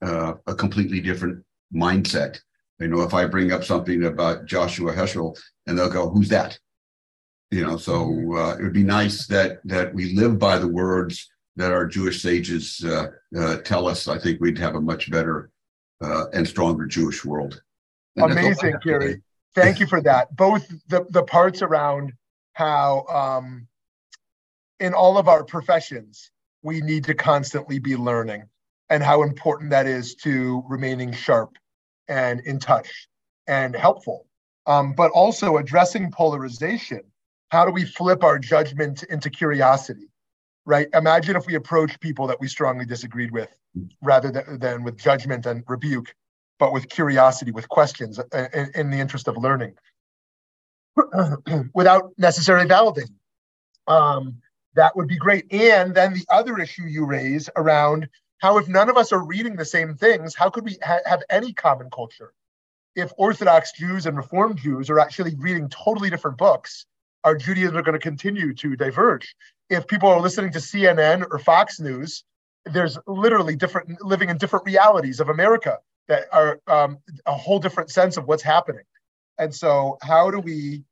uh, 0.02 0.34
a 0.48 0.56
completely 0.56 1.02
different 1.02 1.44
mindset. 1.74 2.40
You 2.80 2.88
know, 2.88 3.02
if 3.02 3.14
I 3.14 3.26
bring 3.26 3.52
up 3.52 3.64
something 3.64 4.06
about 4.06 4.46
Joshua 4.46 4.94
Heschel 4.94 5.38
and 5.68 5.78
they'll 5.78 5.90
go, 5.90 6.10
who's 6.10 6.30
that? 6.30 6.58
You 7.52 7.66
know, 7.66 7.78
so 7.78 8.36
uh, 8.36 8.56
it 8.58 8.64
would 8.64 8.74
be 8.74 8.84
nice 8.84 9.28
that 9.28 9.60
that 9.66 9.94
we 9.94 10.16
live 10.16 10.40
by 10.40 10.58
the 10.58 10.68
words 10.68 11.30
that 11.56 11.72
our 11.72 11.86
Jewish 11.86 12.22
sages 12.22 12.84
uh, 12.84 13.08
uh, 13.38 13.58
tell 13.58 13.88
us, 13.88 14.08
I 14.08 14.18
think 14.18 14.42
we'd 14.42 14.58
have 14.58 14.76
a 14.76 14.82
much 14.82 15.12
better 15.12 15.52
uh, 16.04 16.26
and 16.34 16.48
stronger 16.48 16.86
Jewish 16.86 17.24
world. 17.24 17.62
And 18.16 18.32
Amazing, 18.32 18.76
Gary. 18.84 19.22
Thank 19.56 19.80
you 19.80 19.88
for 19.88 20.02
that. 20.02 20.36
Both 20.36 20.68
the, 20.88 21.06
the 21.10 21.24
parts 21.24 21.62
around 21.62 22.14
how 22.54 23.06
um, 23.08 23.68
in 24.80 24.94
all 24.94 25.18
of 25.18 25.28
our 25.28 25.44
professions, 25.44 26.32
we 26.64 26.82
need 26.82 27.04
to 27.06 27.14
constantly 27.14 27.80
be 27.80 27.96
learning 27.96 28.44
and 28.90 29.04
how 29.04 29.24
important 29.24 29.70
that 29.72 29.86
is 29.86 30.16
to 30.16 30.64
remaining 30.68 31.12
sharp 31.12 31.56
and 32.08 32.40
in 32.42 32.60
touch 32.60 33.08
and 33.48 33.76
helpful. 33.76 34.26
Um, 34.66 34.94
but 34.94 35.12
also 35.12 35.58
addressing 35.58 36.12
polarization. 36.12 37.02
How 37.50 37.66
do 37.66 37.72
we 37.72 37.86
flip 37.86 38.24
our 38.24 38.40
judgment 38.40 39.04
into 39.04 39.30
curiosity? 39.30 40.08
Right? 40.66 40.88
Imagine 40.94 41.36
if 41.36 41.46
we 41.46 41.56
approached 41.56 42.00
people 42.00 42.28
that 42.28 42.40
we 42.40 42.48
strongly 42.48 42.86
disagreed 42.86 43.32
with 43.32 43.50
rather 44.02 44.32
than, 44.32 44.60
than 44.60 44.84
with 44.84 44.98
judgment 44.98 45.46
and 45.46 45.64
rebuke, 45.68 46.16
but 46.60 46.74
with 46.74 46.90
curiosity, 46.90 47.52
with 47.52 47.68
questions 47.70 48.20
uh, 48.20 48.48
in, 48.54 48.72
in 48.76 48.90
the 48.92 48.98
interest 48.98 49.28
of 49.28 49.38
learning 49.38 49.76
without 51.74 52.12
necessarily 52.18 52.68
validating. 52.68 53.14
Um, 53.88 54.38
that 54.76 54.96
would 54.96 55.08
be 55.08 55.18
great. 55.18 55.52
And 55.54 55.94
then 55.94 56.14
the 56.14 56.26
other 56.30 56.58
issue 56.58 56.84
you 56.84 57.06
raise 57.06 57.50
around 57.56 58.08
how, 58.40 58.58
if 58.58 58.68
none 58.68 58.90
of 58.90 58.98
us 58.98 59.12
are 59.12 59.24
reading 59.24 59.56
the 59.56 59.66
same 59.66 59.96
things, 59.96 60.36
how 60.36 60.50
could 60.50 60.66
we 60.66 60.78
ha- 60.84 61.00
have 61.06 61.24
any 61.30 61.54
common 61.54 61.90
culture? 61.90 62.34
if 62.96 63.12
Orthodox 63.18 63.72
Jews 63.72 64.06
and 64.06 64.16
Reformed 64.16 64.58
Jews 64.58 64.90
are 64.90 65.00
actually 65.00 65.36
reading 65.36 65.70
totally 65.70 66.10
different 66.10 66.38
books, 66.38 66.86
our 67.24 67.36
Judaism 67.36 67.78
are 67.78 67.82
going 67.82 67.94
to 67.94 68.00
continue 68.00 68.54
to 68.54 68.76
diverge. 68.76 69.36
If 69.70 69.88
people 69.88 70.10
are 70.10 70.20
listening 70.20 70.52
to 70.52 70.60
CNN 70.60 71.26
or 71.32 71.40
Fox 71.40 71.80
News, 71.80 72.24
there's 72.66 72.98
literally 73.08 73.56
different 73.56 74.02
living 74.02 74.30
in 74.30 74.38
different 74.38 74.66
realities 74.66 75.20
of 75.20 75.30
America 75.30 75.80
that 76.08 76.26
are 76.32 76.60
um, 76.68 76.98
a 77.26 77.34
whole 77.34 77.60
different 77.60 77.90
sense 77.90 78.18
of 78.18 78.28
what's 78.28 78.44
happening. 78.44 78.84
And 79.38 79.54
so, 79.54 79.98
how 80.02 80.30
do 80.30 80.40
we 80.40 80.84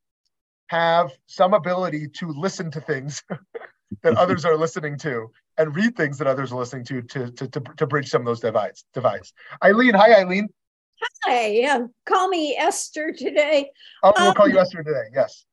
have 0.68 1.12
some 1.26 1.54
ability 1.54 2.08
to 2.08 2.28
listen 2.28 2.70
to 2.70 2.80
things 2.80 3.22
that 4.02 4.16
others 4.16 4.44
are 4.44 4.56
listening 4.56 4.98
to 4.98 5.30
and 5.58 5.76
read 5.76 5.96
things 5.96 6.18
that 6.18 6.26
others 6.26 6.52
are 6.52 6.58
listening 6.58 6.84
to 6.86 7.02
to, 7.02 7.30
to, 7.30 7.48
to, 7.48 7.60
to 7.76 7.86
bridge 7.86 8.08
some 8.08 8.22
of 8.22 8.26
those 8.26 8.40
divides? 8.40 8.84
Divides. 8.94 9.32
Eileen, 9.62 9.94
hi, 9.94 10.20
Eileen. 10.20 10.48
Hi, 11.24 11.62
um, 11.64 11.92
call 12.06 12.28
me 12.28 12.56
Esther 12.56 13.12
today. 13.12 13.70
Oh, 14.02 14.12
we'll 14.16 14.28
um, 14.28 14.34
call 14.34 14.48
you 14.48 14.56
um, 14.56 14.62
Esther 14.62 14.82
today. 14.82 15.08
Yes. 15.12 15.44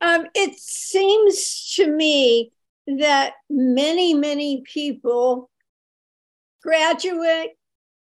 Um, 0.00 0.26
it 0.34 0.58
seems 0.58 1.74
to 1.76 1.90
me 1.90 2.52
that 2.86 3.34
many, 3.50 4.14
many 4.14 4.62
people 4.62 5.50
graduate, 6.62 7.50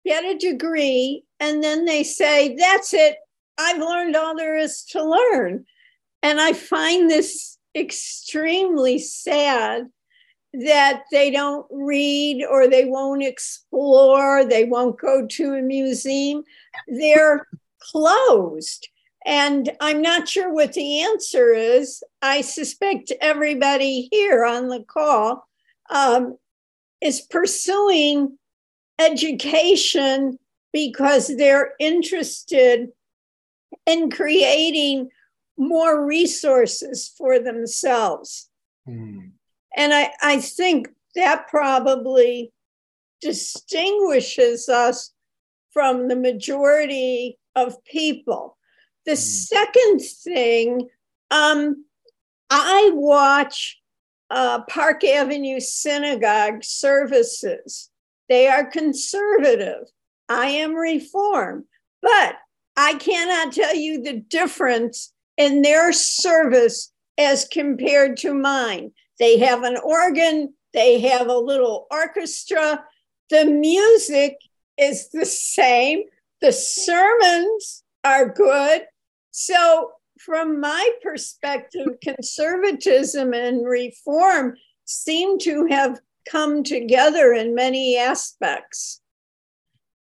get 0.04 0.24
a 0.24 0.38
degree, 0.38 1.24
and 1.40 1.62
then 1.62 1.84
they 1.84 2.02
say, 2.02 2.56
That's 2.56 2.94
it. 2.94 3.16
I've 3.58 3.78
learned 3.78 4.16
all 4.16 4.36
there 4.36 4.56
is 4.56 4.84
to 4.90 5.02
learn. 5.02 5.64
And 6.22 6.40
I 6.40 6.52
find 6.52 7.10
this 7.10 7.58
extremely 7.74 8.98
sad 8.98 9.88
that 10.52 11.04
they 11.12 11.30
don't 11.30 11.66
read 11.70 12.44
or 12.44 12.68
they 12.68 12.86
won't 12.86 13.22
explore, 13.22 14.44
they 14.44 14.64
won't 14.64 14.98
go 14.98 15.26
to 15.26 15.54
a 15.54 15.62
museum. 15.62 16.42
They're 16.88 17.46
closed. 17.80 18.88
And 19.28 19.70
I'm 19.78 20.00
not 20.00 20.26
sure 20.26 20.50
what 20.50 20.72
the 20.72 21.02
answer 21.02 21.52
is. 21.52 22.02
I 22.22 22.40
suspect 22.40 23.12
everybody 23.20 24.08
here 24.10 24.46
on 24.46 24.68
the 24.68 24.82
call 24.82 25.46
um, 25.90 26.38
is 27.02 27.20
pursuing 27.20 28.38
education 28.98 30.38
because 30.72 31.36
they're 31.36 31.74
interested 31.78 32.88
in 33.84 34.10
creating 34.10 35.10
more 35.58 36.06
resources 36.06 37.12
for 37.18 37.38
themselves. 37.38 38.48
Mm. 38.88 39.32
And 39.76 39.92
I, 39.92 40.10
I 40.22 40.40
think 40.40 40.88
that 41.14 41.48
probably 41.48 42.50
distinguishes 43.20 44.70
us 44.70 45.12
from 45.70 46.08
the 46.08 46.16
majority 46.16 47.38
of 47.54 47.84
people. 47.84 48.57
The 49.08 49.14
mm. 49.14 49.16
second 49.16 50.00
thing, 50.02 50.88
um, 51.30 51.86
I 52.50 52.90
watch 52.92 53.80
uh, 54.28 54.60
Park 54.68 55.02
Avenue 55.02 55.60
Synagogue 55.60 56.62
services. 56.62 57.88
They 58.28 58.48
are 58.48 58.66
conservative. 58.66 59.88
I 60.28 60.48
am 60.48 60.74
reform, 60.74 61.64
but 62.02 62.36
I 62.76 62.96
cannot 62.96 63.54
tell 63.54 63.74
you 63.74 64.02
the 64.02 64.20
difference 64.20 65.14
in 65.38 65.62
their 65.62 65.90
service 65.94 66.92
as 67.16 67.46
compared 67.46 68.18
to 68.18 68.34
mine. 68.34 68.92
They 69.18 69.38
have 69.38 69.62
an 69.62 69.78
organ, 69.82 70.52
they 70.74 71.00
have 71.00 71.28
a 71.28 71.38
little 71.38 71.86
orchestra. 71.90 72.84
The 73.30 73.46
music 73.46 74.36
is 74.76 75.08
the 75.08 75.24
same, 75.24 76.02
the 76.42 76.52
sermons 76.52 77.84
are 78.04 78.28
good. 78.28 78.82
So, 79.30 79.92
from 80.18 80.60
my 80.60 80.90
perspective, 81.02 81.86
conservatism 82.02 83.32
and 83.32 83.64
reform 83.64 84.56
seem 84.84 85.38
to 85.40 85.66
have 85.66 86.00
come 86.28 86.62
together 86.62 87.32
in 87.32 87.54
many 87.54 87.96
aspects. 87.96 89.00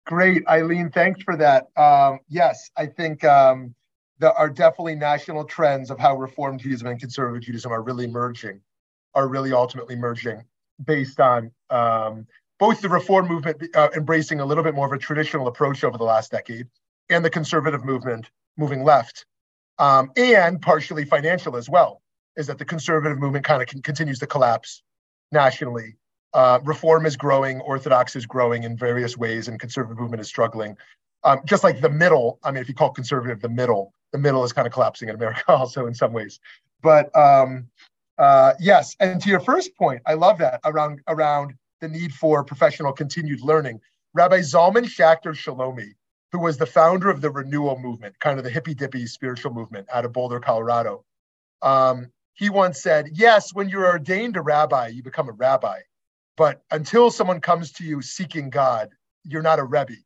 Great, 0.06 0.46
Eileen. 0.48 0.90
Thanks 0.90 1.22
for 1.22 1.36
that. 1.36 1.68
Um, 1.76 2.20
yes, 2.28 2.70
I 2.76 2.86
think 2.86 3.22
um, 3.24 3.74
there 4.18 4.32
are 4.32 4.48
definitely 4.48 4.94
national 4.94 5.44
trends 5.44 5.90
of 5.90 5.98
how 5.98 6.16
Reformed 6.16 6.60
Judaism 6.60 6.88
and 6.88 6.98
Conservative 6.98 7.42
Judaism 7.42 7.72
are 7.72 7.82
really 7.82 8.06
merging, 8.06 8.60
are 9.14 9.28
really 9.28 9.52
ultimately 9.52 9.96
merging 9.96 10.42
based 10.84 11.20
on 11.20 11.50
um, 11.70 12.26
both 12.58 12.80
the 12.80 12.88
Reform 12.88 13.28
movement 13.28 13.62
uh, 13.74 13.88
embracing 13.94 14.40
a 14.40 14.44
little 14.44 14.64
bit 14.64 14.74
more 14.74 14.86
of 14.86 14.92
a 14.92 14.98
traditional 14.98 15.46
approach 15.48 15.84
over 15.84 15.98
the 15.98 16.04
last 16.04 16.30
decade 16.30 16.66
and 17.10 17.24
the 17.24 17.30
conservative 17.30 17.84
movement 17.84 18.30
moving 18.56 18.84
left, 18.84 19.24
um, 19.78 20.10
and 20.16 20.60
partially 20.60 21.04
financial 21.04 21.56
as 21.56 21.68
well, 21.68 22.02
is 22.36 22.46
that 22.46 22.58
the 22.58 22.64
conservative 22.64 23.18
movement 23.18 23.44
kind 23.44 23.62
of 23.62 23.68
con- 23.68 23.82
continues 23.82 24.18
to 24.18 24.26
collapse 24.26 24.82
nationally. 25.32 25.96
Uh, 26.34 26.58
reform 26.64 27.06
is 27.06 27.16
growing, 27.16 27.60
Orthodox 27.60 28.14
is 28.16 28.26
growing 28.26 28.64
in 28.64 28.76
various 28.76 29.16
ways, 29.16 29.48
and 29.48 29.58
conservative 29.58 29.98
movement 29.98 30.20
is 30.20 30.28
struggling. 30.28 30.76
Um, 31.24 31.40
just 31.44 31.64
like 31.64 31.80
the 31.80 31.90
middle, 31.90 32.38
I 32.44 32.50
mean, 32.50 32.60
if 32.60 32.68
you 32.68 32.74
call 32.74 32.90
conservative 32.90 33.40
the 33.40 33.48
middle, 33.48 33.92
the 34.12 34.18
middle 34.18 34.44
is 34.44 34.52
kind 34.52 34.66
of 34.66 34.72
collapsing 34.72 35.08
in 35.08 35.14
America 35.14 35.42
also 35.48 35.86
in 35.86 35.94
some 35.94 36.12
ways. 36.12 36.38
But 36.82 37.14
um, 37.16 37.68
uh, 38.18 38.54
yes, 38.60 38.94
and 39.00 39.20
to 39.22 39.28
your 39.28 39.40
first 39.40 39.74
point, 39.76 40.02
I 40.06 40.14
love 40.14 40.38
that 40.38 40.60
around 40.64 41.00
around 41.08 41.54
the 41.80 41.88
need 41.88 42.12
for 42.12 42.44
professional 42.44 42.92
continued 42.92 43.40
learning. 43.40 43.80
Rabbi 44.14 44.40
Zalman 44.40 44.84
Schachter 44.84 45.32
Shalomi, 45.32 45.94
who 46.32 46.38
was 46.38 46.58
the 46.58 46.66
founder 46.66 47.08
of 47.08 47.20
the 47.20 47.30
renewal 47.30 47.78
movement, 47.78 48.18
kind 48.20 48.38
of 48.38 48.44
the 48.44 48.50
hippy 48.50 48.74
dippy 48.74 49.06
spiritual 49.06 49.52
movement 49.52 49.88
out 49.92 50.04
of 50.04 50.12
Boulder, 50.12 50.40
Colorado, 50.40 51.04
um, 51.62 52.10
he 52.34 52.50
once 52.50 52.80
said, 52.80 53.10
Yes, 53.14 53.52
when 53.52 53.68
you're 53.68 53.86
ordained 53.86 54.36
a 54.36 54.40
rabbi, 54.40 54.88
you 54.88 55.02
become 55.02 55.28
a 55.28 55.32
rabbi. 55.32 55.80
But 56.36 56.62
until 56.70 57.10
someone 57.10 57.40
comes 57.40 57.72
to 57.72 57.84
you 57.84 58.00
seeking 58.00 58.48
God, 58.50 58.90
you're 59.24 59.42
not 59.42 59.58
a 59.58 59.64
rebbe. 59.64 59.96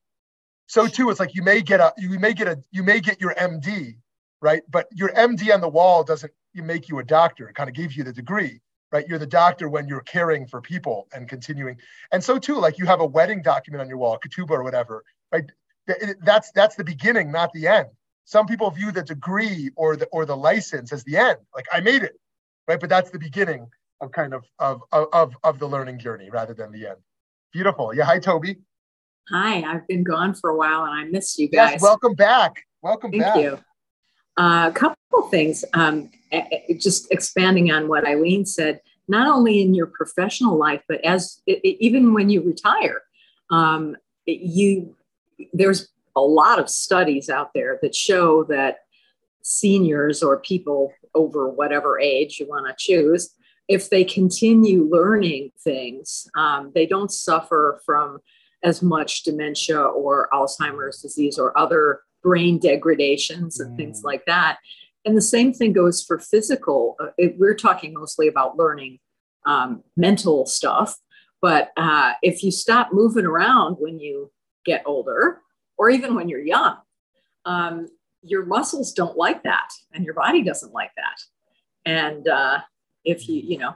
So 0.66 0.86
too 0.86 1.10
it's 1.10 1.20
like 1.20 1.34
you 1.34 1.42
may 1.42 1.60
get 1.60 1.80
a 1.80 1.92
you 1.98 2.18
may 2.18 2.32
get 2.32 2.48
a 2.48 2.62
you 2.70 2.82
may 2.82 3.00
get 3.00 3.20
your 3.20 3.34
md 3.34 3.96
right? 4.40 4.62
But 4.70 4.88
your 4.92 5.10
md 5.10 5.52
on 5.52 5.60
the 5.60 5.68
wall 5.68 6.02
doesn't 6.02 6.32
make 6.54 6.88
you 6.88 6.98
a 6.98 7.04
doctor. 7.04 7.48
It 7.48 7.54
kind 7.54 7.68
of 7.68 7.76
gives 7.76 7.96
you 7.96 8.04
the 8.04 8.12
degree 8.12 8.60
right? 8.92 9.06
You're 9.08 9.18
the 9.18 9.26
doctor 9.26 9.68
when 9.70 9.88
you're 9.88 10.02
caring 10.02 10.46
for 10.46 10.60
people 10.60 11.08
and 11.14 11.26
continuing. 11.26 11.78
And 12.12 12.22
so 12.22 12.38
too 12.38 12.58
like 12.58 12.78
you 12.78 12.86
have 12.86 13.00
a 13.00 13.06
wedding 13.06 13.42
document 13.42 13.80
on 13.82 13.88
your 13.88 13.98
wall 13.98 14.18
ketubah 14.18 14.50
or 14.50 14.62
whatever 14.62 15.04
right 15.30 15.44
that's 16.22 16.50
that's 16.52 16.76
the 16.76 16.84
beginning 16.84 17.30
not 17.30 17.52
the 17.52 17.66
end 17.66 17.88
some 18.24 18.46
people 18.46 18.70
view 18.70 18.92
the 18.92 19.02
degree 19.02 19.70
or 19.76 19.96
the 19.96 20.06
or 20.06 20.24
the 20.24 20.36
license 20.36 20.92
as 20.92 21.02
the 21.04 21.16
end 21.16 21.38
like 21.54 21.66
i 21.72 21.80
made 21.80 22.02
it 22.02 22.18
right 22.68 22.80
but 22.80 22.88
that's 22.88 23.10
the 23.10 23.18
beginning 23.18 23.66
of 24.00 24.10
kind 24.12 24.32
of 24.32 24.44
of 24.58 24.82
of, 24.92 25.34
of 25.42 25.58
the 25.58 25.66
learning 25.66 25.98
journey 25.98 26.30
rather 26.30 26.54
than 26.54 26.70
the 26.72 26.86
end 26.86 26.98
beautiful 27.52 27.94
yeah 27.94 28.04
hi 28.04 28.18
toby 28.18 28.56
Hi, 29.30 29.62
I've 29.62 29.86
been 29.86 30.02
gone 30.02 30.34
for 30.34 30.50
a 30.50 30.56
while 30.56 30.84
and 30.84 30.94
I 30.94 31.04
missed 31.04 31.38
you 31.38 31.48
guys. 31.48 31.72
Yes, 31.72 31.82
welcome 31.82 32.14
back. 32.14 32.64
Welcome 32.82 33.12
Thank 33.12 33.22
back. 33.22 33.36
you. 33.36 33.58
Uh, 34.36 34.68
a 34.68 34.72
couple 34.72 35.22
things, 35.30 35.64
um, 35.74 36.10
just 36.78 37.10
expanding 37.12 37.70
on 37.70 37.86
what 37.86 38.06
Eileen 38.06 38.44
said, 38.44 38.80
not 39.08 39.28
only 39.28 39.62
in 39.62 39.74
your 39.74 39.86
professional 39.86 40.56
life, 40.56 40.82
but 40.88 41.04
as 41.04 41.40
even 41.46 42.14
when 42.14 42.30
you 42.30 42.42
retire, 42.42 43.02
um, 43.50 43.96
you 44.26 44.96
there's 45.52 45.88
a 46.16 46.20
lot 46.20 46.58
of 46.58 46.68
studies 46.68 47.30
out 47.30 47.50
there 47.54 47.78
that 47.82 47.94
show 47.94 48.44
that 48.44 48.78
seniors 49.42 50.22
or 50.22 50.40
people 50.40 50.92
over 51.14 51.48
whatever 51.48 51.98
age 52.00 52.38
you 52.38 52.46
want 52.46 52.66
to 52.66 52.74
choose, 52.78 53.34
if 53.68 53.90
they 53.90 54.04
continue 54.04 54.88
learning 54.90 55.50
things, 55.62 56.28
um, 56.36 56.72
they 56.74 56.86
don't 56.86 57.10
suffer 57.10 57.80
from 57.84 58.18
as 58.62 58.82
much 58.82 59.22
dementia 59.22 59.80
or 59.80 60.28
Alzheimer's 60.32 61.00
disease 61.00 61.38
or 61.38 61.56
other 61.58 62.00
brain 62.22 62.58
degradations 62.58 63.58
and 63.58 63.72
mm. 63.72 63.76
things 63.76 64.02
like 64.04 64.24
that. 64.26 64.58
And 65.04 65.16
the 65.16 65.22
same 65.22 65.52
thing 65.52 65.72
goes 65.72 66.02
for 66.02 66.18
physical. 66.18 66.96
Uh, 67.00 67.08
it, 67.18 67.36
we're 67.38 67.56
talking 67.56 67.92
mostly 67.92 68.28
about 68.28 68.56
learning 68.56 68.98
um, 69.46 69.82
mental 69.96 70.46
stuff. 70.46 70.96
But 71.40 71.72
uh, 71.76 72.12
if 72.22 72.44
you 72.44 72.52
stop 72.52 72.90
moving 72.92 73.26
around 73.26 73.76
when 73.80 73.98
you 73.98 74.30
get 74.64 74.82
older, 74.86 75.40
or 75.76 75.90
even 75.90 76.14
when 76.14 76.28
you're 76.28 76.44
young, 76.44 76.76
um, 77.44 77.88
your 78.22 78.44
muscles 78.46 78.92
don't 78.92 79.16
like 79.16 79.42
that, 79.42 79.68
and 79.92 80.04
your 80.04 80.14
body 80.14 80.42
doesn't 80.42 80.72
like 80.72 80.92
that. 80.96 81.20
And 81.84 82.28
uh, 82.28 82.60
if 83.04 83.28
you, 83.28 83.40
you 83.40 83.58
know, 83.58 83.74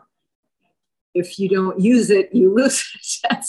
if 1.16 1.38
you 1.38 1.48
don't 1.48 1.80
use 1.80 2.10
it, 2.10 2.32
you 2.32 2.54
lose 2.54 2.84
it. 3.30 3.46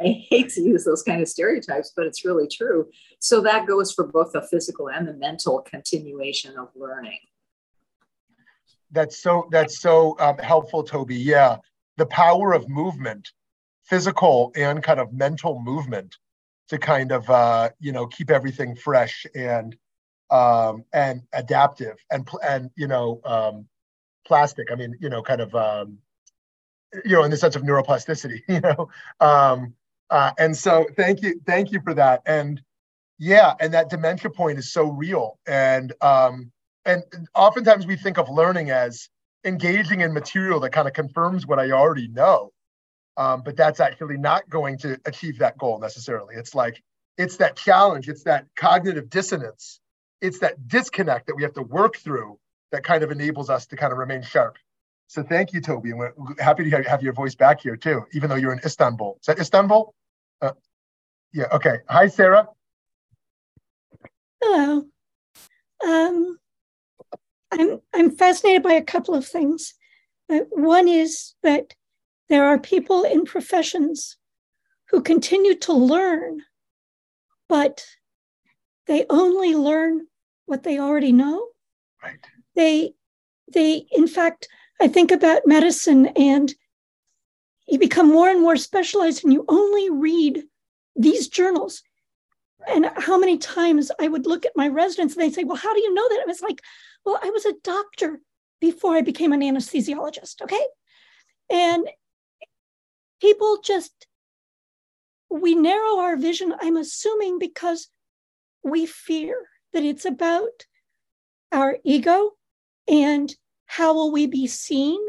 I 0.00 0.24
hate 0.28 0.50
to 0.50 0.60
use 0.60 0.84
those 0.84 1.02
kind 1.02 1.22
of 1.22 1.28
stereotypes, 1.28 1.92
but 1.96 2.04
it's 2.04 2.24
really 2.24 2.48
true. 2.48 2.88
So 3.20 3.40
that 3.42 3.66
goes 3.66 3.92
for 3.92 4.06
both 4.06 4.32
the 4.32 4.42
physical 4.42 4.90
and 4.90 5.06
the 5.06 5.14
mental 5.14 5.62
continuation 5.62 6.58
of 6.58 6.68
learning. 6.74 7.18
That's 8.90 9.20
so 9.22 9.48
that's 9.50 9.80
so 9.80 10.16
um, 10.20 10.38
helpful, 10.38 10.82
Toby. 10.82 11.16
Yeah, 11.16 11.56
the 11.96 12.06
power 12.06 12.52
of 12.52 12.68
movement, 12.68 13.30
physical 13.84 14.52
and 14.56 14.82
kind 14.82 15.00
of 15.00 15.12
mental 15.12 15.60
movement, 15.60 16.16
to 16.68 16.78
kind 16.78 17.12
of 17.12 17.28
uh, 17.30 17.70
you 17.80 17.92
know 17.92 18.06
keep 18.06 18.30
everything 18.30 18.76
fresh 18.76 19.26
and 19.34 19.76
um, 20.30 20.84
and 20.92 21.22
adaptive 21.32 21.96
and 22.10 22.28
and 22.42 22.70
you 22.76 22.86
know 22.86 23.20
um, 23.24 23.66
plastic. 24.26 24.70
I 24.70 24.74
mean, 24.74 24.96
you 25.00 25.08
know, 25.08 25.22
kind 25.22 25.40
of 25.40 25.54
um, 25.54 25.98
you 27.04 27.12
know 27.12 27.24
in 27.24 27.30
the 27.30 27.36
sense 27.36 27.56
of 27.56 27.62
neuroplasticity. 27.62 28.42
You 28.48 28.60
know, 28.60 28.88
um, 29.20 29.74
uh, 30.10 30.32
and 30.38 30.56
so 30.56 30.86
thank 30.96 31.22
you, 31.22 31.40
thank 31.46 31.72
you 31.72 31.80
for 31.82 31.94
that. 31.94 32.22
And 32.26 32.62
yeah, 33.18 33.54
and 33.60 33.72
that 33.74 33.90
dementia 33.90 34.30
point 34.30 34.58
is 34.58 34.72
so 34.72 34.90
real. 34.90 35.38
And 35.46 35.92
um, 36.00 36.52
and 36.84 37.02
oftentimes 37.34 37.86
we 37.86 37.96
think 37.96 38.18
of 38.18 38.28
learning 38.28 38.70
as 38.70 39.08
engaging 39.44 40.00
in 40.00 40.12
material 40.12 40.60
that 40.60 40.70
kind 40.70 40.88
of 40.88 40.94
confirms 40.94 41.46
what 41.46 41.58
I 41.58 41.70
already 41.70 42.08
know. 42.08 42.52
Um, 43.16 43.42
but 43.42 43.56
that's 43.56 43.80
actually 43.80 44.18
not 44.18 44.48
going 44.50 44.78
to 44.78 44.98
achieve 45.06 45.38
that 45.38 45.56
goal 45.56 45.78
necessarily. 45.78 46.34
It's 46.36 46.54
like 46.54 46.82
it's 47.16 47.38
that 47.38 47.56
challenge, 47.56 48.08
it's 48.08 48.24
that 48.24 48.46
cognitive 48.56 49.08
dissonance, 49.08 49.80
it's 50.20 50.38
that 50.40 50.68
disconnect 50.68 51.26
that 51.26 51.34
we 51.34 51.42
have 51.42 51.54
to 51.54 51.62
work 51.62 51.96
through 51.96 52.38
that 52.72 52.84
kind 52.84 53.02
of 53.02 53.10
enables 53.10 53.48
us 53.48 53.66
to 53.66 53.76
kind 53.76 53.92
of 53.92 53.98
remain 53.98 54.22
sharp. 54.22 54.58
So 55.06 55.22
thank 55.22 55.52
you, 55.52 55.60
Toby, 55.60 55.90
and 55.90 55.98
we're 55.98 56.12
happy 56.38 56.68
to 56.68 56.82
have 56.82 57.02
your 57.02 57.12
voice 57.12 57.34
back 57.34 57.60
here 57.60 57.76
too, 57.76 58.04
even 58.12 58.28
though 58.28 58.36
you're 58.36 58.52
in 58.52 58.60
Istanbul. 58.64 59.16
Is 59.20 59.26
that 59.26 59.38
Istanbul? 59.38 59.94
Uh, 60.42 60.52
yeah. 61.32 61.46
Okay. 61.52 61.78
Hi, 61.88 62.08
Sarah. 62.08 62.48
Hello. 64.42 64.84
Um, 65.86 66.38
I'm 67.52 67.80
I'm 67.94 68.10
fascinated 68.10 68.62
by 68.62 68.72
a 68.72 68.82
couple 68.82 69.14
of 69.14 69.26
things. 69.26 69.74
Uh, 70.28 70.40
one 70.50 70.88
is 70.88 71.34
that 71.42 71.72
there 72.28 72.46
are 72.46 72.58
people 72.58 73.04
in 73.04 73.24
professions 73.24 74.16
who 74.90 75.00
continue 75.00 75.54
to 75.56 75.72
learn, 75.72 76.42
but 77.48 77.84
they 78.86 79.04
only 79.10 79.54
learn 79.54 80.06
what 80.46 80.62
they 80.62 80.78
already 80.78 81.12
know. 81.12 81.48
Right. 82.02 82.18
They 82.54 82.94
they 83.52 83.86
in 83.92 84.06
fact, 84.06 84.48
I 84.80 84.88
think 84.88 85.10
about 85.10 85.46
medicine 85.46 86.06
and 86.16 86.54
you 87.66 87.78
become 87.78 88.08
more 88.08 88.28
and 88.28 88.40
more 88.40 88.56
specialized 88.56 89.24
and 89.24 89.32
you 89.32 89.44
only 89.48 89.90
read 89.90 90.44
these 90.94 91.28
journals. 91.28 91.82
And 92.68 92.90
how 92.96 93.18
many 93.18 93.38
times 93.38 93.92
I 94.00 94.08
would 94.08 94.26
look 94.26 94.44
at 94.44 94.56
my 94.56 94.68
residents 94.68 95.14
and 95.14 95.22
they 95.22 95.32
say, 95.32 95.44
Well, 95.44 95.56
how 95.56 95.74
do 95.74 95.80
you 95.80 95.94
know 95.94 96.08
that? 96.08 96.22
I 96.22 96.26
was 96.26 96.42
like, 96.42 96.60
Well, 97.04 97.18
I 97.22 97.30
was 97.30 97.44
a 97.44 97.54
doctor 97.62 98.20
before 98.60 98.94
I 98.94 99.02
became 99.02 99.32
an 99.32 99.40
anesthesiologist. 99.40 100.42
Okay. 100.42 100.64
And 101.50 101.88
people 103.20 103.58
just, 103.62 104.06
we 105.30 105.54
narrow 105.54 105.98
our 105.98 106.16
vision, 106.16 106.54
I'm 106.60 106.76
assuming, 106.76 107.38
because 107.38 107.88
we 108.62 108.86
fear 108.86 109.36
that 109.72 109.84
it's 109.84 110.04
about 110.04 110.66
our 111.52 111.78
ego 111.84 112.32
and 112.88 113.34
how 113.66 113.94
will 113.94 114.12
we 114.12 114.26
be 114.26 114.46
seen? 114.46 115.00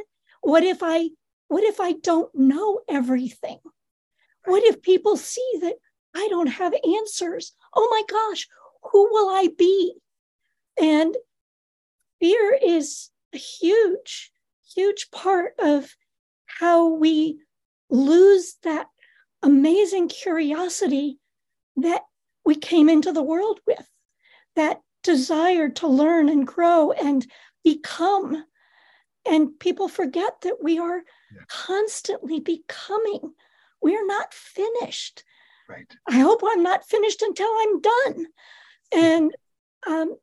What 0.42 0.64
if 0.64 0.80
I 0.82 1.10
what 1.48 1.64
if 1.64 1.80
I 1.80 1.94
don't 1.94 2.34
know 2.36 2.82
everything? 2.90 3.60
What 4.46 4.64
if 4.64 4.82
people 4.82 5.16
see 5.16 5.50
that 5.62 5.76
I 6.14 6.28
don't 6.30 6.48
have 6.48 6.74
answers? 6.74 7.54
Oh 7.74 7.88
my 7.90 8.04
gosh, 8.10 8.48
who 8.92 9.10
will 9.12 9.30
I 9.30 9.50
be? 9.58 9.94
And 10.80 11.16
fear 12.20 12.58
is 12.62 13.10
a 13.34 13.38
huge, 13.38 14.32
huge 14.76 15.10
part 15.12 15.54
of 15.60 15.96
how 16.46 16.88
we 16.88 17.40
lose 17.90 18.56
that 18.64 18.88
amazing 19.44 20.10
curiosity 20.10 21.20
that 21.78 22.02
we 22.46 22.56
came 22.56 22.90
into 22.90 23.12
the 23.12 23.24
world 23.24 23.60
with, 23.66 23.88
that 24.56 24.82
desire 25.04 25.70
to 25.70 25.88
learn 25.88 26.30
and 26.30 26.48
grow 26.48 26.92
and 26.92 27.26
become. 27.64 28.44
And 29.30 29.60
people 29.60 29.88
forget 29.88 30.42
that 30.42 30.64
we 30.64 30.80
are 30.80 30.98
yeah. 30.98 31.44
constantly 31.48 32.40
becoming. 32.40 33.34
We're 33.82 34.06
not 34.06 34.34
finished. 34.34 35.24
Right. 35.70 35.86
I 36.08 36.20
hope 36.20 36.42
I'm 36.46 36.64
not 36.64 36.88
finished 36.88 37.22
until 37.22 37.48
I'm 37.48 37.82
done. 37.82 38.26
And 38.94 39.36
um, 39.86 40.16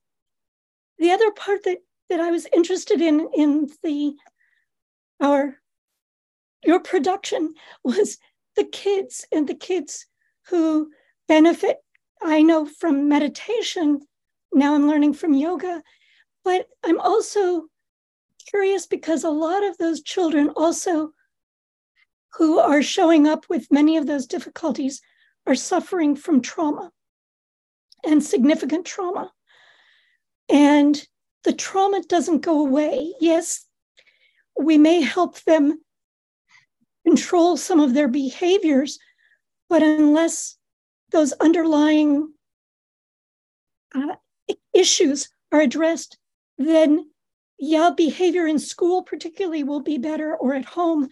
the 0.98 1.12
other 1.12 1.30
part 1.30 1.64
that 1.64 1.78
that 2.08 2.20
I 2.20 2.30
was 2.30 2.46
interested 2.52 3.00
in 3.00 3.28
in 3.34 3.68
the 3.82 4.14
our 5.20 5.56
your 6.64 6.80
production 6.80 7.54
was 7.82 8.18
the 8.56 8.64
kids 8.64 9.26
and 9.32 9.48
the 9.48 9.54
kids 9.54 10.06
who 10.48 10.90
benefit. 11.28 11.78
I 12.22 12.42
know 12.42 12.66
from 12.66 13.08
meditation. 13.08 14.00
Now 14.52 14.74
I'm 14.74 14.88
learning 14.88 15.14
from 15.14 15.34
yoga, 15.34 15.82
but 16.44 16.66
I'm 16.84 17.00
also 17.00 17.64
curious 18.48 18.86
because 18.86 19.24
a 19.24 19.30
lot 19.30 19.64
of 19.64 19.76
those 19.78 20.02
children 20.02 20.50
also 20.50 21.10
who 22.34 22.58
are 22.58 22.82
showing 22.82 23.26
up 23.26 23.46
with 23.48 23.70
many 23.70 23.96
of 23.96 24.06
those 24.06 24.26
difficulties 24.26 25.00
are 25.46 25.54
suffering 25.54 26.16
from 26.16 26.40
trauma 26.40 26.90
and 28.04 28.22
significant 28.22 28.86
trauma. 28.86 29.32
And 30.48 31.02
the 31.44 31.52
trauma 31.52 32.02
doesn't 32.08 32.40
go 32.40 32.60
away. 32.60 33.14
Yes, 33.20 33.66
we 34.58 34.78
may 34.78 35.00
help 35.00 35.40
them 35.42 35.80
control 37.14 37.56
some 37.56 37.78
of 37.78 37.94
their 37.94 38.08
behaviors, 38.08 38.98
but 39.68 39.84
unless 39.84 40.56
those 41.12 41.32
underlying 41.34 42.32
uh, 43.94 44.16
issues 44.72 45.28
are 45.52 45.60
addressed, 45.60 46.18
then 46.58 47.08
yeah, 47.56 47.90
behavior 47.96 48.48
in 48.48 48.58
school 48.58 49.04
particularly 49.04 49.62
will 49.62 49.80
be 49.80 49.96
better 49.96 50.34
or 50.34 50.54
at 50.54 50.64
home, 50.64 51.08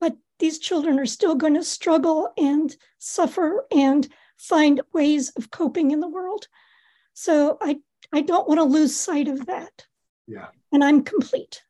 but 0.00 0.16
these 0.38 0.60
children 0.60 1.00
are 1.00 1.06
still 1.06 1.34
going 1.34 1.54
to 1.54 1.64
struggle 1.64 2.32
and 2.38 2.76
suffer 2.98 3.66
and 3.72 4.08
find 4.38 4.82
ways 4.92 5.30
of 5.30 5.50
coping 5.50 5.90
in 5.90 5.98
the 5.98 6.08
world. 6.08 6.46
So 7.14 7.58
I, 7.60 7.78
I 8.12 8.20
don't 8.20 8.46
want 8.46 8.58
to 8.60 8.64
lose 8.64 8.94
sight 8.94 9.26
of 9.26 9.46
that. 9.46 9.84
Yeah. 10.28 10.46
And 10.70 10.84
I'm 10.84 11.02
complete. 11.02 11.60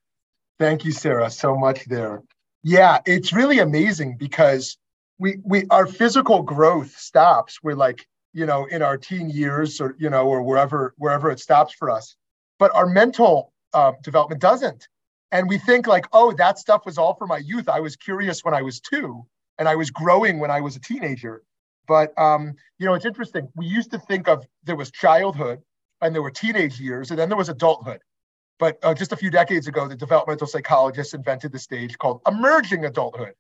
Thank 0.59 0.85
you, 0.85 0.92
Sarah, 0.92 1.31
so 1.31 1.57
much 1.57 1.87
there. 1.87 2.23
Yeah, 2.62 3.01
it's 3.07 3.33
really 3.33 3.59
amazing 3.59 4.16
because 4.18 4.77
we 5.18 5.38
we 5.44 5.66
our 5.70 5.87
physical 5.87 6.42
growth 6.42 6.96
stops. 6.96 7.59
We're 7.62 7.75
like, 7.75 8.07
you 8.33 8.46
know, 8.46 8.66
in 8.66 8.83
our 8.83 8.96
teen 8.96 9.31
years 9.31 9.81
or 9.81 9.96
you 9.98 10.11
know, 10.11 10.27
or 10.29 10.42
wherever 10.42 10.94
wherever 10.96 11.31
it 11.31 11.40
stops 11.40 11.75
for 11.75 11.90
us. 11.90 12.16
But 12.59 12.72
our 12.75 12.87
mental 12.87 13.53
uh, 13.75 13.92
development 14.03 14.40
doesn't. 14.40 14.88
And 15.33 15.48
we 15.48 15.59
think 15.59 15.87
like, 15.87 16.07
oh, 16.12 16.33
that 16.33 16.59
stuff 16.59 16.85
was 16.87 16.98
all 16.98 17.14
for 17.14 17.27
my 17.27 17.38
youth. 17.38 17.68
I 17.68 17.81
was 17.81 17.96
curious 17.96 18.44
when 18.44 18.55
I 18.55 18.62
was 18.62 18.81
two, 18.81 19.25
and 19.59 19.68
I 19.68 19.75
was 19.77 19.90
growing 19.90 20.38
when 20.38 20.51
I 20.51 20.61
was 20.61 20.77
a 20.77 20.81
teenager. 20.81 21.42
But 21.88 22.16
um, 22.18 22.55
you 22.79 22.87
know, 22.87 22.94
it's 22.94 23.07
interesting. 23.07 23.48
We 23.57 23.66
used 23.66 23.90
to 23.90 23.98
think 23.98 24.29
of 24.29 24.46
there 24.64 24.77
was 24.77 24.90
childhood, 24.92 25.61
and 26.01 26.14
there 26.14 26.22
were 26.22 26.31
teenage 26.31 26.81
years, 26.81 27.11
and 27.11 27.18
then 27.18 27.29
there 27.29 27.38
was 27.38 27.48
adulthood. 27.48 28.03
But 28.58 28.78
uh, 28.82 28.94
just 28.94 29.12
a 29.12 29.16
few 29.16 29.30
decades 29.30 29.66
ago, 29.66 29.88
the 29.88 29.96
developmental 29.96 30.46
psychologists 30.46 31.14
invented 31.14 31.52
the 31.52 31.58
stage 31.58 31.98
called 31.98 32.20
emerging 32.26 32.84
adulthood, 32.84 33.34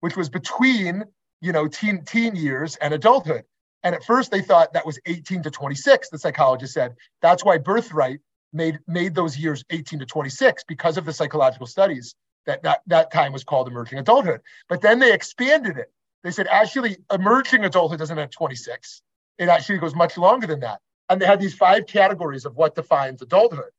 which 0.00 0.16
was 0.16 0.28
between 0.28 1.04
you 1.40 1.52
know 1.52 1.68
teen 1.68 2.04
teen 2.04 2.36
years 2.36 2.76
and 2.76 2.92
adulthood. 2.92 3.44
And 3.82 3.94
at 3.94 4.04
first, 4.04 4.30
they 4.30 4.42
thought 4.42 4.72
that 4.72 4.84
was 4.84 4.98
18 5.06 5.42
to 5.44 5.50
26. 5.50 6.10
The 6.10 6.18
psychologist 6.18 6.74
said 6.74 6.94
that's 7.22 7.44
why 7.44 7.58
birthright 7.58 8.20
made 8.52 8.78
made 8.86 9.14
those 9.14 9.38
years 9.38 9.64
18 9.70 10.00
to 10.00 10.06
26 10.06 10.64
because 10.64 10.96
of 10.96 11.04
the 11.04 11.12
psychological 11.12 11.66
studies 11.66 12.14
that 12.46 12.62
that, 12.62 12.80
that 12.86 13.12
time 13.12 13.32
was 13.32 13.44
called 13.44 13.68
emerging 13.68 13.98
adulthood. 13.98 14.40
But 14.68 14.80
then 14.80 14.98
they 14.98 15.12
expanded 15.12 15.76
it. 15.76 15.92
They 16.24 16.30
said 16.30 16.46
actually 16.48 16.96
emerging 17.12 17.64
adulthood 17.64 17.98
doesn't 17.98 18.16
have 18.16 18.30
26. 18.30 19.02
It 19.38 19.48
actually 19.48 19.78
goes 19.78 19.94
much 19.94 20.16
longer 20.16 20.46
than 20.46 20.60
that. 20.60 20.80
And 21.08 21.20
they 21.20 21.26
had 21.26 21.40
these 21.40 21.54
five 21.54 21.86
categories 21.86 22.44
of 22.44 22.56
what 22.56 22.74
defines 22.74 23.22
adulthood, 23.22 23.70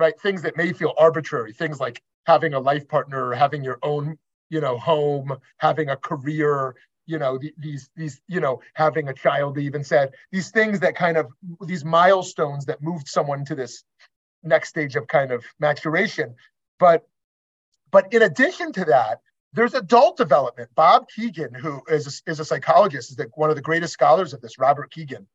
right? 0.00 0.18
Things 0.20 0.42
that 0.42 0.56
may 0.56 0.72
feel 0.72 0.94
arbitrary, 0.98 1.52
things 1.52 1.78
like 1.80 2.02
having 2.26 2.54
a 2.54 2.60
life 2.60 2.88
partner, 2.88 3.32
having 3.32 3.62
your 3.62 3.78
own, 3.82 4.18
you 4.48 4.60
know, 4.60 4.78
home, 4.78 5.36
having 5.58 5.90
a 5.90 5.96
career, 5.96 6.74
you 7.06 7.18
know 7.18 7.40
these 7.58 7.90
these 7.96 8.20
you 8.28 8.38
know 8.38 8.60
having 8.74 9.08
a 9.08 9.12
child 9.12 9.58
even 9.58 9.82
said 9.82 10.12
these 10.30 10.50
things 10.50 10.78
that 10.78 10.94
kind 10.94 11.16
of 11.16 11.26
these 11.66 11.84
milestones 11.84 12.64
that 12.66 12.80
moved 12.80 13.08
someone 13.08 13.44
to 13.44 13.56
this 13.56 13.82
next 14.42 14.68
stage 14.68 14.96
of 14.96 15.06
kind 15.06 15.32
of 15.32 15.44
maturation. 15.58 16.34
But 16.78 17.06
but 17.90 18.12
in 18.12 18.22
addition 18.22 18.72
to 18.74 18.84
that, 18.86 19.20
there's 19.52 19.74
adult 19.74 20.16
development. 20.16 20.70
Bob 20.74 21.06
Kegan, 21.08 21.52
who 21.54 21.82
is 21.88 22.22
a, 22.26 22.30
is 22.30 22.38
a 22.38 22.44
psychologist, 22.44 23.10
is 23.10 23.16
the, 23.16 23.28
one 23.34 23.50
of 23.50 23.56
the 23.56 23.62
greatest 23.62 23.92
scholars 23.92 24.32
of 24.32 24.40
this, 24.40 24.58
Robert 24.58 24.92
Kegan, 24.92 25.26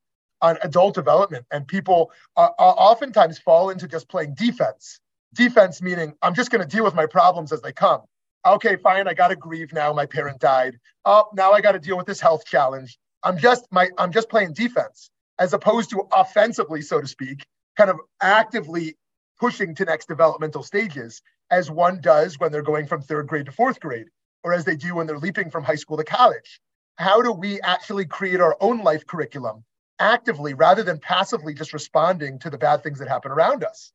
on 0.41 0.58
adult 0.62 0.95
development. 0.95 1.45
And 1.52 1.67
people 1.67 2.12
uh, 2.38 2.50
oftentimes 2.58 3.39
fall 3.39 3.69
into 3.69 3.88
just 3.88 4.10
playing 4.10 4.36
defense. 4.36 5.00
Defense 5.34 5.82
meaning 5.82 6.13
I'm 6.21 6.34
just 6.34 6.52
going 6.52 6.62
to 6.62 6.67
deal 6.67 6.84
with 6.84 6.95
my 6.95 7.06
problems 7.06 7.52
as 7.52 7.62
they 7.62 7.74
come. 7.74 8.02
Okay, 8.45 8.76
fine. 8.76 9.08
I 9.08 9.13
got 9.13 9.30
to 9.30 9.36
grieve 9.36 9.74
now. 9.74 9.91
My 9.91 10.06
parent 10.06 10.39
died. 10.39 10.78
Oh, 11.04 11.26
now 11.34 11.52
I 11.52 11.62
got 11.62 11.71
to 11.71 11.80
deal 11.80 11.98
with 11.98 12.06
this 12.06 12.19
health 12.19 12.45
challenge. 12.45 12.98
I'm 13.24 13.38
just 13.38 13.65
my 13.71 13.89
I'm 13.98 14.12
just 14.12 14.30
playing 14.30 14.54
defense 14.54 15.10
as 15.39 15.54
opposed 15.54 15.89
to 15.89 16.08
offensively, 16.13 16.82
so 16.82 17.02
to 17.02 17.08
speak, 17.08 17.45
kind 17.76 17.89
of 17.89 18.00
actively 18.21 18.95
pushing 19.39 19.76
to 19.76 19.86
next 19.86 20.08
developmental 20.08 20.63
stages 20.63 21.21
as 21.52 21.69
one 21.69 22.00
does 22.02 22.39
when 22.39 22.52
they're 22.52 22.62
going 22.62 22.88
from 22.88 23.02
third 23.02 23.28
grade 23.28 23.48
to 23.48 23.52
fourth 23.52 23.80
grade, 23.80 24.08
or 24.43 24.54
as 24.54 24.63
they 24.63 24.76
do 24.76 24.95
when 24.95 25.08
they're 25.08 25.19
leaping 25.19 25.50
from 25.50 25.63
high 25.63 25.76
school 25.76 25.98
to 25.98 26.04
college. 26.04 26.62
How 26.98 27.21
do 27.21 27.32
we 27.32 27.60
actually 27.62 28.06
create 28.06 28.39
our 28.39 28.56
own 28.62 28.84
life 28.84 29.06
curriculum 29.06 29.63
actively 29.99 30.53
rather 30.53 30.84
than 30.84 30.99
passively 30.99 31.53
just 31.53 31.73
responding 31.73 32.39
to 32.39 32.49
the 32.49 32.58
bad 32.58 32.84
things 32.84 32.99
that 32.99 33.08
happen 33.08 33.31
around 33.31 33.63
us? 33.63 33.91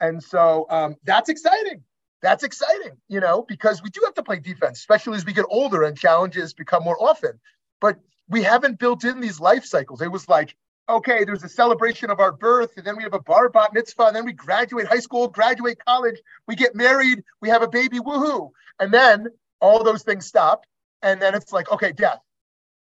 And 0.00 0.22
so 0.22 0.66
um, 0.70 0.96
that's 1.04 1.28
exciting. 1.28 1.82
That's 2.22 2.44
exciting, 2.44 2.96
you 3.08 3.20
know, 3.20 3.44
because 3.46 3.82
we 3.82 3.90
do 3.90 4.00
have 4.04 4.14
to 4.14 4.22
play 4.22 4.40
defense, 4.40 4.78
especially 4.78 5.16
as 5.16 5.24
we 5.24 5.32
get 5.32 5.44
older 5.48 5.82
and 5.82 5.96
challenges 5.96 6.54
become 6.54 6.82
more 6.82 6.96
often. 7.00 7.38
But 7.80 7.98
we 8.28 8.42
haven't 8.42 8.78
built 8.78 9.04
in 9.04 9.20
these 9.20 9.38
life 9.38 9.64
cycles. 9.64 10.00
It 10.00 10.10
was 10.10 10.28
like, 10.28 10.56
okay, 10.88 11.24
there's 11.24 11.44
a 11.44 11.48
celebration 11.48 12.10
of 12.10 12.20
our 12.20 12.32
birth, 12.32 12.72
and 12.76 12.86
then 12.86 12.96
we 12.96 13.02
have 13.02 13.14
a 13.14 13.20
bar 13.20 13.48
bat 13.48 13.70
mitzvah, 13.72 14.06
and 14.06 14.16
then 14.16 14.24
we 14.24 14.32
graduate 14.32 14.86
high 14.86 15.00
school, 15.00 15.28
graduate 15.28 15.78
college, 15.84 16.18
we 16.46 16.54
get 16.54 16.74
married, 16.74 17.22
we 17.40 17.48
have 17.48 17.62
a 17.62 17.68
baby, 17.68 17.98
woohoo. 17.98 18.50
And 18.78 18.92
then 18.92 19.28
all 19.60 19.82
those 19.84 20.02
things 20.02 20.26
stop. 20.26 20.64
And 21.02 21.20
then 21.20 21.34
it's 21.34 21.52
like, 21.52 21.70
okay, 21.70 21.92
death. 21.92 22.20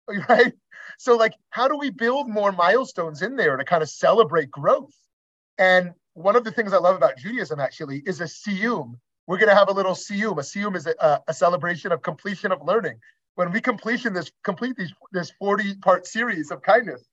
Right. 0.29 0.53
So, 1.03 1.17
like, 1.17 1.33
how 1.49 1.67
do 1.67 1.77
we 1.77 1.89
build 1.89 2.29
more 2.29 2.53
milestones 2.53 3.23
in 3.23 3.35
there 3.35 3.57
to 3.57 3.65
kind 3.65 3.83
of 3.83 3.89
celebrate 3.89 4.49
growth? 4.49 4.95
And 5.57 5.91
one 6.13 6.37
of 6.37 6.45
the 6.45 6.51
things 6.51 6.71
I 6.71 6.77
love 6.77 6.95
about 6.95 7.17
Judaism 7.17 7.59
actually 7.59 8.03
is 8.05 8.21
a 8.21 8.23
siyum. 8.23 8.93
We're 9.27 9.37
going 9.37 9.49
to 9.49 9.55
have 9.55 9.67
a 9.67 9.73
little 9.73 9.95
siyum. 9.95 10.37
A 10.37 10.43
siyum 10.43 10.77
is 10.77 10.87
a, 10.87 11.21
a 11.27 11.33
celebration 11.33 11.91
of 11.91 12.03
completion 12.03 12.53
of 12.53 12.61
learning. 12.63 13.01
When 13.35 13.51
we 13.51 13.59
completion 13.59 14.13
this 14.13 14.31
complete 14.45 14.77
these 14.77 14.93
this 15.11 15.29
40 15.39 15.75
part 15.79 16.07
series 16.07 16.51
of 16.51 16.61
kindness, 16.61 17.03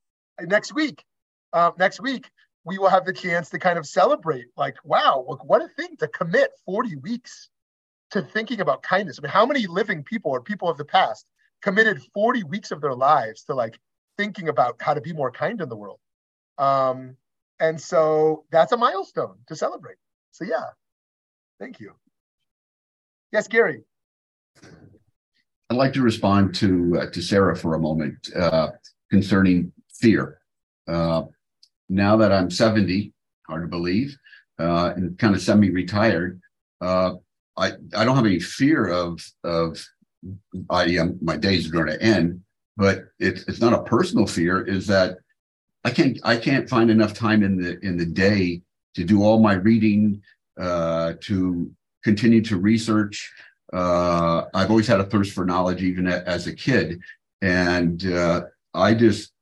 next 0.40 0.72
week, 0.72 1.04
uh, 1.52 1.72
next 1.76 2.00
week, 2.00 2.30
we 2.64 2.78
will 2.78 2.90
have 2.90 3.04
the 3.04 3.12
chance 3.12 3.50
to 3.50 3.58
kind 3.58 3.76
of 3.76 3.88
celebrate 3.88 4.46
like, 4.56 4.76
wow, 4.84 5.24
look, 5.28 5.44
what 5.44 5.62
a 5.62 5.68
thing 5.68 5.96
to 5.98 6.06
commit 6.06 6.52
40 6.64 6.94
weeks 6.94 7.48
to 8.12 8.22
thinking 8.22 8.60
about 8.60 8.84
kindness. 8.84 9.18
I 9.18 9.22
mean, 9.22 9.32
how 9.32 9.46
many 9.46 9.66
living 9.66 10.04
people 10.04 10.30
or 10.30 10.40
people 10.40 10.68
of 10.68 10.78
the 10.78 10.84
past 10.84 11.26
committed 11.62 12.02
40 12.14 12.44
weeks 12.44 12.70
of 12.70 12.80
their 12.80 12.94
lives 12.94 13.44
to 13.44 13.54
like 13.54 13.78
thinking 14.16 14.48
about 14.48 14.76
how 14.80 14.94
to 14.94 15.00
be 15.00 15.12
more 15.12 15.30
kind 15.30 15.60
in 15.60 15.68
the 15.68 15.76
world? 15.76 16.00
Um, 16.58 17.16
and 17.58 17.80
so 17.80 18.44
that's 18.50 18.72
a 18.72 18.76
milestone 18.76 19.36
to 19.48 19.56
celebrate. 19.56 19.96
So 20.32 20.44
yeah, 20.44 20.70
thank 21.58 21.80
you. 21.80 21.92
Yes, 23.32 23.46
Gary. 23.46 23.82
I'd 25.70 25.76
like 25.76 25.92
to 25.92 26.02
respond 26.02 26.54
to 26.56 26.98
uh, 27.00 27.10
to 27.10 27.22
Sarah 27.22 27.56
for 27.56 27.74
a 27.74 27.78
moment 27.78 28.28
uh, 28.34 28.70
concerning 29.10 29.72
fear. 29.94 30.40
Uh, 30.88 31.24
now 31.88 32.16
that 32.16 32.32
I'm 32.32 32.50
70, 32.50 33.12
hard 33.46 33.62
to 33.62 33.68
believe, 33.68 34.16
uh, 34.58 34.92
and 34.96 35.16
kind 35.18 35.34
of 35.34 35.40
semi-retired, 35.40 36.40
uh, 36.80 37.14
I 37.56 37.72
I 37.94 38.04
don't 38.04 38.16
have 38.16 38.26
any 38.26 38.40
fear 38.40 38.88
of 38.88 39.20
of 39.44 39.84
I 40.68 40.84
am 40.84 41.18
my 41.22 41.36
days 41.36 41.68
are 41.68 41.72
going 41.72 41.86
to 41.86 42.02
end, 42.02 42.42
but 42.76 43.04
it's 43.18 43.42
it's 43.48 43.60
not 43.60 43.72
a 43.72 43.82
personal 43.82 44.26
fear. 44.26 44.62
Is 44.62 44.86
that 44.88 45.18
I 45.84 45.90
can't 45.90 46.18
I 46.24 46.36
can't 46.36 46.68
find 46.68 46.90
enough 46.90 47.14
time 47.14 47.42
in 47.42 47.56
the 47.56 47.78
in 47.80 47.96
the 47.96 48.06
day 48.06 48.62
to 48.94 49.04
do 49.04 49.22
all 49.22 49.40
my 49.40 49.54
reading, 49.54 50.20
uh, 50.60 51.14
to 51.20 51.70
continue 52.04 52.42
to 52.42 52.58
research. 52.58 53.32
Uh, 53.72 54.44
I've 54.52 54.70
always 54.70 54.88
had 54.88 55.00
a 55.00 55.04
thirst 55.04 55.32
for 55.32 55.44
knowledge, 55.44 55.82
even 55.82 56.06
as 56.08 56.46
a 56.46 56.54
kid, 56.54 57.00
and 57.40 58.04
uh, 58.06 58.42
I 58.74 58.94
just 58.94 59.32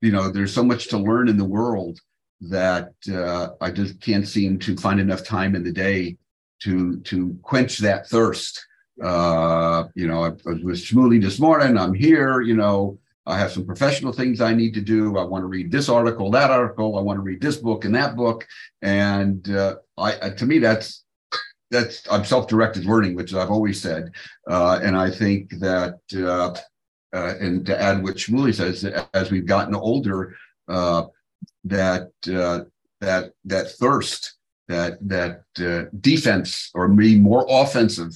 you 0.00 0.12
know, 0.12 0.30
there's 0.30 0.54
so 0.54 0.64
much 0.64 0.88
to 0.88 0.98
learn 0.98 1.28
in 1.28 1.36
the 1.36 1.44
world 1.44 2.00
that 2.40 2.92
uh, 3.12 3.48
I 3.60 3.70
just 3.70 4.00
can't 4.00 4.26
seem 4.26 4.58
to 4.60 4.76
find 4.76 5.00
enough 5.00 5.24
time 5.24 5.56
in 5.56 5.64
the 5.64 5.72
day 5.72 6.16
to 6.60 6.98
to 7.00 7.38
quench 7.42 7.78
that 7.78 8.08
thirst. 8.08 8.64
Uh, 9.02 9.84
you 9.94 10.06
know, 10.06 10.24
I, 10.24 10.28
I 10.28 10.60
was 10.62 10.84
Shmuly 10.84 11.20
this 11.20 11.38
morning. 11.38 11.76
I'm 11.76 11.94
here. 11.94 12.40
You 12.40 12.56
know, 12.56 12.98
I 13.26 13.38
have 13.38 13.52
some 13.52 13.66
professional 13.66 14.12
things 14.12 14.40
I 14.40 14.54
need 14.54 14.74
to 14.74 14.80
do. 14.80 15.18
I 15.18 15.24
want 15.24 15.42
to 15.42 15.46
read 15.46 15.70
this 15.70 15.88
article, 15.88 16.30
that 16.30 16.50
article. 16.50 16.98
I 16.98 17.02
want 17.02 17.18
to 17.18 17.22
read 17.22 17.40
this 17.40 17.56
book 17.56 17.84
and 17.84 17.94
that 17.94 18.16
book. 18.16 18.46
And 18.82 19.48
uh, 19.50 19.76
I, 19.96 20.30
to 20.30 20.46
me, 20.46 20.58
that's 20.58 21.04
that's 21.70 22.10
I'm 22.10 22.24
self-directed 22.24 22.86
learning, 22.86 23.14
which 23.14 23.34
I've 23.34 23.50
always 23.50 23.80
said. 23.80 24.12
Uh, 24.48 24.80
and 24.82 24.96
I 24.96 25.10
think 25.10 25.50
that 25.60 25.98
uh, 26.16 26.54
uh, 27.14 27.34
and 27.40 27.64
to 27.66 27.80
add 27.80 28.02
what 28.02 28.16
Shmuly 28.16 28.54
says, 28.54 28.84
as 29.14 29.30
we've 29.30 29.46
gotten 29.46 29.74
older, 29.74 30.36
uh, 30.68 31.04
that 31.64 32.10
uh, 32.32 32.60
that 33.00 33.32
that 33.44 33.70
thirst, 33.72 34.34
that 34.68 34.98
that 35.06 35.42
uh, 35.60 35.90
defense, 36.00 36.70
or 36.74 36.88
being 36.88 37.22
more 37.22 37.46
offensive, 37.48 38.12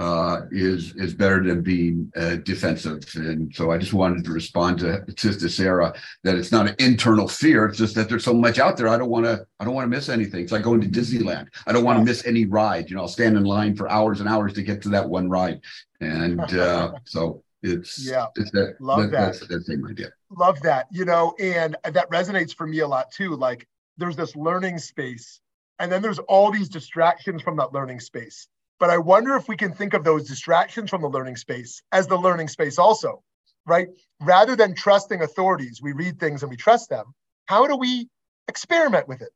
uh, 0.00 0.46
is 0.50 0.94
is 0.96 1.12
better 1.12 1.44
than 1.44 1.60
being 1.60 2.10
uh, 2.16 2.36
defensive. 2.36 3.04
And 3.16 3.54
so 3.54 3.70
I 3.70 3.76
just 3.76 3.92
wanted 3.92 4.24
to 4.24 4.32
respond 4.32 4.78
to 4.78 5.04
Sister 5.18 5.50
Sarah 5.50 5.92
that 6.24 6.36
it's 6.36 6.50
not 6.50 6.66
an 6.66 6.74
internal 6.78 7.28
fear; 7.28 7.66
it's 7.66 7.76
just 7.76 7.94
that 7.96 8.08
there's 8.08 8.24
so 8.24 8.32
much 8.32 8.58
out 8.58 8.78
there. 8.78 8.88
I 8.88 8.96
don't 8.96 9.10
want 9.10 9.26
to 9.26 9.44
I 9.60 9.64
don't 9.66 9.74
want 9.74 9.84
to 9.84 9.94
miss 9.94 10.08
anything. 10.08 10.42
It's 10.42 10.52
like 10.52 10.62
going 10.62 10.80
to 10.80 10.88
Disneyland. 10.88 11.48
I 11.66 11.72
don't 11.72 11.84
want 11.84 11.98
to 11.98 12.04
miss 12.04 12.24
any 12.24 12.46
ride. 12.46 12.88
You 12.88 12.96
know, 12.96 13.02
I'll 13.02 13.08
stand 13.08 13.36
in 13.36 13.44
line 13.44 13.76
for 13.76 13.90
hours 13.90 14.20
and 14.20 14.28
hours 14.28 14.54
to 14.54 14.62
get 14.62 14.80
to 14.82 14.88
that 14.88 15.06
one 15.06 15.28
ride, 15.28 15.60
and 16.00 16.40
so 17.04 17.42
it's 17.62 18.02
yeah, 18.02 18.26
it's 18.36 18.50
that, 18.52 18.76
love 18.80 19.02
that, 19.02 19.10
that. 19.10 19.26
That's 19.32 19.46
the 19.46 19.60
same 19.60 19.86
idea. 19.86 20.08
Love 20.30 20.62
that. 20.62 20.86
You 20.90 21.04
know, 21.04 21.34
and 21.38 21.76
that 21.84 22.10
resonates 22.10 22.54
for 22.54 22.66
me 22.66 22.78
a 22.78 22.88
lot 22.88 23.10
too. 23.10 23.36
Like 23.36 23.68
there's 23.98 24.16
this 24.16 24.34
learning 24.34 24.78
space, 24.78 25.40
and 25.78 25.92
then 25.92 26.00
there's 26.00 26.20
all 26.20 26.50
these 26.50 26.70
distractions 26.70 27.42
from 27.42 27.56
that 27.56 27.74
learning 27.74 28.00
space. 28.00 28.48
But 28.80 28.90
I 28.90 28.98
wonder 28.98 29.36
if 29.36 29.46
we 29.46 29.56
can 29.56 29.72
think 29.72 29.94
of 29.94 30.04
those 30.04 30.26
distractions 30.26 30.90
from 30.90 31.02
the 31.02 31.08
learning 31.08 31.36
space 31.36 31.82
as 31.92 32.06
the 32.06 32.16
learning 32.16 32.48
space 32.48 32.78
also, 32.78 33.22
right? 33.66 33.88
Rather 34.22 34.56
than 34.56 34.74
trusting 34.74 35.22
authorities, 35.22 35.80
we 35.82 35.92
read 35.92 36.18
things 36.18 36.42
and 36.42 36.50
we 36.50 36.56
trust 36.56 36.88
them. 36.88 37.14
How 37.44 37.66
do 37.66 37.76
we 37.76 38.08
experiment 38.48 39.06
with 39.06 39.20
it? 39.20 39.30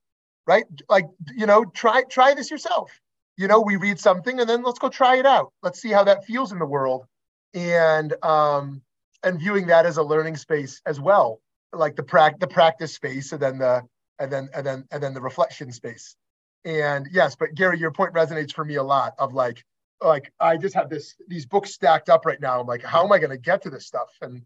Right? 0.46 0.64
Like, 0.88 1.06
you 1.36 1.46
know, 1.46 1.64
try 1.66 2.02
try 2.04 2.34
this 2.34 2.50
yourself. 2.50 2.90
You 3.36 3.46
know, 3.48 3.60
we 3.60 3.76
read 3.76 4.00
something 4.00 4.40
and 4.40 4.48
then 4.48 4.62
let's 4.62 4.78
go 4.78 4.88
try 4.88 5.16
it 5.16 5.26
out. 5.26 5.52
Let's 5.62 5.80
see 5.80 5.90
how 5.90 6.04
that 6.04 6.24
feels 6.24 6.52
in 6.52 6.58
the 6.58 6.66
world 6.66 7.06
and 7.54 8.14
um, 8.24 8.82
and 9.22 9.38
viewing 9.38 9.66
that 9.68 9.86
as 9.86 9.96
a 9.96 10.02
learning 10.02 10.36
space 10.36 10.80
as 10.86 11.00
well, 11.00 11.40
like 11.72 11.96
the 11.96 12.02
prac 12.02 12.40
the 12.40 12.46
practice 12.46 12.94
space, 12.94 13.32
and 13.32 13.40
then 13.40 13.58
the 13.58 13.82
and 14.18 14.32
then 14.32 14.48
and 14.54 14.66
then 14.66 14.84
and 14.90 15.02
then 15.02 15.14
the 15.14 15.20
reflection 15.20 15.72
space. 15.72 16.16
And 16.64 17.08
yes, 17.12 17.36
but 17.36 17.54
Gary, 17.54 17.78
your 17.78 17.90
point 17.90 18.14
resonates 18.14 18.52
for 18.52 18.64
me 18.64 18.76
a 18.76 18.82
lot. 18.82 19.14
Of 19.18 19.34
like, 19.34 19.64
like 20.02 20.32
I 20.40 20.56
just 20.56 20.74
have 20.74 20.88
this 20.88 21.14
these 21.28 21.46
books 21.46 21.72
stacked 21.72 22.08
up 22.08 22.24
right 22.24 22.40
now. 22.40 22.60
I'm 22.60 22.66
like, 22.66 22.82
how 22.82 23.04
am 23.04 23.12
I 23.12 23.18
going 23.18 23.30
to 23.30 23.38
get 23.38 23.62
to 23.62 23.70
this 23.70 23.86
stuff? 23.86 24.08
And 24.22 24.42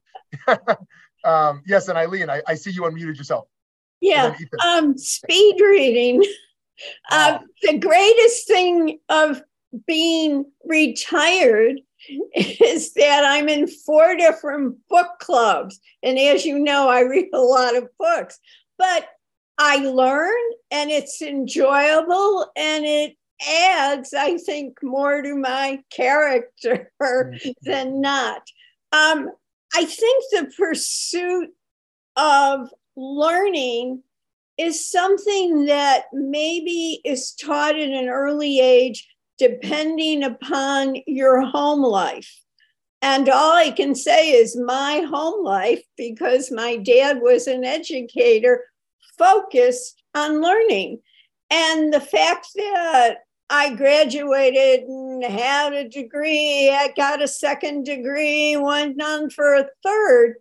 um, 1.24 1.62
yes, 1.66 1.88
and 1.88 1.96
Eileen, 1.96 2.30
I, 2.30 2.42
I 2.46 2.54
see 2.54 2.70
you 2.70 2.82
unmuted 2.82 3.16
yourself. 3.16 3.46
Yeah, 4.00 4.34
um, 4.64 4.96
speed 4.96 5.60
reading. 5.60 6.24
Uh, 7.10 7.38
the 7.62 7.78
greatest 7.78 8.46
thing 8.46 9.00
of 9.08 9.42
being 9.86 10.44
retired 10.64 11.80
is 12.34 12.94
that 12.94 13.24
I'm 13.24 13.48
in 13.48 13.66
four 13.66 14.16
different 14.16 14.76
book 14.88 15.08
clubs. 15.20 15.80
And 16.02 16.18
as 16.18 16.44
you 16.44 16.58
know, 16.58 16.88
I 16.88 17.00
read 17.00 17.28
a 17.32 17.40
lot 17.40 17.76
of 17.76 17.88
books, 17.98 18.38
but 18.76 19.08
I 19.58 19.78
learn 19.78 20.38
and 20.70 20.90
it's 20.90 21.20
enjoyable 21.20 22.50
and 22.56 22.84
it 22.84 23.16
adds, 23.48 24.14
I 24.14 24.38
think, 24.38 24.78
more 24.82 25.22
to 25.22 25.34
my 25.34 25.82
character 25.90 26.90
mm-hmm. 27.02 27.50
than 27.62 28.00
not. 28.00 28.42
Um, 28.92 29.30
I 29.74 29.84
think 29.84 30.24
the 30.30 30.52
pursuit 30.56 31.50
of 32.16 32.70
learning 32.96 34.02
is 34.56 34.90
something 34.90 35.66
that 35.66 36.04
maybe 36.12 37.00
is 37.04 37.32
taught 37.32 37.78
at 37.78 37.88
an 37.88 38.08
early 38.08 38.60
age 38.60 39.08
depending 39.38 40.24
upon 40.24 40.96
your 41.06 41.42
home 41.42 41.82
life. 41.82 42.42
And 43.00 43.28
all 43.28 43.56
I 43.56 43.70
can 43.70 43.94
say 43.94 44.32
is 44.32 44.56
my 44.56 45.06
home 45.08 45.44
life, 45.44 45.82
because 45.96 46.50
my 46.50 46.76
dad 46.76 47.20
was 47.22 47.46
an 47.46 47.64
educator, 47.64 48.64
focused 49.18 50.02
on 50.14 50.40
learning. 50.40 51.00
And 51.50 51.92
the 51.92 52.00
fact 52.00 52.48
that 52.54 53.18
I 53.50 53.74
graduated 53.74 54.82
and 54.82 55.24
had 55.24 55.72
a 55.72 55.88
degree, 55.88 56.70
I 56.70 56.92
got 56.96 57.22
a 57.22 57.28
second 57.28 57.84
degree, 57.84 58.56
went 58.56 59.02
on 59.02 59.30
for 59.30 59.54
a 59.54 59.68
third, 59.82 60.36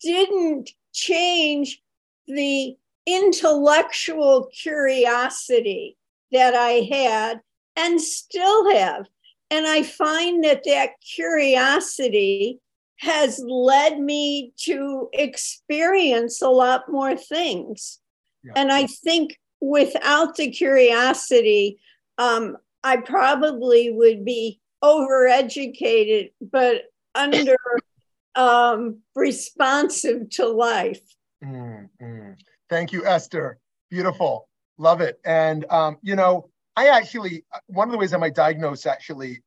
didn't 0.00 0.70
change 0.92 1.82
the 2.28 2.76
intellectual 3.06 4.48
curiosity 4.52 5.96
that 6.30 6.54
I 6.54 6.86
had 6.90 7.40
and 7.74 8.00
still 8.00 8.70
have. 8.70 9.06
And 9.50 9.66
I 9.66 9.82
find 9.82 10.44
that 10.44 10.62
that 10.64 10.90
curiosity 11.00 12.60
has 12.98 13.40
led 13.46 14.00
me 14.00 14.52
to 14.56 15.08
experience 15.12 16.42
a 16.42 16.48
lot 16.48 16.90
more 16.90 17.16
things. 17.16 18.00
Yeah. 18.42 18.52
And 18.56 18.72
I 18.72 18.86
think 18.86 19.38
without 19.60 20.36
the 20.36 20.50
curiosity, 20.50 21.78
um, 22.18 22.56
I 22.82 22.96
probably 22.98 23.90
would 23.90 24.24
be 24.24 24.60
overeducated, 24.82 26.32
but 26.40 26.82
under 27.14 27.56
um, 28.34 28.98
responsive 29.14 30.30
to 30.30 30.48
life. 30.48 31.00
Mm-hmm. 31.44 32.32
Thank 32.68 32.92
you, 32.92 33.06
Esther. 33.06 33.58
Beautiful. 33.90 34.48
Love 34.76 35.00
it. 35.00 35.20
And, 35.24 35.64
um, 35.70 35.98
you 36.02 36.16
know, 36.16 36.50
I 36.76 36.88
actually, 36.88 37.44
one 37.66 37.88
of 37.88 37.92
the 37.92 37.98
ways 37.98 38.12
I 38.12 38.18
might 38.18 38.34
diagnose 38.34 38.86
actually 38.86 39.42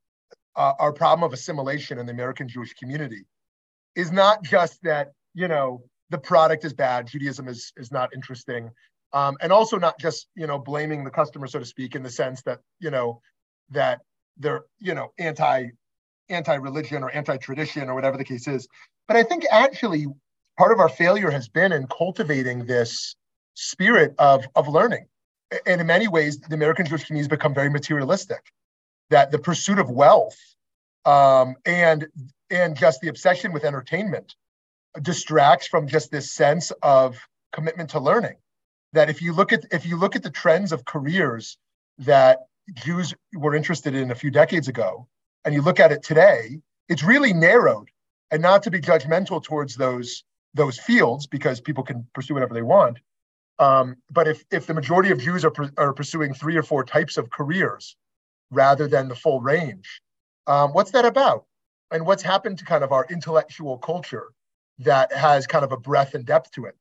uh, 0.55 0.73
our 0.79 0.91
problem 0.91 1.23
of 1.23 1.33
assimilation 1.33 1.97
in 1.99 2.05
the 2.05 2.11
American 2.11 2.47
Jewish 2.47 2.73
community 2.73 3.25
is 3.95 4.11
not 4.11 4.43
just 4.43 4.81
that, 4.83 5.11
you 5.33 5.47
know, 5.47 5.83
the 6.09 6.17
product 6.17 6.65
is 6.65 6.73
bad, 6.73 7.07
Judaism 7.07 7.47
is, 7.47 7.71
is 7.77 7.91
not 7.91 8.13
interesting, 8.13 8.69
um, 9.13 9.37
and 9.41 9.51
also 9.51 9.77
not 9.77 9.99
just, 9.99 10.27
you 10.35 10.47
know, 10.47 10.57
blaming 10.57 11.03
the 11.03 11.09
customer, 11.11 11.47
so 11.47 11.59
to 11.59 11.65
speak, 11.65 11.95
in 11.95 12.03
the 12.03 12.09
sense 12.09 12.41
that, 12.43 12.59
you 12.79 12.91
know, 12.91 13.21
that 13.69 14.01
they're, 14.37 14.63
you 14.79 14.93
know, 14.93 15.11
anti 15.19 15.69
anti-religion 16.29 17.03
or 17.03 17.11
anti-tradition 17.11 17.89
or 17.89 17.95
whatever 17.95 18.17
the 18.17 18.23
case 18.23 18.47
is. 18.47 18.67
But 19.07 19.17
I 19.17 19.23
think 19.23 19.43
actually 19.51 20.07
part 20.57 20.71
of 20.71 20.79
our 20.79 20.89
failure 20.89 21.29
has 21.29 21.49
been 21.49 21.73
in 21.73 21.87
cultivating 21.87 22.65
this 22.65 23.15
spirit 23.53 24.13
of, 24.17 24.45
of 24.55 24.67
learning. 24.67 25.07
And 25.65 25.81
in 25.81 25.87
many 25.87 26.07
ways, 26.07 26.39
the 26.39 26.55
American 26.55 26.85
Jewish 26.85 27.03
community 27.03 27.23
has 27.23 27.27
become 27.27 27.53
very 27.53 27.69
materialistic. 27.69 28.39
That 29.09 29.31
the 29.31 29.39
pursuit 29.39 29.77
of 29.77 29.89
wealth 29.89 30.37
um, 31.03 31.55
and 31.65 32.07
and 32.51 32.75
just 32.75 33.01
the 33.01 33.07
obsession 33.07 33.53
with 33.53 33.63
entertainment 33.63 34.35
distracts 35.01 35.67
from 35.67 35.87
just 35.87 36.11
this 36.11 36.31
sense 36.31 36.71
of 36.83 37.17
commitment 37.53 37.89
to 37.91 37.99
learning. 37.99 38.35
That 38.93 39.09
if 39.09 39.21
you 39.21 39.33
look 39.33 39.53
at 39.53 39.65
if 39.71 39.85
you 39.85 39.97
look 39.97 40.15
at 40.15 40.23
the 40.23 40.29
trends 40.29 40.71
of 40.71 40.83
careers 40.83 41.57
that 41.99 42.39
Jews 42.73 43.13
were 43.33 43.55
interested 43.55 43.95
in 43.95 44.11
a 44.11 44.15
few 44.15 44.31
decades 44.31 44.67
ago, 44.67 45.07
and 45.45 45.53
you 45.53 45.61
look 45.61 45.79
at 45.79 45.91
it 45.91 46.03
today, 46.03 46.61
it's 46.89 47.03
really 47.03 47.33
narrowed. 47.33 47.89
And 48.31 48.41
not 48.41 48.63
to 48.63 48.71
be 48.71 48.79
judgmental 48.79 49.43
towards 49.43 49.75
those 49.75 50.23
those 50.53 50.77
fields 50.77 51.27
because 51.27 51.61
people 51.61 51.83
can 51.83 52.05
pursue 52.13 52.33
whatever 52.33 52.53
they 52.53 52.61
want. 52.61 52.99
Um, 53.59 53.97
but 54.09 54.27
if 54.27 54.43
if 54.51 54.65
the 54.67 54.73
majority 54.73 55.11
of 55.11 55.19
Jews 55.19 55.45
are, 55.45 55.53
are 55.77 55.93
pursuing 55.93 56.33
three 56.33 56.57
or 56.57 56.63
four 56.63 56.83
types 56.83 57.17
of 57.17 57.29
careers 57.29 57.95
rather 58.49 58.87
than 58.87 59.07
the 59.07 59.15
full 59.15 59.39
range, 59.39 60.01
um, 60.47 60.73
what's 60.73 60.91
that 60.91 61.05
about? 61.05 61.45
And 61.91 62.05
what's 62.05 62.23
happened 62.23 62.57
to 62.59 62.65
kind 62.65 62.83
of 62.83 62.91
our 62.91 63.05
intellectual 63.09 63.77
culture 63.77 64.31
that 64.79 65.13
has 65.13 65.45
kind 65.45 65.63
of 65.63 65.71
a 65.71 65.77
breadth 65.77 66.15
and 66.15 66.25
depth 66.25 66.51
to 66.51 66.65
it? 66.65 66.75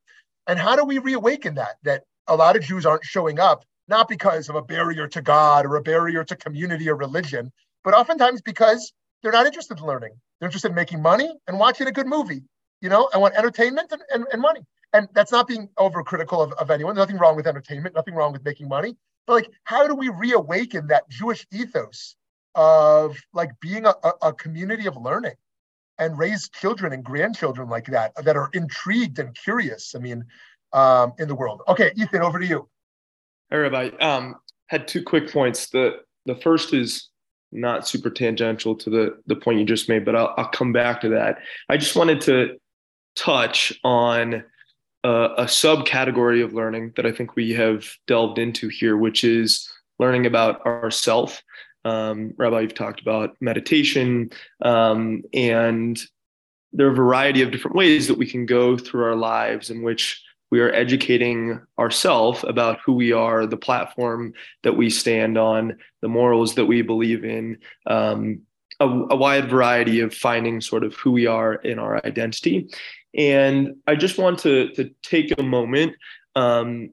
And 0.46 0.58
how 0.58 0.76
do 0.76 0.84
we 0.84 0.98
reawaken 0.98 1.56
that? 1.56 1.76
That 1.82 2.04
a 2.26 2.36
lot 2.36 2.56
of 2.56 2.62
Jews 2.62 2.86
aren't 2.86 3.04
showing 3.04 3.38
up 3.38 3.64
not 3.88 4.08
because 4.08 4.48
of 4.48 4.54
a 4.54 4.62
barrier 4.62 5.08
to 5.08 5.20
God 5.20 5.66
or 5.66 5.76
a 5.76 5.82
barrier 5.82 6.24
to 6.24 6.36
community 6.36 6.88
or 6.88 6.94
religion, 6.94 7.52
but 7.82 7.92
oftentimes 7.92 8.40
because 8.40 8.92
they're 9.22 9.32
not 9.32 9.46
interested 9.46 9.78
in 9.78 9.84
learning. 9.84 10.12
They're 10.38 10.46
interested 10.46 10.68
in 10.68 10.74
making 10.76 11.02
money 11.02 11.30
and 11.48 11.58
watching 11.58 11.88
a 11.88 11.92
good 11.92 12.06
movie. 12.06 12.42
You 12.80 12.88
know, 12.88 13.10
I 13.12 13.18
want 13.18 13.34
entertainment 13.34 13.92
and, 13.92 14.00
and, 14.14 14.26
and 14.32 14.40
money. 14.40 14.60
And 14.92 15.08
that's 15.12 15.32
not 15.32 15.46
being 15.46 15.68
overcritical 15.78 16.42
of, 16.42 16.52
of 16.52 16.70
anyone. 16.70 16.94
nothing 16.94 17.18
wrong 17.18 17.36
with 17.36 17.46
entertainment, 17.46 17.94
nothing 17.94 18.14
wrong 18.14 18.32
with 18.32 18.44
making 18.44 18.68
money. 18.68 18.96
But 19.26 19.34
like, 19.34 19.50
how 19.64 19.86
do 19.86 19.94
we 19.94 20.08
reawaken 20.08 20.86
that 20.86 21.08
Jewish 21.10 21.46
ethos 21.52 22.16
of 22.54 23.16
like 23.32 23.50
being 23.60 23.86
a, 23.86 23.94
a 24.22 24.32
community 24.32 24.86
of 24.86 24.96
learning 24.96 25.34
and 25.98 26.18
raise 26.18 26.48
children 26.48 26.92
and 26.92 27.04
grandchildren 27.04 27.68
like 27.68 27.86
that 27.86 28.12
that 28.24 28.36
are 28.36 28.50
intrigued 28.52 29.18
and 29.18 29.34
curious? 29.34 29.94
I 29.94 29.98
mean, 29.98 30.24
um, 30.72 31.12
in 31.18 31.28
the 31.28 31.34
world. 31.34 31.62
Okay, 31.68 31.92
Ethan, 31.96 32.22
over 32.22 32.38
to 32.38 32.46
you. 32.46 32.68
Hey, 33.50 33.58
Rabbi. 33.58 33.90
Um, 34.00 34.36
had 34.68 34.86
two 34.86 35.02
quick 35.02 35.32
points. 35.32 35.68
The 35.70 36.00
the 36.26 36.36
first 36.36 36.72
is 36.72 37.08
not 37.52 37.88
super 37.88 38.10
tangential 38.10 38.76
to 38.76 38.90
the 38.90 39.18
the 39.26 39.36
point 39.36 39.58
you 39.58 39.64
just 39.64 39.88
made, 39.88 40.04
but 40.04 40.14
I'll, 40.14 40.34
I'll 40.36 40.48
come 40.48 40.72
back 40.72 41.00
to 41.02 41.08
that. 41.10 41.38
I 41.68 41.76
just 41.76 41.96
wanted 41.96 42.20
to 42.22 42.56
touch 43.16 43.72
on 43.82 44.44
a, 45.02 45.10
a 45.10 45.44
subcategory 45.44 46.44
of 46.44 46.54
learning 46.54 46.92
that 46.96 47.06
I 47.06 47.12
think 47.12 47.34
we 47.34 47.52
have 47.54 47.86
delved 48.06 48.38
into 48.38 48.68
here, 48.68 48.96
which 48.96 49.24
is 49.24 49.68
learning 49.98 50.26
about 50.26 50.64
ourself. 50.64 51.42
Um, 51.84 52.34
Rabbi, 52.36 52.60
you've 52.60 52.74
talked 52.74 53.00
about 53.00 53.36
meditation, 53.40 54.30
um, 54.62 55.22
and 55.32 56.00
there 56.72 56.86
are 56.86 56.92
a 56.92 56.94
variety 56.94 57.42
of 57.42 57.50
different 57.50 57.76
ways 57.76 58.06
that 58.06 58.18
we 58.18 58.26
can 58.26 58.46
go 58.46 58.76
through 58.76 59.04
our 59.04 59.16
lives 59.16 59.70
in 59.70 59.82
which 59.82 60.22
we 60.50 60.60
are 60.60 60.72
educating 60.72 61.60
ourselves 61.78 62.44
about 62.44 62.80
who 62.84 62.92
we 62.92 63.12
are, 63.12 63.46
the 63.46 63.56
platform 63.56 64.32
that 64.62 64.76
we 64.76 64.90
stand 64.90 65.38
on, 65.38 65.78
the 66.02 66.08
morals 66.08 66.54
that 66.56 66.66
we 66.66 66.82
believe 66.82 67.24
in, 67.24 67.58
um, 67.86 68.40
a, 68.80 68.86
a, 68.86 69.16
wide 69.16 69.48
variety 69.48 70.00
of 70.00 70.12
finding 70.12 70.60
sort 70.60 70.82
of 70.82 70.94
who 70.94 71.12
we 71.12 71.26
are 71.26 71.54
in 71.54 71.78
our 71.78 72.04
identity. 72.04 72.68
And 73.16 73.76
I 73.86 73.94
just 73.94 74.18
want 74.18 74.40
to, 74.40 74.70
to 74.74 74.90
take 75.02 75.38
a 75.38 75.42
moment 75.42 75.94
um, 76.34 76.90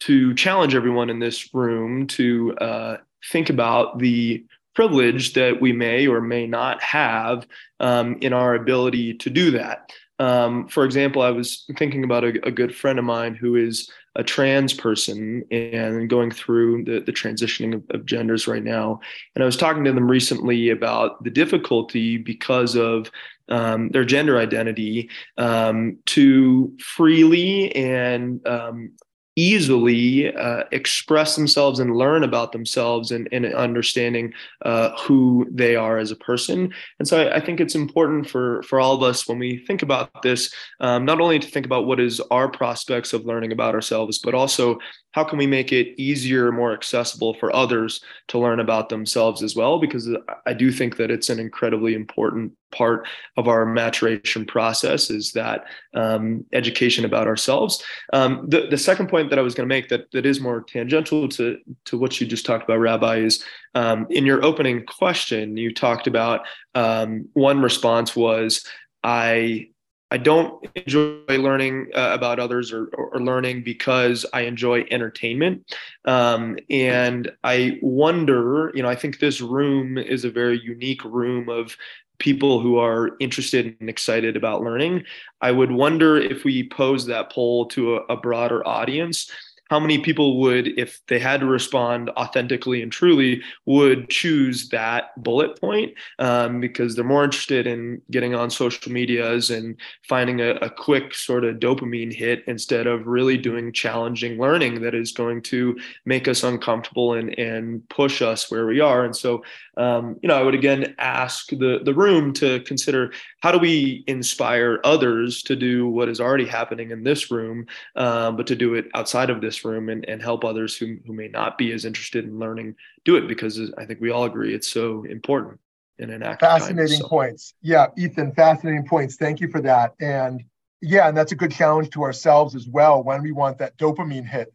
to 0.00 0.34
challenge 0.34 0.74
everyone 0.74 1.10
in 1.10 1.18
this 1.18 1.52
room 1.54 2.06
to 2.08 2.54
uh, 2.58 2.96
think 3.30 3.50
about 3.50 3.98
the 3.98 4.44
privilege 4.74 5.32
that 5.32 5.60
we 5.60 5.72
may 5.72 6.06
or 6.06 6.20
may 6.20 6.46
not 6.46 6.82
have 6.82 7.46
um, 7.80 8.18
in 8.20 8.32
our 8.32 8.54
ability 8.54 9.14
to 9.14 9.30
do 9.30 9.50
that. 9.52 9.90
Um, 10.18 10.68
for 10.68 10.84
example, 10.84 11.22
I 11.22 11.30
was 11.30 11.64
thinking 11.76 12.04
about 12.04 12.24
a, 12.24 12.46
a, 12.46 12.50
good 12.50 12.74
friend 12.74 12.98
of 12.98 13.04
mine 13.04 13.34
who 13.34 13.54
is 13.54 13.90
a 14.14 14.24
trans 14.24 14.72
person 14.72 15.44
and 15.50 16.08
going 16.08 16.30
through 16.30 16.84
the, 16.84 17.00
the 17.00 17.12
transitioning 17.12 17.74
of, 17.74 17.82
of, 17.90 18.06
genders 18.06 18.48
right 18.48 18.64
now. 18.64 18.98
And 19.34 19.42
I 19.42 19.46
was 19.46 19.58
talking 19.58 19.84
to 19.84 19.92
them 19.92 20.10
recently 20.10 20.70
about 20.70 21.22
the 21.22 21.30
difficulty 21.30 22.16
because 22.16 22.76
of 22.76 23.10
um, 23.50 23.90
their 23.90 24.06
gender 24.06 24.38
identity 24.38 25.10
um, 25.36 25.98
to 26.06 26.74
freely 26.80 27.74
and 27.76 28.46
um, 28.46 28.92
easily 29.36 30.34
uh, 30.34 30.64
express 30.72 31.36
themselves 31.36 31.78
and 31.78 31.94
learn 31.94 32.24
about 32.24 32.52
themselves 32.52 33.10
and, 33.10 33.28
and 33.32 33.44
understanding 33.54 34.32
uh, 34.62 34.96
who 34.98 35.46
they 35.50 35.76
are 35.76 35.98
as 35.98 36.10
a 36.10 36.16
person. 36.16 36.72
And 36.98 37.06
so 37.06 37.20
I, 37.20 37.36
I, 37.36 37.40
think 37.40 37.60
it's 37.60 37.74
important 37.74 38.28
for, 38.30 38.62
for 38.62 38.80
all 38.80 38.94
of 38.94 39.02
us 39.02 39.28
when 39.28 39.38
we 39.38 39.58
think 39.58 39.82
about 39.82 40.22
this, 40.22 40.52
um, 40.80 41.04
not 41.04 41.20
only 41.20 41.38
to 41.38 41.46
think 41.46 41.66
about 41.66 41.86
what 41.86 42.00
is 42.00 42.18
our 42.30 42.48
prospects 42.50 43.12
of 43.12 43.26
learning 43.26 43.52
about 43.52 43.74
ourselves, 43.74 44.18
but 44.18 44.34
also 44.34 44.78
how 45.12 45.22
can 45.22 45.38
we 45.38 45.46
make 45.46 45.70
it 45.70 45.94
easier, 46.00 46.50
more 46.50 46.72
accessible 46.72 47.34
for 47.34 47.54
others 47.54 48.02
to 48.28 48.38
learn 48.38 48.60
about 48.60 48.88
themselves 48.88 49.42
as 49.42 49.54
well? 49.54 49.78
Because 49.78 50.08
I 50.46 50.54
do 50.54 50.72
think 50.72 50.96
that 50.96 51.10
it's 51.10 51.28
an 51.28 51.38
incredibly 51.38 51.94
important 51.94 52.52
part 52.72 53.06
of 53.36 53.48
our 53.48 53.64
maturation 53.64 54.44
process 54.44 55.10
is 55.10 55.32
that 55.32 55.64
um, 55.94 56.44
education 56.52 57.04
about 57.04 57.26
ourselves. 57.26 57.82
Um, 58.12 58.44
the, 58.48 58.66
the 58.68 58.78
second 58.78 59.08
point 59.08 59.30
that 59.30 59.38
I 59.38 59.42
was 59.42 59.54
going 59.54 59.68
to 59.68 59.74
make 59.74 59.88
that, 59.88 60.10
that 60.12 60.26
is 60.26 60.40
more 60.40 60.62
tangential 60.62 61.28
to, 61.30 61.58
to 61.86 61.98
what 61.98 62.20
you 62.20 62.26
just 62.26 62.46
talked 62.46 62.64
about, 62.64 62.78
Rabbi, 62.78 63.16
is 63.16 63.44
um, 63.74 64.06
in 64.10 64.26
your 64.26 64.44
opening 64.44 64.84
question, 64.84 65.56
you 65.56 65.72
talked 65.72 66.06
about 66.06 66.46
um, 66.74 67.28
one 67.34 67.60
response 67.60 68.14
was, 68.14 68.64
I 69.02 69.68
I 70.10 70.18
don't 70.18 70.64
enjoy 70.76 71.18
learning 71.28 71.88
uh, 71.92 72.10
about 72.12 72.38
others 72.38 72.72
or, 72.72 72.86
or, 72.94 73.20
learning 73.20 73.64
because 73.64 74.24
I 74.32 74.42
enjoy 74.42 74.86
entertainment. 74.90 75.74
Um, 76.04 76.58
and 76.70 77.32
I 77.42 77.80
wonder, 77.82 78.70
you 78.72 78.84
know, 78.84 78.88
I 78.88 78.94
think 78.94 79.18
this 79.18 79.40
room 79.40 79.98
is 79.98 80.24
a 80.24 80.30
very 80.30 80.60
unique 80.60 81.04
room 81.04 81.48
of 81.48 81.76
people 82.18 82.60
who 82.60 82.78
are 82.78 83.16
interested 83.20 83.76
and 83.80 83.88
excited 83.88 84.36
about 84.36 84.62
learning. 84.62 85.04
I 85.40 85.52
would 85.52 85.70
wonder 85.70 86.16
if 86.16 86.44
we 86.44 86.68
pose 86.68 87.06
that 87.06 87.30
poll 87.30 87.66
to 87.66 87.96
a, 87.96 88.00
a 88.10 88.16
broader 88.16 88.66
audience 88.66 89.30
how 89.70 89.80
many 89.80 89.98
people 89.98 90.38
would, 90.40 90.78
if 90.78 91.04
they 91.08 91.18
had 91.18 91.40
to 91.40 91.46
respond 91.46 92.08
authentically 92.10 92.82
and 92.82 92.92
truly, 92.92 93.42
would 93.64 94.08
choose 94.08 94.68
that 94.68 95.20
bullet 95.22 95.60
point 95.60 95.92
um, 96.20 96.60
because 96.60 96.94
they're 96.94 97.04
more 97.04 97.24
interested 97.24 97.66
in 97.66 98.00
getting 98.10 98.34
on 98.34 98.48
social 98.48 98.92
medias 98.92 99.50
and 99.50 99.76
finding 100.02 100.40
a, 100.40 100.50
a 100.56 100.70
quick 100.70 101.14
sort 101.14 101.44
of 101.44 101.56
dopamine 101.56 102.12
hit 102.12 102.44
instead 102.46 102.86
of 102.86 103.06
really 103.08 103.36
doing 103.36 103.72
challenging 103.72 104.38
learning 104.38 104.82
that 104.82 104.94
is 104.94 105.10
going 105.10 105.42
to 105.42 105.76
make 106.04 106.28
us 106.28 106.44
uncomfortable 106.44 107.14
and, 107.14 107.36
and 107.36 107.86
push 107.88 108.22
us 108.22 108.50
where 108.50 108.66
we 108.66 108.78
are. 108.78 109.04
And 109.04 109.16
so, 109.16 109.42
um, 109.76 110.18
you 110.22 110.28
know, 110.28 110.36
I 110.36 110.42
would 110.42 110.54
again 110.54 110.94
ask 110.98 111.48
the, 111.50 111.80
the 111.84 111.94
room 111.94 112.32
to 112.34 112.60
consider 112.60 113.12
how 113.42 113.52
do 113.52 113.58
we 113.58 114.04
inspire 114.06 114.80
others 114.84 115.42
to 115.44 115.56
do 115.56 115.88
what 115.88 116.08
is 116.08 116.20
already 116.20 116.46
happening 116.46 116.90
in 116.90 117.04
this 117.04 117.30
room, 117.30 117.66
um, 117.94 118.36
but 118.36 118.46
to 118.46 118.56
do 118.56 118.74
it 118.74 118.86
outside 118.94 119.30
of 119.30 119.40
this 119.40 119.64
room 119.64 119.88
and, 119.88 120.08
and 120.08 120.22
help 120.22 120.44
others 120.44 120.76
who, 120.76 120.96
who 121.06 121.12
may 121.12 121.28
not 121.28 121.58
be 121.58 121.72
as 121.72 121.84
interested 121.84 122.24
in 122.24 122.38
learning 122.38 122.74
do 123.04 123.16
it 123.16 123.28
because 123.28 123.72
I 123.78 123.84
think 123.84 124.00
we 124.00 124.10
all 124.10 124.24
agree 124.24 124.54
it's 124.54 124.68
so 124.68 125.04
important. 125.04 125.60
in 125.98 126.10
an 126.10 126.22
active 126.22 126.48
fascinating 126.48 126.98
so. 126.98 127.08
points 127.08 127.54
yeah 127.62 127.86
ethan 127.96 128.32
fascinating 128.32 128.86
points 128.86 129.16
thank 129.16 129.40
you 129.40 129.48
for 129.48 129.60
that 129.60 129.94
and 130.00 130.42
yeah 130.82 131.08
and 131.08 131.16
that's 131.16 131.32
a 131.32 131.36
good 131.36 131.52
challenge 131.52 131.88
to 131.90 132.02
ourselves 132.02 132.54
as 132.54 132.66
well 132.68 133.02
when 133.02 133.22
we 133.22 133.32
want 133.32 133.56
that 133.58 133.76
dopamine 133.78 134.26
hit 134.26 134.52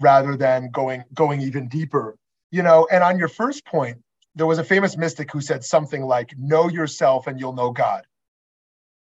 rather 0.00 0.36
than 0.36 0.70
going 0.70 1.02
going 1.14 1.40
even 1.40 1.68
deeper 1.68 2.16
you 2.50 2.62
know 2.62 2.86
and 2.90 3.02
on 3.02 3.18
your 3.18 3.28
first 3.28 3.64
point 3.64 3.96
there 4.34 4.46
was 4.46 4.58
a 4.58 4.64
famous 4.64 4.96
mystic 4.96 5.30
who 5.30 5.40
said 5.40 5.64
something 5.64 6.02
like 6.02 6.34
know 6.38 6.68
yourself 6.68 7.26
and 7.26 7.38
you'll 7.38 7.52
know 7.52 7.70
god 7.70 8.06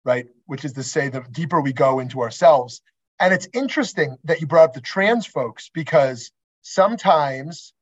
right 0.05 0.26
which 0.47 0.64
is 0.64 0.72
to 0.72 0.83
say 0.83 1.09
the 1.09 1.24
deeper 1.31 1.61
we 1.61 1.72
go 1.72 1.99
into 2.01 2.20
ourselves 2.20 2.81
and 3.20 3.35
it's 3.35 3.49
interesting 3.53 4.16
that 4.24 4.41
you 4.41 4.47
brought 4.47 4.64
up 4.64 4.74
the 4.74 4.81
trans 4.81 5.26
folks 5.26 5.70
because 5.72 6.31
sometimes 6.62 7.72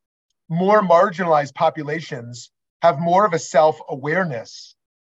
more 0.49 0.83
marginalized 0.83 1.55
populations 1.55 2.51
have 2.83 2.99
more 2.99 3.27
of 3.27 3.33
a 3.33 3.39
self 3.39 3.79
awareness 3.89 4.75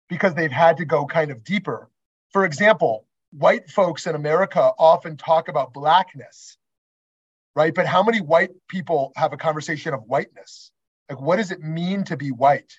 because 0.09 0.35
they've 0.35 0.51
had 0.51 0.79
to 0.79 0.85
go 0.85 1.07
kind 1.07 1.31
of 1.31 1.45
deeper. 1.45 1.91
For 2.33 2.45
example, 2.45 3.07
white 3.31 3.71
folks 3.71 4.07
in 4.07 4.15
America 4.15 4.73
often 4.79 5.17
talk 5.17 5.49
about 5.49 5.75
blackness, 5.75 6.57
right? 7.55 7.75
But 7.75 7.87
how 7.87 8.03
many 8.03 8.21
white 8.21 8.51
people 8.69 9.13
have 9.17 9.33
a 9.33 9.37
conversation 9.37 9.93
of 9.93 10.05
whiteness? 10.05 10.71
Like, 11.09 11.21
what 11.21 11.37
does 11.37 11.51
it 11.51 11.63
mean 11.63 12.05
to 12.05 12.17
be 12.17 12.31
white, 12.31 12.73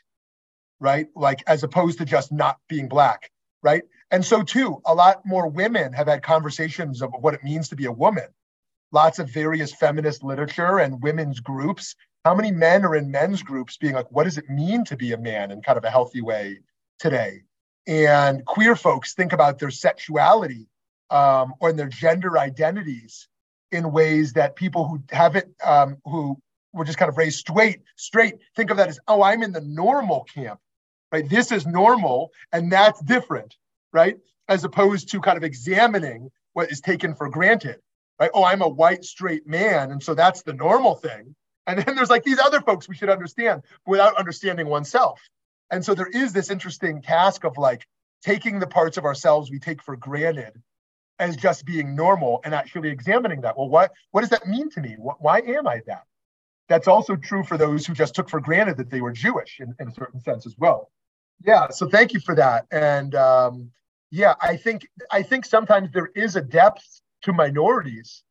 right? 0.79 1.07
Like, 1.15 1.43
as 1.47 1.63
opposed 1.63 1.97
to 1.99 2.05
just 2.05 2.31
not 2.31 2.57
being 2.67 2.87
black, 2.87 3.31
right? 3.63 3.83
And 4.11 4.23
so, 4.23 4.41
too, 4.43 4.81
a 4.85 4.93
lot 4.93 5.25
more 5.25 5.47
women 5.47 5.93
have 5.93 6.07
had 6.07 6.23
conversations 6.23 7.01
of 7.01 7.11
what 7.19 7.33
it 7.33 7.43
means 7.43 7.69
to 7.69 7.75
be 7.75 7.85
a 7.85 7.91
woman. 7.91 8.27
Lots 8.91 9.19
of 9.19 9.29
various 9.29 9.73
feminist 9.73 10.23
literature 10.23 10.79
and 10.79 11.01
women's 11.01 11.39
groups 11.39 11.95
how 12.25 12.35
many 12.35 12.51
men 12.51 12.83
are 12.85 12.95
in 12.95 13.11
men's 13.11 13.43
groups 13.43 13.77
being 13.77 13.93
like, 13.93 14.11
what 14.11 14.25
does 14.25 14.37
it 14.37 14.49
mean 14.49 14.83
to 14.85 14.97
be 14.97 15.13
a 15.13 15.17
man 15.17 15.51
in 15.51 15.61
kind 15.61 15.77
of 15.77 15.83
a 15.83 15.89
healthy 15.89 16.21
way 16.21 16.59
today? 16.99 17.43
And 17.87 18.45
queer 18.45 18.75
folks 18.75 19.13
think 19.13 19.33
about 19.33 19.57
their 19.57 19.71
sexuality 19.71 20.67
um, 21.09 21.53
or 21.59 21.71
their 21.71 21.87
gender 21.87 22.37
identities 22.37 23.27
in 23.71 23.91
ways 23.91 24.33
that 24.33 24.55
people 24.55 24.87
who 24.87 25.01
haven't, 25.09 25.47
um, 25.63 25.97
who 26.05 26.37
were 26.73 26.85
just 26.85 26.97
kind 26.97 27.09
of 27.09 27.17
raised 27.17 27.39
straight, 27.39 27.81
straight, 27.95 28.35
think 28.55 28.69
of 28.69 28.77
that 28.77 28.89
as, 28.89 28.99
oh, 29.07 29.21
I'm 29.23 29.43
in 29.43 29.51
the 29.51 29.61
normal 29.61 30.25
camp, 30.33 30.59
right? 31.11 31.27
This 31.27 31.51
is 31.51 31.65
normal 31.65 32.31
and 32.51 32.71
that's 32.71 33.01
different, 33.01 33.55
right? 33.91 34.17
As 34.47 34.63
opposed 34.63 35.09
to 35.11 35.21
kind 35.21 35.37
of 35.37 35.43
examining 35.43 36.29
what 36.53 36.71
is 36.71 36.81
taken 36.81 37.15
for 37.15 37.29
granted, 37.29 37.77
right? 38.19 38.31
Oh, 38.33 38.43
I'm 38.43 38.61
a 38.61 38.67
white 38.67 39.03
straight 39.03 39.47
man, 39.47 39.91
and 39.91 40.01
so 40.01 40.13
that's 40.13 40.43
the 40.43 40.53
normal 40.53 40.95
thing. 40.95 41.35
And 41.67 41.79
then 41.79 41.95
there's 41.95 42.09
like 42.09 42.23
these 42.23 42.39
other 42.39 42.61
folks 42.61 42.89
we 42.89 42.95
should 42.95 43.09
understand 43.09 43.63
without 43.85 44.17
understanding 44.17 44.67
oneself. 44.67 45.21
And 45.71 45.85
so 45.85 45.93
there 45.93 46.07
is 46.07 46.33
this 46.33 46.49
interesting 46.49 47.01
task 47.01 47.43
of 47.43 47.57
like 47.57 47.85
taking 48.23 48.59
the 48.59 48.67
parts 48.67 48.97
of 48.97 49.05
ourselves 49.05 49.51
we 49.51 49.59
take 49.59 49.83
for 49.83 49.95
granted 49.95 50.53
as 51.19 51.35
just 51.35 51.65
being 51.65 51.95
normal 51.95 52.41
and 52.43 52.55
actually 52.55 52.89
examining 52.89 53.41
that. 53.41 53.57
Well, 53.57 53.69
what, 53.69 53.91
what 54.11 54.21
does 54.21 54.31
that 54.31 54.47
mean 54.47 54.69
to 54.71 54.81
me? 54.81 54.95
Why 54.97 55.41
am 55.41 55.67
I 55.67 55.81
that? 55.85 56.03
That's 56.69 56.87
also 56.87 57.15
true 57.15 57.43
for 57.43 57.57
those 57.57 57.85
who 57.85 57.93
just 57.93 58.15
took 58.15 58.29
for 58.29 58.39
granted 58.39 58.77
that 58.77 58.89
they 58.89 59.01
were 59.01 59.11
Jewish 59.11 59.59
in, 59.59 59.75
in 59.79 59.89
a 59.89 59.91
certain 59.91 60.21
sense 60.21 60.45
as 60.45 60.55
well. 60.57 60.91
Yeah, 61.43 61.69
so 61.69 61.89
thank 61.89 62.13
you 62.13 62.19
for 62.19 62.35
that. 62.35 62.67
And 62.71 63.15
um, 63.15 63.71
yeah, 64.11 64.35
I 64.41 64.55
think 64.55 64.87
I 65.11 65.23
think 65.23 65.45
sometimes 65.45 65.91
there 65.91 66.11
is 66.15 66.35
a 66.35 66.41
depth 66.41 67.01
to 67.23 67.33
minorities 67.33 68.23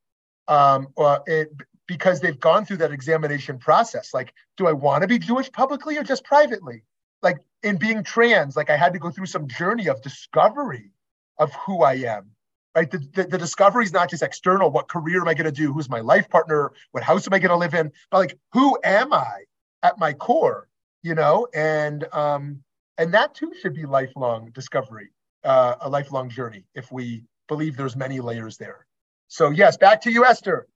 um, 0.47 0.89
it, 1.27 1.53
because 1.87 2.21
they've 2.21 2.39
gone 2.39 2.65
through 2.65 2.79
that 2.79 2.93
examination 2.93 3.59
process. 3.59 4.15
Like, 4.15 4.33
do 4.57 4.67
I 4.67 4.73
want 4.73 5.03
to 5.03 5.09
be 5.09 5.19
Jewish 5.19 5.51
publicly 5.51 5.97
or 5.97 6.05
just 6.05 6.25
privately? 6.25 6.85
Like 7.23 7.39
in 7.63 7.77
being 7.77 8.05
trans, 8.05 8.57
like 8.57 8.71
I 8.71 8.77
had 8.77 8.93
to 8.93 8.99
go 8.99 9.11
through 9.11 9.27
some 9.27 9.49
journey 9.49 9.89
of 9.89 10.01
discovery 10.03 10.93
of 11.39 11.53
who 11.55 11.83
I 11.83 11.95
am. 11.95 12.31
Right. 12.75 12.91
The, 12.91 12.99
the, 12.99 13.25
the 13.25 13.39
discovery 13.39 13.85
is 13.85 13.93
not 13.93 14.11
just 14.11 14.23
external. 14.23 14.71
What 14.71 14.89
career 14.89 15.21
am 15.21 15.29
I 15.29 15.35
going 15.35 15.47
to 15.47 15.53
do? 15.53 15.73
Who's 15.73 15.89
my 15.89 16.01
life 16.01 16.29
partner? 16.29 16.73
What 16.93 17.03
house 17.03 17.27
am 17.27 17.35
I 17.35 17.39
going 17.39 17.51
to 17.51 17.57
live 17.57 17.75
in? 17.75 17.91
But 18.11 18.19
like, 18.19 18.39
who 18.53 18.79
am 18.85 19.13
I 19.13 19.45
at 19.83 19.99
my 19.99 20.13
core? 20.13 20.69
You 21.03 21.15
know, 21.15 21.49
and 21.55 22.05
um, 22.13 22.63
and 22.99 23.13
that 23.15 23.35
too 23.35 23.53
should 23.61 23.75
be 23.75 23.85
lifelong 23.85 24.51
discovery, 24.51 25.09
uh, 25.45 25.77
a 25.81 25.89
lifelong 25.89 26.29
journey. 26.29 26.65
If 26.75 26.93
we 26.93 27.25
believe 27.49 27.77
there's 27.77 27.97
many 27.97 28.21
layers 28.21 28.59
there. 28.59 28.87
So 29.29 29.51
yes, 29.51 29.77
back 29.77 30.01
to 30.03 30.13
you, 30.13 30.25
Esther. 30.25 30.69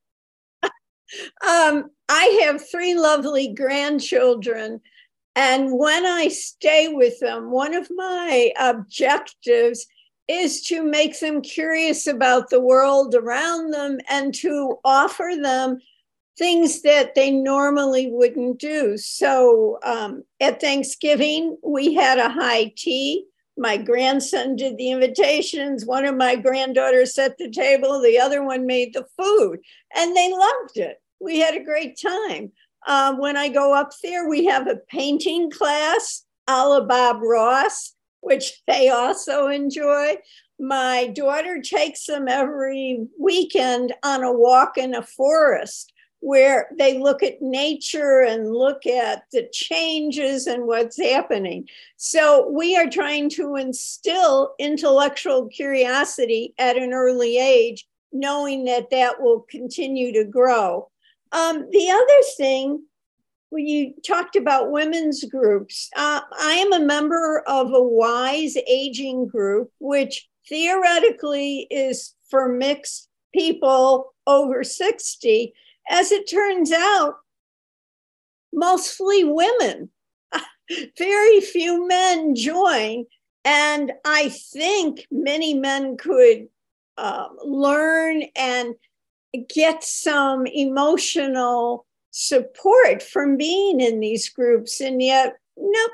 Um, 1.47 1.91
I 2.09 2.45
have 2.45 2.67
three 2.71 2.95
lovely 2.95 3.53
grandchildren. 3.53 4.81
And 5.37 5.79
when 5.79 6.07
I 6.07 6.29
stay 6.29 6.89
with 6.89 7.21
them, 7.21 7.51
one 7.51 7.75
of 7.75 7.87
my 7.95 8.51
objectives 8.59 9.87
is 10.29 10.63
to 10.63 10.83
make 10.83 11.19
them 11.21 11.43
curious 11.43 12.07
about 12.07 12.51
the 12.51 12.61
world 12.61 13.15
around 13.15 13.73
them 13.73 13.99
and 14.09 14.35
to 14.35 14.79
offer 14.85 15.33
them 15.41 15.79
things 16.39 16.83
that 16.83 17.15
they 17.15 17.31
normally 17.31 18.11
wouldn't 18.11 18.59
do. 18.59 18.97
So 18.97 19.79
um, 19.85 20.25
at 20.41 20.61
Thanksgiving, 20.61 21.59
we 21.63 21.95
had 21.95 22.19
a 22.19 22.31
high 22.31 22.73
tea. 22.77 23.27
My 23.59 23.77
grandson 23.77 24.57
did 24.57 24.79
the 24.79 24.91
invitations. 24.91 25.85
One 25.85 26.07
of 26.07 26.17
my 26.17 26.37
granddaughters 26.37 27.15
set 27.15 27.37
the 27.37 27.51
table. 27.51 28.01
The 28.01 28.19
other 28.19 28.43
one 28.43 28.67
made 28.67 28.95
the 28.95 29.05
food, 29.19 29.61
and 29.95 30.17
they 30.17 30.33
loved 30.33 30.79
it 30.79 31.03
we 31.23 31.39
had 31.39 31.55
a 31.55 31.65
great 31.65 31.99
time. 31.99 32.53
Um, 32.87 33.19
when 33.19 33.37
I 33.37 33.49
go 33.49 33.75
up 33.75 33.93
there, 34.03 34.29
we 34.29 34.45
have 34.47 34.67
a 34.67 34.81
painting 34.91 35.51
class, 35.51 36.25
a 36.49 36.85
Bob 36.87 37.23
Ross, 37.23 37.95
which 38.23 38.63
they 38.67 38.89
also 38.89 39.49
enjoy. 39.49 40.17
My 40.59 41.09
daughter 41.09 41.61
takes 41.61 42.07
them 42.07 42.29
every 42.29 43.07
weekend 43.19 43.93
on 44.03 44.23
a 44.23 44.33
walk 44.33 44.79
in 44.79 44.95
a 44.95 45.03
forest 45.03 45.93
where 46.21 46.69
they 46.79 46.99
look 46.99 47.21
at 47.25 47.43
nature 47.43 48.21
and 48.23 48.55
look 48.55 48.87
at 48.87 49.25
the 49.33 49.49
changes 49.53 50.47
and 50.47 50.67
what's 50.69 51.03
happening. 51.03 51.69
So 51.97 52.49
we 52.49 52.77
are 52.77 52.89
trying 52.89 53.29
to 53.31 53.57
instill 53.57 54.55
intellectual 54.61 55.49
curiosity 55.49 56.55
at 56.59 56.77
an 56.77 56.93
early 56.93 57.39
age, 57.39 57.89
knowing 58.13 58.65
that 58.67 58.91
that 58.91 59.21
will 59.21 59.41
continue 59.51 60.13
to 60.13 60.25
grow. 60.25 60.89
Um, 61.33 61.67
the 61.73 61.91
other 61.91 62.23
thing, 62.37 62.85
when 63.53 63.67
you 63.67 63.93
talked 64.07 64.35
about 64.35 64.71
women's 64.71 65.25
groups, 65.25 65.91
uh, 65.95 66.23
I 66.41 66.53
am 66.55 66.73
a 66.73 66.87
member 66.87 67.41
of 67.47 67.75
a 67.75 67.83
wise 67.83 68.57
aging 68.67 69.27
group, 69.27 69.71
which 69.79 70.27
theoretically 70.49 71.67
is 71.71 72.15
for 72.31 72.49
mixed 72.49 73.11
people 73.35 74.15
over 74.27 74.65
60. 74.65 75.53
As 75.91 76.13
it 76.13 76.31
turns 76.31 76.73
out, 76.73 77.17
mostly 78.55 79.23
women. 79.23 79.91
Very 80.97 81.43
few 81.43 81.87
men 81.87 82.35
join. 82.35 83.05
And 83.45 83.93
I 84.07 84.31
think 84.31 85.07
many 85.11 85.53
men 85.53 85.99
could 85.99 86.49
uh, 86.97 87.29
learn 87.45 88.23
and 88.35 88.77
get 89.55 89.85
some 89.85 90.47
emotional 90.47 91.85
support 92.13 93.03
from 93.03 93.37
being 93.37 93.81
in 93.81 93.99
these 93.99 94.29
groups. 94.29 94.81
And 94.81 95.03
yet, 95.03 95.37
nope, 95.57 95.91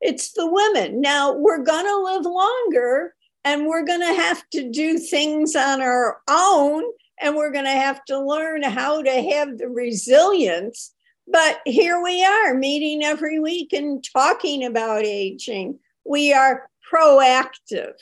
it's 0.00 0.32
the 0.32 0.46
women. 0.46 1.00
Now 1.00 1.32
we're 1.32 1.62
going 1.62 1.86
to 1.86 1.96
live 1.96 2.26
longer 2.26 3.14
and 3.44 3.66
we're 3.66 3.84
going 3.84 4.00
to 4.00 4.20
have 4.20 4.42
to 4.50 4.68
do 4.68 4.98
things 4.98 5.56
on 5.56 5.80
our 5.80 6.18
own 6.28 6.84
and 7.20 7.36
we're 7.36 7.52
going 7.52 7.64
to 7.64 7.70
have 7.70 8.04
to 8.06 8.20
learn 8.20 8.62
how 8.64 9.00
to 9.00 9.22
have 9.32 9.56
the 9.58 9.68
resilience. 9.68 10.92
But 11.28 11.60
here 11.64 12.02
we 12.02 12.22
are 12.24 12.54
meeting 12.54 13.04
every 13.04 13.38
week 13.38 13.72
and 13.72 14.04
talking 14.12 14.64
about 14.64 15.04
aging. 15.04 15.78
We 16.04 16.34
are 16.34 16.68
proactive, 16.92 17.92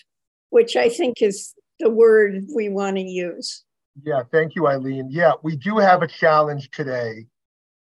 which 0.51 0.75
I 0.75 0.89
think 0.89 1.21
is 1.21 1.55
the 1.79 1.91
word 1.91 2.45
we 2.55 2.69
want 2.69 2.97
to 2.97 3.03
use. 3.03 3.63
Yeah, 4.03 4.23
thank 4.33 4.55
you, 4.55 4.67
Eileen. 4.67 5.09
Yeah, 5.11 5.33
we 5.43 5.55
do 5.55 5.77
have 5.77 6.03
a 6.03 6.09
challenge 6.09 6.71
today 6.71 7.27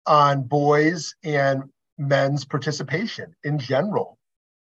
on 0.08 0.43
boys 0.43 1.16
and 1.24 1.64
men's 1.97 2.45
participation 2.45 3.36
in 3.43 3.60
general. 3.60 4.18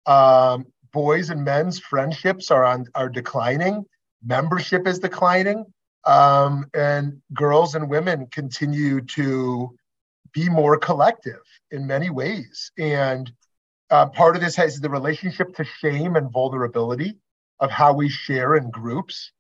Um, 0.07 0.67
boys 0.93 1.31
and 1.31 1.45
men's 1.45 1.79
friendships 1.79 2.51
are 2.51 2.65
on 2.65 2.87
are 2.95 3.09
declining. 3.09 3.85
Membership 4.25 4.87
is 4.87 4.99
declining, 4.99 5.65
um, 6.05 6.67
and 6.75 7.21
girls 7.33 7.75
and 7.75 7.89
women 7.89 8.27
continue 8.27 9.01
to 9.01 9.75
be 10.33 10.49
more 10.49 10.79
collective 10.79 11.43
in 11.71 11.87
many 11.87 12.11
ways. 12.11 12.71
And 12.79 13.31
uh, 13.91 14.07
part 14.07 14.37
of 14.37 14.43
this 14.43 14.57
has 14.57 14.81
the 14.81 14.89
relationship 14.91 15.55
to 15.57 15.65
shame 15.65 16.17
and 16.17 16.33
vulnerability 16.33 17.19
of 17.61 17.71
how 17.71 17.93
we 17.93 18.09
share 18.09 18.57
in 18.57 18.71
groups 18.71 19.33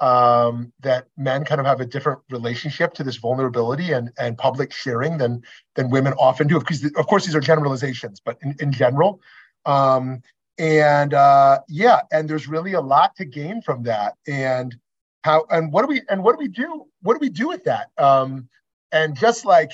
um, 0.00 0.72
that 0.80 1.06
men 1.16 1.44
kind 1.44 1.60
of 1.60 1.66
have 1.66 1.80
a 1.80 1.86
different 1.86 2.20
relationship 2.30 2.94
to 2.94 3.04
this 3.04 3.16
vulnerability 3.16 3.92
and, 3.92 4.10
and 4.18 4.38
public 4.38 4.72
sharing 4.72 5.18
than 5.18 5.42
than 5.74 5.90
women 5.90 6.14
often 6.14 6.46
do. 6.48 6.58
Because 6.58 6.84
of 6.84 7.06
course 7.06 7.26
these 7.26 7.34
are 7.34 7.40
generalizations, 7.40 8.20
but 8.20 8.38
in, 8.42 8.54
in 8.60 8.72
general, 8.72 9.20
Um, 9.66 10.22
and 10.58 11.14
uh, 11.14 11.60
yeah, 11.68 12.00
and 12.12 12.28
there's 12.28 12.48
really 12.48 12.74
a 12.74 12.80
lot 12.80 13.16
to 13.16 13.24
gain 13.24 13.62
from 13.62 13.82
that. 13.84 14.14
And 14.26 14.76
how 15.22 15.44
and 15.50 15.72
what 15.72 15.82
do 15.82 15.88
we 15.88 16.02
and 16.08 16.22
what 16.22 16.32
do 16.32 16.38
we 16.38 16.48
do? 16.48 16.86
What 17.02 17.14
do 17.14 17.20
we 17.20 17.30
do 17.30 17.48
with 17.48 17.64
that? 17.64 17.88
Um, 17.98 18.48
and 18.92 19.16
just 19.16 19.44
like 19.44 19.72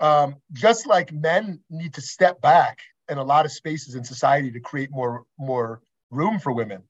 um, 0.00 0.36
just 0.52 0.86
like 0.86 1.12
men 1.12 1.60
need 1.70 1.94
to 1.94 2.00
step 2.00 2.40
back 2.40 2.78
in 3.08 3.18
a 3.18 3.24
lot 3.24 3.44
of 3.44 3.52
spaces 3.52 3.94
in 3.94 4.04
society 4.04 4.50
to 4.50 4.60
create 4.60 4.90
more 4.90 5.24
more 5.38 5.80
room 6.10 6.38
for 6.38 6.52
women, 6.52 6.82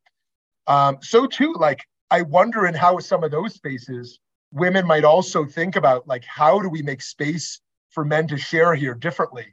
um, 0.66 0.98
so 1.00 1.26
too 1.26 1.54
like 1.58 1.84
I 2.12 2.20
wonder 2.20 2.66
in 2.66 2.74
how 2.74 2.98
some 2.98 3.24
of 3.24 3.30
those 3.30 3.54
spaces 3.54 4.20
women 4.52 4.86
might 4.86 5.02
also 5.02 5.46
think 5.46 5.76
about 5.76 6.06
like 6.06 6.22
how 6.26 6.60
do 6.60 6.68
we 6.68 6.82
make 6.82 7.00
space 7.00 7.62
for 7.88 8.04
men 8.04 8.28
to 8.28 8.36
share 8.36 8.74
here 8.74 8.92
differently, 8.94 9.46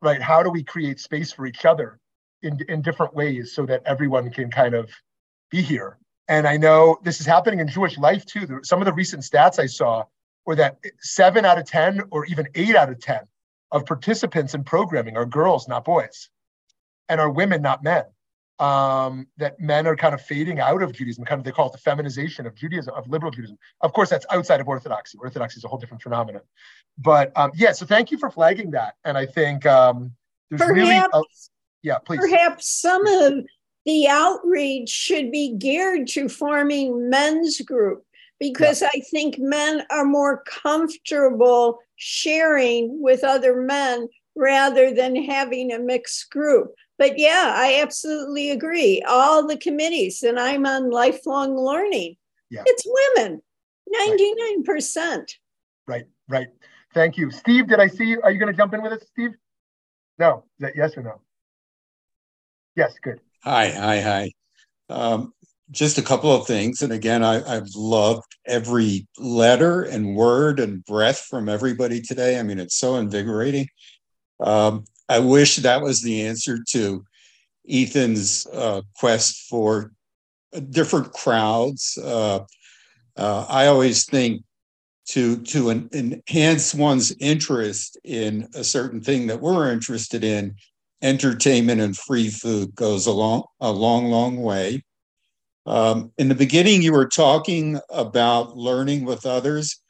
right? 0.00 0.22
How 0.22 0.40
do 0.44 0.48
we 0.48 0.62
create 0.62 1.00
space 1.00 1.32
for 1.32 1.46
each 1.46 1.64
other 1.64 1.98
in 2.42 2.60
in 2.68 2.80
different 2.80 3.12
ways 3.12 3.52
so 3.52 3.66
that 3.66 3.82
everyone 3.86 4.30
can 4.30 4.52
kind 4.52 4.72
of 4.76 4.88
be 5.50 5.60
here? 5.60 5.98
And 6.28 6.46
I 6.46 6.56
know 6.56 6.96
this 7.02 7.20
is 7.20 7.26
happening 7.26 7.58
in 7.58 7.66
Jewish 7.66 7.98
life 7.98 8.24
too. 8.24 8.60
Some 8.62 8.80
of 8.80 8.86
the 8.86 8.92
recent 8.92 9.24
stats 9.24 9.58
I 9.58 9.66
saw 9.66 10.04
were 10.44 10.54
that 10.54 10.78
seven 11.00 11.44
out 11.44 11.58
of 11.58 11.64
10 11.64 12.02
or 12.12 12.24
even 12.26 12.46
eight 12.54 12.76
out 12.76 12.88
of 12.88 13.00
10 13.00 13.18
of 13.72 13.84
participants 13.84 14.54
in 14.54 14.62
programming 14.62 15.16
are 15.16 15.26
girls, 15.26 15.66
not 15.66 15.84
boys, 15.84 16.30
and 17.08 17.20
are 17.20 17.30
women, 17.30 17.62
not 17.62 17.82
men. 17.82 18.04
Um, 18.58 19.26
that 19.36 19.60
men 19.60 19.86
are 19.86 19.96
kind 19.96 20.14
of 20.14 20.22
fading 20.22 20.60
out 20.60 20.82
of 20.82 20.92
Judaism, 20.92 21.26
kind 21.26 21.38
of 21.38 21.44
they 21.44 21.52
call 21.52 21.66
it 21.66 21.72
the 21.72 21.78
feminization 21.78 22.46
of 22.46 22.54
Judaism, 22.54 22.94
of 22.94 23.06
liberal 23.06 23.30
Judaism. 23.30 23.58
Of 23.82 23.92
course, 23.92 24.08
that's 24.08 24.24
outside 24.30 24.62
of 24.62 24.68
Orthodoxy. 24.68 25.18
Orthodoxy 25.20 25.58
is 25.58 25.64
a 25.64 25.68
whole 25.68 25.78
different 25.78 26.02
phenomenon. 26.02 26.40
But 26.96 27.32
um, 27.36 27.50
yeah, 27.54 27.72
so 27.72 27.84
thank 27.84 28.10
you 28.10 28.16
for 28.16 28.30
flagging 28.30 28.70
that. 28.70 28.94
And 29.04 29.18
I 29.18 29.26
think 29.26 29.66
um, 29.66 30.12
there's 30.48 30.60
perhaps, 30.62 30.74
really, 30.74 30.96
a, 30.96 31.22
yeah, 31.82 31.98
please. 31.98 32.20
Perhaps 32.20 32.80
some 32.80 33.06
of 33.06 33.44
the 33.84 34.08
outreach 34.08 34.88
should 34.88 35.30
be 35.30 35.54
geared 35.56 36.08
to 36.08 36.28
forming 36.28 37.10
men's 37.10 37.60
group 37.60 38.04
because 38.40 38.82
yeah. 38.82 38.88
I 38.94 39.00
think 39.10 39.38
men 39.38 39.84
are 39.90 40.04
more 40.04 40.42
comfortable 40.44 41.78
sharing 41.96 43.00
with 43.00 43.22
other 43.22 43.60
men 43.60 44.08
rather 44.34 44.92
than 44.92 45.16
having 45.16 45.72
a 45.72 45.78
mixed 45.78 46.30
group. 46.30 46.74
But 46.98 47.18
yeah, 47.18 47.52
I 47.54 47.80
absolutely 47.82 48.50
agree. 48.50 49.02
All 49.06 49.46
the 49.46 49.58
committees, 49.58 50.22
and 50.22 50.38
I'm 50.38 50.64
on 50.64 50.90
lifelong 50.90 51.56
learning, 51.56 52.16
yeah. 52.50 52.62
it's 52.64 52.84
women, 53.16 53.42
99%. 54.66 55.30
Right, 55.86 56.06
right. 56.28 56.48
Thank 56.94 57.18
you. 57.18 57.30
Steve, 57.30 57.68
did 57.68 57.80
I 57.80 57.88
see 57.88 58.04
you? 58.04 58.22
Are 58.22 58.30
you 58.30 58.38
going 58.38 58.50
to 58.50 58.56
jump 58.56 58.72
in 58.72 58.82
with 58.82 58.92
us, 58.92 59.04
Steve? 59.12 59.32
No. 60.18 60.44
Is 60.58 60.60
that 60.60 60.76
yes 60.76 60.96
or 60.96 61.02
no? 61.02 61.20
Yes, 62.74 62.94
good. 63.02 63.20
Hi, 63.42 63.68
hi, 63.68 64.00
hi. 64.00 64.32
Um, 64.88 65.34
just 65.70 65.98
a 65.98 66.02
couple 66.02 66.32
of 66.32 66.46
things. 66.46 66.82
And 66.82 66.92
again, 66.92 67.22
I, 67.22 67.54
have 67.54 67.68
loved 67.74 68.36
every 68.46 69.06
letter 69.18 69.82
and 69.82 70.14
word 70.14 70.60
and 70.60 70.84
breath 70.84 71.26
from 71.28 71.48
everybody 71.48 72.00
today. 72.00 72.38
I 72.38 72.42
mean, 72.42 72.58
it's 72.58 72.78
so 72.78 72.96
invigorating. 72.96 73.68
Um, 74.40 74.84
I 75.08 75.20
wish 75.20 75.56
that 75.56 75.82
was 75.82 76.02
the 76.02 76.26
answer 76.26 76.58
to 76.70 77.04
Ethan's 77.68 78.46
uh, 78.52 78.82
quest 78.96 79.48
for 79.48 79.92
different 80.70 81.12
crowds. 81.12 81.98
Uh, 82.02 82.40
uh, 83.16 83.46
I 83.48 83.66
always 83.66 84.04
think 84.04 84.42
to 85.06 85.36
to 85.42 85.70
en- 85.70 85.88
enhance 85.92 86.74
one's 86.74 87.14
interest 87.20 87.98
in 88.04 88.48
a 88.54 88.64
certain 88.64 89.00
thing 89.00 89.28
that 89.28 89.40
we're 89.40 89.70
interested 89.70 90.24
in, 90.24 90.56
entertainment 91.02 91.80
and 91.80 91.96
free 91.96 92.28
food 92.28 92.74
goes 92.74 93.06
a 93.06 93.12
long, 93.12 93.44
a 93.60 93.70
long, 93.70 94.06
long 94.06 94.42
way. 94.42 94.82
Um, 95.66 96.12
in 96.18 96.28
the 96.28 96.34
beginning, 96.34 96.82
you 96.82 96.92
were 96.92 97.08
talking 97.08 97.80
about 97.90 98.56
learning 98.56 99.04
with 99.04 99.26
others. 99.26 99.80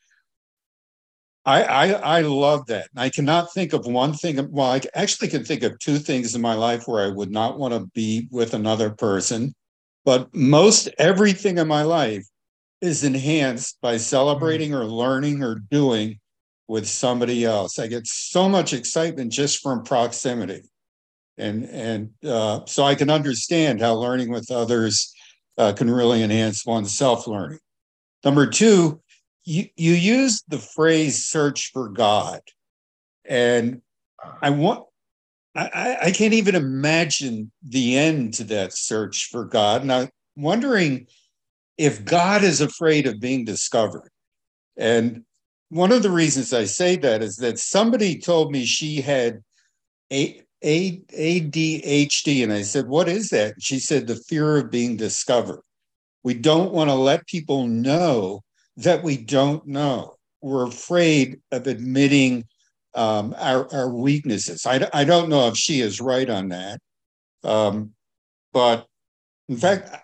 I, 1.46 1.62
I, 1.62 1.86
I 2.18 2.20
love 2.22 2.66
that. 2.66 2.88
I 2.96 3.08
cannot 3.08 3.52
think 3.54 3.72
of 3.72 3.86
one 3.86 4.12
thing. 4.12 4.50
Well, 4.50 4.72
I 4.72 4.80
actually 4.94 5.28
can 5.28 5.44
think 5.44 5.62
of 5.62 5.78
two 5.78 5.98
things 5.98 6.34
in 6.34 6.42
my 6.42 6.54
life 6.54 6.86
where 6.86 7.04
I 7.04 7.08
would 7.08 7.30
not 7.30 7.58
want 7.58 7.72
to 7.72 7.88
be 7.94 8.28
with 8.30 8.52
another 8.52 8.90
person. 8.90 9.54
But 10.04 10.34
most 10.34 10.88
everything 10.98 11.58
in 11.58 11.68
my 11.68 11.82
life 11.82 12.26
is 12.80 13.04
enhanced 13.04 13.78
by 13.80 13.96
celebrating 13.96 14.74
or 14.74 14.84
learning 14.84 15.42
or 15.42 15.62
doing 15.70 16.18
with 16.68 16.86
somebody 16.86 17.44
else. 17.44 17.78
I 17.78 17.86
get 17.86 18.06
so 18.06 18.48
much 18.48 18.72
excitement 18.72 19.32
just 19.32 19.62
from 19.62 19.84
proximity 19.84 20.62
and 21.38 21.64
and 21.64 22.10
uh, 22.24 22.60
so 22.66 22.84
I 22.84 22.94
can 22.94 23.10
understand 23.10 23.80
how 23.80 23.94
learning 23.94 24.30
with 24.30 24.50
others 24.50 25.12
uh, 25.58 25.72
can 25.72 25.90
really 25.90 26.22
enhance 26.22 26.64
one's 26.64 26.96
self 26.96 27.26
learning. 27.26 27.58
Number 28.24 28.46
two, 28.46 29.00
you 29.46 29.68
you 29.76 29.92
use 29.92 30.42
the 30.48 30.58
phrase 30.58 31.24
"search 31.24 31.70
for 31.72 31.88
God," 31.88 32.40
and 33.24 33.80
I 34.42 34.50
want. 34.50 34.84
I, 35.54 35.96
I 36.02 36.10
can't 36.10 36.34
even 36.34 36.54
imagine 36.54 37.50
the 37.66 37.96
end 37.96 38.34
to 38.34 38.44
that 38.44 38.74
search 38.74 39.30
for 39.32 39.46
God. 39.46 39.80
And 39.80 39.90
I'm 39.90 40.10
wondering 40.36 41.06
if 41.78 42.04
God 42.04 42.44
is 42.44 42.60
afraid 42.60 43.06
of 43.06 43.20
being 43.20 43.46
discovered. 43.46 44.10
And 44.76 45.24
one 45.70 45.92
of 45.92 46.02
the 46.02 46.10
reasons 46.10 46.52
I 46.52 46.64
say 46.64 46.96
that 46.96 47.22
is 47.22 47.36
that 47.36 47.58
somebody 47.58 48.18
told 48.18 48.52
me 48.52 48.66
she 48.66 49.00
had 49.00 49.42
a, 50.12 50.42
a- 50.62 51.00
ADHD. 51.12 52.42
And 52.42 52.52
I 52.52 52.62
said, 52.62 52.86
What 52.86 53.08
is 53.08 53.30
that? 53.30 53.54
She 53.58 53.78
said, 53.78 54.06
The 54.06 54.16
fear 54.28 54.58
of 54.58 54.70
being 54.70 54.96
discovered. 54.96 55.62
We 56.22 56.34
don't 56.34 56.72
want 56.72 56.90
to 56.90 56.94
let 56.94 57.26
people 57.26 57.66
know 57.66 58.42
that 58.78 59.02
we 59.02 59.16
don't 59.16 59.66
know. 59.66 60.16
We're 60.42 60.66
afraid 60.66 61.40
of 61.50 61.66
admitting 61.66 62.44
um, 62.94 63.34
our, 63.38 63.72
our 63.74 63.88
weaknesses. 63.88 64.66
I, 64.66 64.88
I 64.92 65.04
don't 65.04 65.28
know 65.28 65.48
if 65.48 65.56
she 65.56 65.80
is 65.80 66.00
right 66.00 66.28
on 66.28 66.48
that. 66.48 66.80
Um, 67.44 67.92
but 68.52 68.86
in 69.48 69.56
fact, 69.56 69.94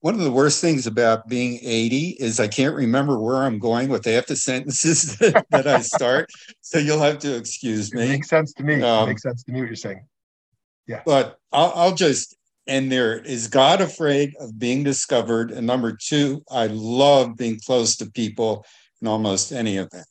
one 0.00 0.14
of 0.14 0.20
the 0.20 0.32
worst 0.32 0.60
things 0.60 0.86
about 0.86 1.28
being 1.28 1.58
80 1.62 2.16
is 2.20 2.40
I 2.40 2.48
can't 2.48 2.74
remember 2.74 3.18
where 3.18 3.36
I'm 3.36 3.58
going 3.58 3.88
with 3.88 4.06
half 4.06 4.26
the 4.26 4.36
sentences 4.36 5.16
that, 5.18 5.44
that 5.50 5.66
I 5.66 5.80
start. 5.80 6.30
So 6.60 6.78
you'll 6.78 7.00
have 7.00 7.18
to 7.20 7.36
excuse 7.36 7.92
me. 7.92 8.04
It 8.04 8.08
makes 8.08 8.28
sense 8.28 8.52
to 8.54 8.62
me. 8.62 8.82
Um, 8.82 9.04
it 9.04 9.08
makes 9.08 9.22
sense 9.22 9.42
to 9.44 9.52
me 9.52 9.60
what 9.60 9.66
you're 9.66 9.76
saying. 9.76 10.06
Yeah. 10.86 11.02
But 11.04 11.38
I'll, 11.52 11.72
I'll 11.74 11.94
just 11.94 12.36
end 12.66 12.90
there. 12.90 13.18
Is 13.18 13.48
God 13.48 13.80
afraid 13.80 14.34
of 14.38 14.58
being 14.58 14.84
discovered? 14.84 15.50
And 15.50 15.66
number 15.66 15.96
two, 15.96 16.42
I 16.50 16.66
love 16.68 17.36
being 17.36 17.58
close 17.64 17.96
to 17.96 18.10
people 18.10 18.64
in 19.00 19.08
almost 19.08 19.52
any 19.52 19.76
event. 19.76 20.06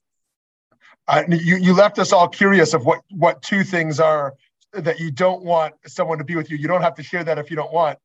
Uh, 1.08 1.24
you, 1.30 1.58
you 1.58 1.74
left 1.74 1.97
us 1.97 2.12
all 2.14 2.28
curious 2.28 2.74
of 2.74 2.86
what, 2.86 3.00
what 3.10 3.41
two 3.41 3.64
things 3.64 4.00
are 4.00 4.36
that 4.74 5.00
you 5.00 5.10
don't 5.10 5.43
want 5.43 5.74
someone 5.88 6.20
to 6.20 6.24
be 6.24 6.36
with 6.36 6.52
you. 6.52 6.58
You 6.58 6.68
don't 6.68 6.84
have 6.84 6.95
to 6.95 7.04
share 7.04 7.24
that 7.24 7.39
if 7.39 7.50
you 7.50 7.56
don't 7.56 7.74
want 7.74 7.97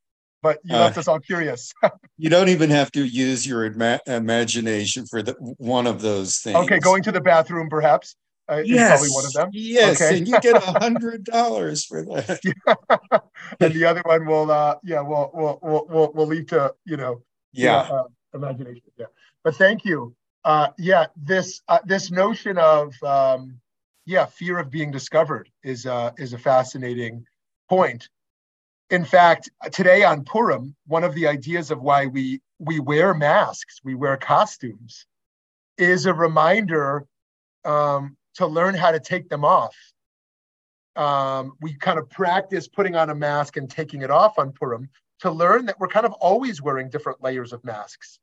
but 0.45 0.59
you 0.63 0.77
left 0.77 0.99
uh, 0.99 1.01
us 1.01 1.09
all 1.09 1.19
curious. 1.19 1.73
you 2.19 2.29
don't 2.29 2.51
even 2.51 2.69
have 2.69 2.93
to 2.93 3.03
use 3.03 3.47
your 3.47 3.65
ima- 3.65 4.01
imagination 4.07 5.07
for 5.07 5.23
the, 5.23 5.33
one 5.57 5.87
of 5.87 6.03
those 6.03 6.37
things. 6.37 6.57
Okay, 6.57 6.79
going 6.79 7.03
to 7.03 7.11
the 7.11 7.21
bathroom, 7.21 7.71
perhaps. 7.71 8.15
Uh, 8.49 8.63
yes, 8.65 8.91
probably 8.91 9.09
one 9.15 9.25
of 9.25 9.33
them. 9.33 9.51
Yes, 9.53 10.03
okay. 10.03 10.19
and 10.19 10.29
you 10.29 10.39
get 10.41 10.57
a 10.57 10.61
hundred 10.81 11.25
dollars 11.25 11.85
for 11.85 12.05
that. 12.05 12.41
Yeah. 12.45 13.19
and 13.61 13.73
the 13.73 13.85
other 13.85 14.03
one 14.05 14.27
will, 14.27 14.51
uh, 14.51 14.77
yeah, 14.85 15.01
we'll, 15.01 15.31
we'll, 15.33 15.59
we'll, 15.63 15.87
we'll, 15.89 16.13
we'll 16.15 16.27
leave 16.27 16.47
to 16.49 16.75
you 16.85 16.97
know, 16.97 17.23
yeah, 17.53 17.81
uh, 17.81 18.05
imagination. 18.35 18.83
Yeah, 18.99 19.07
but 19.43 19.57
thank 19.57 19.85
you. 19.85 20.15
Uh, 20.45 20.69
yeah, 20.79 21.07
this 21.17 21.63
uh, 21.69 21.79
this 21.87 22.11
notion 22.11 22.59
of 22.59 22.95
um, 23.03 23.59
yeah, 24.05 24.27
fear 24.27 24.59
of 24.59 24.71
being 24.71 24.91
discovered 24.91 25.49
is 25.63 25.87
uh, 25.87 26.11
is 26.19 26.35
a 26.35 26.39
fascinating 26.39 27.25
point 27.71 28.09
in 28.91 29.05
fact, 29.05 29.51
today 29.73 30.05
on 30.05 30.25
Purim, 30.25 30.75
one 30.87 31.05
of 31.05 31.15
the 31.15 31.27
ideas 31.27 31.71
of 31.71 31.81
why 31.81 32.07
we 32.07 32.41
we 32.59 32.81
wear 32.81 33.15
masks, 33.15 33.81
we 33.83 33.95
wear 33.95 34.17
costumes, 34.17 35.07
is 35.79 36.07
a 36.07 36.15
reminder 36.15 37.07
um, 37.65 38.17
to 38.35 38.47
learn 38.47 38.75
how 38.75 38.91
to 38.91 39.01
take 39.01 39.29
them 39.29 39.45
off. 39.45 39.77
Um, 40.97 41.55
we 41.61 41.75
kind 41.75 41.99
of 41.99 42.09
practice 42.09 42.69
putting 42.69 42.95
on 42.95 43.11
a 43.11 43.15
mask 43.15 43.57
and 43.57 43.69
taking 43.69 44.03
it 44.03 44.11
off 44.11 44.39
on 44.39 44.53
Purim 44.53 44.89
to 45.21 45.31
learn 45.31 45.67
that 45.67 45.79
we're 45.81 45.89
kind 45.89 46.07
of 46.07 46.13
always 46.13 46.63
wearing 46.63 46.89
different 46.89 47.23
layers 47.23 47.53
of 47.53 47.65
masks 47.65 48.19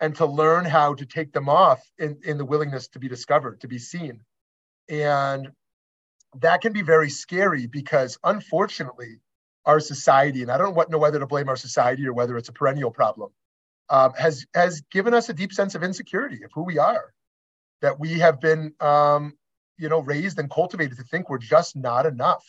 and 0.00 0.14
to 0.16 0.26
learn 0.26 0.64
how 0.64 0.94
to 0.94 1.06
take 1.06 1.32
them 1.32 1.48
off 1.48 1.80
in, 1.98 2.18
in 2.24 2.38
the 2.38 2.44
willingness 2.44 2.88
to 2.88 2.98
be 2.98 3.08
discovered, 3.08 3.60
to 3.60 3.68
be 3.68 3.78
seen. 3.78 4.20
And 4.88 5.50
that 6.40 6.60
can 6.60 6.72
be 6.72 6.82
very 6.82 7.10
scary 7.10 7.66
because 7.66 8.18
unfortunately, 8.24 9.20
our 9.64 9.80
society, 9.80 10.42
and 10.42 10.50
I 10.50 10.58
don't 10.58 10.90
know 10.90 10.98
whether 10.98 11.18
to 11.18 11.26
blame 11.26 11.48
our 11.48 11.56
society 11.56 12.06
or 12.06 12.12
whether 12.12 12.36
it's 12.36 12.48
a 12.48 12.52
perennial 12.52 12.90
problem, 12.90 13.30
um, 13.88 14.12
has 14.14 14.46
has 14.54 14.82
given 14.90 15.14
us 15.14 15.28
a 15.28 15.34
deep 15.34 15.52
sense 15.52 15.74
of 15.74 15.82
insecurity 15.82 16.42
of 16.42 16.50
who 16.54 16.62
we 16.62 16.78
are, 16.78 17.12
that 17.80 17.98
we 17.98 18.18
have 18.18 18.40
been, 18.40 18.74
um, 18.80 19.34
you 19.78 19.88
know, 19.88 20.00
raised 20.00 20.38
and 20.38 20.50
cultivated 20.50 20.96
to 20.98 21.04
think 21.04 21.28
we're 21.28 21.38
just 21.38 21.76
not 21.76 22.06
enough, 22.06 22.44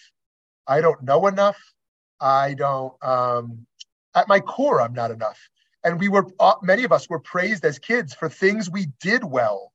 I 0.68 0.82
don't 0.82 1.04
know 1.04 1.28
enough. 1.28 1.58
I 2.20 2.54
don't, 2.54 2.94
um, 3.04 3.66
at 4.16 4.28
my 4.28 4.40
core, 4.40 4.82
I'm 4.82 4.94
not 4.94 5.12
enough. 5.12 5.38
And 5.84 6.00
we 6.00 6.10
were, 6.10 6.26
uh, 6.40 6.56
many 6.62 6.84
of 6.84 6.92
us 6.92 7.10
were 7.10 7.20
praised 7.20 7.66
as 7.66 7.78
kids 7.78 8.14
for 8.14 8.30
things 8.30 8.70
we 8.70 8.88
did 9.02 9.24
well 9.24 9.72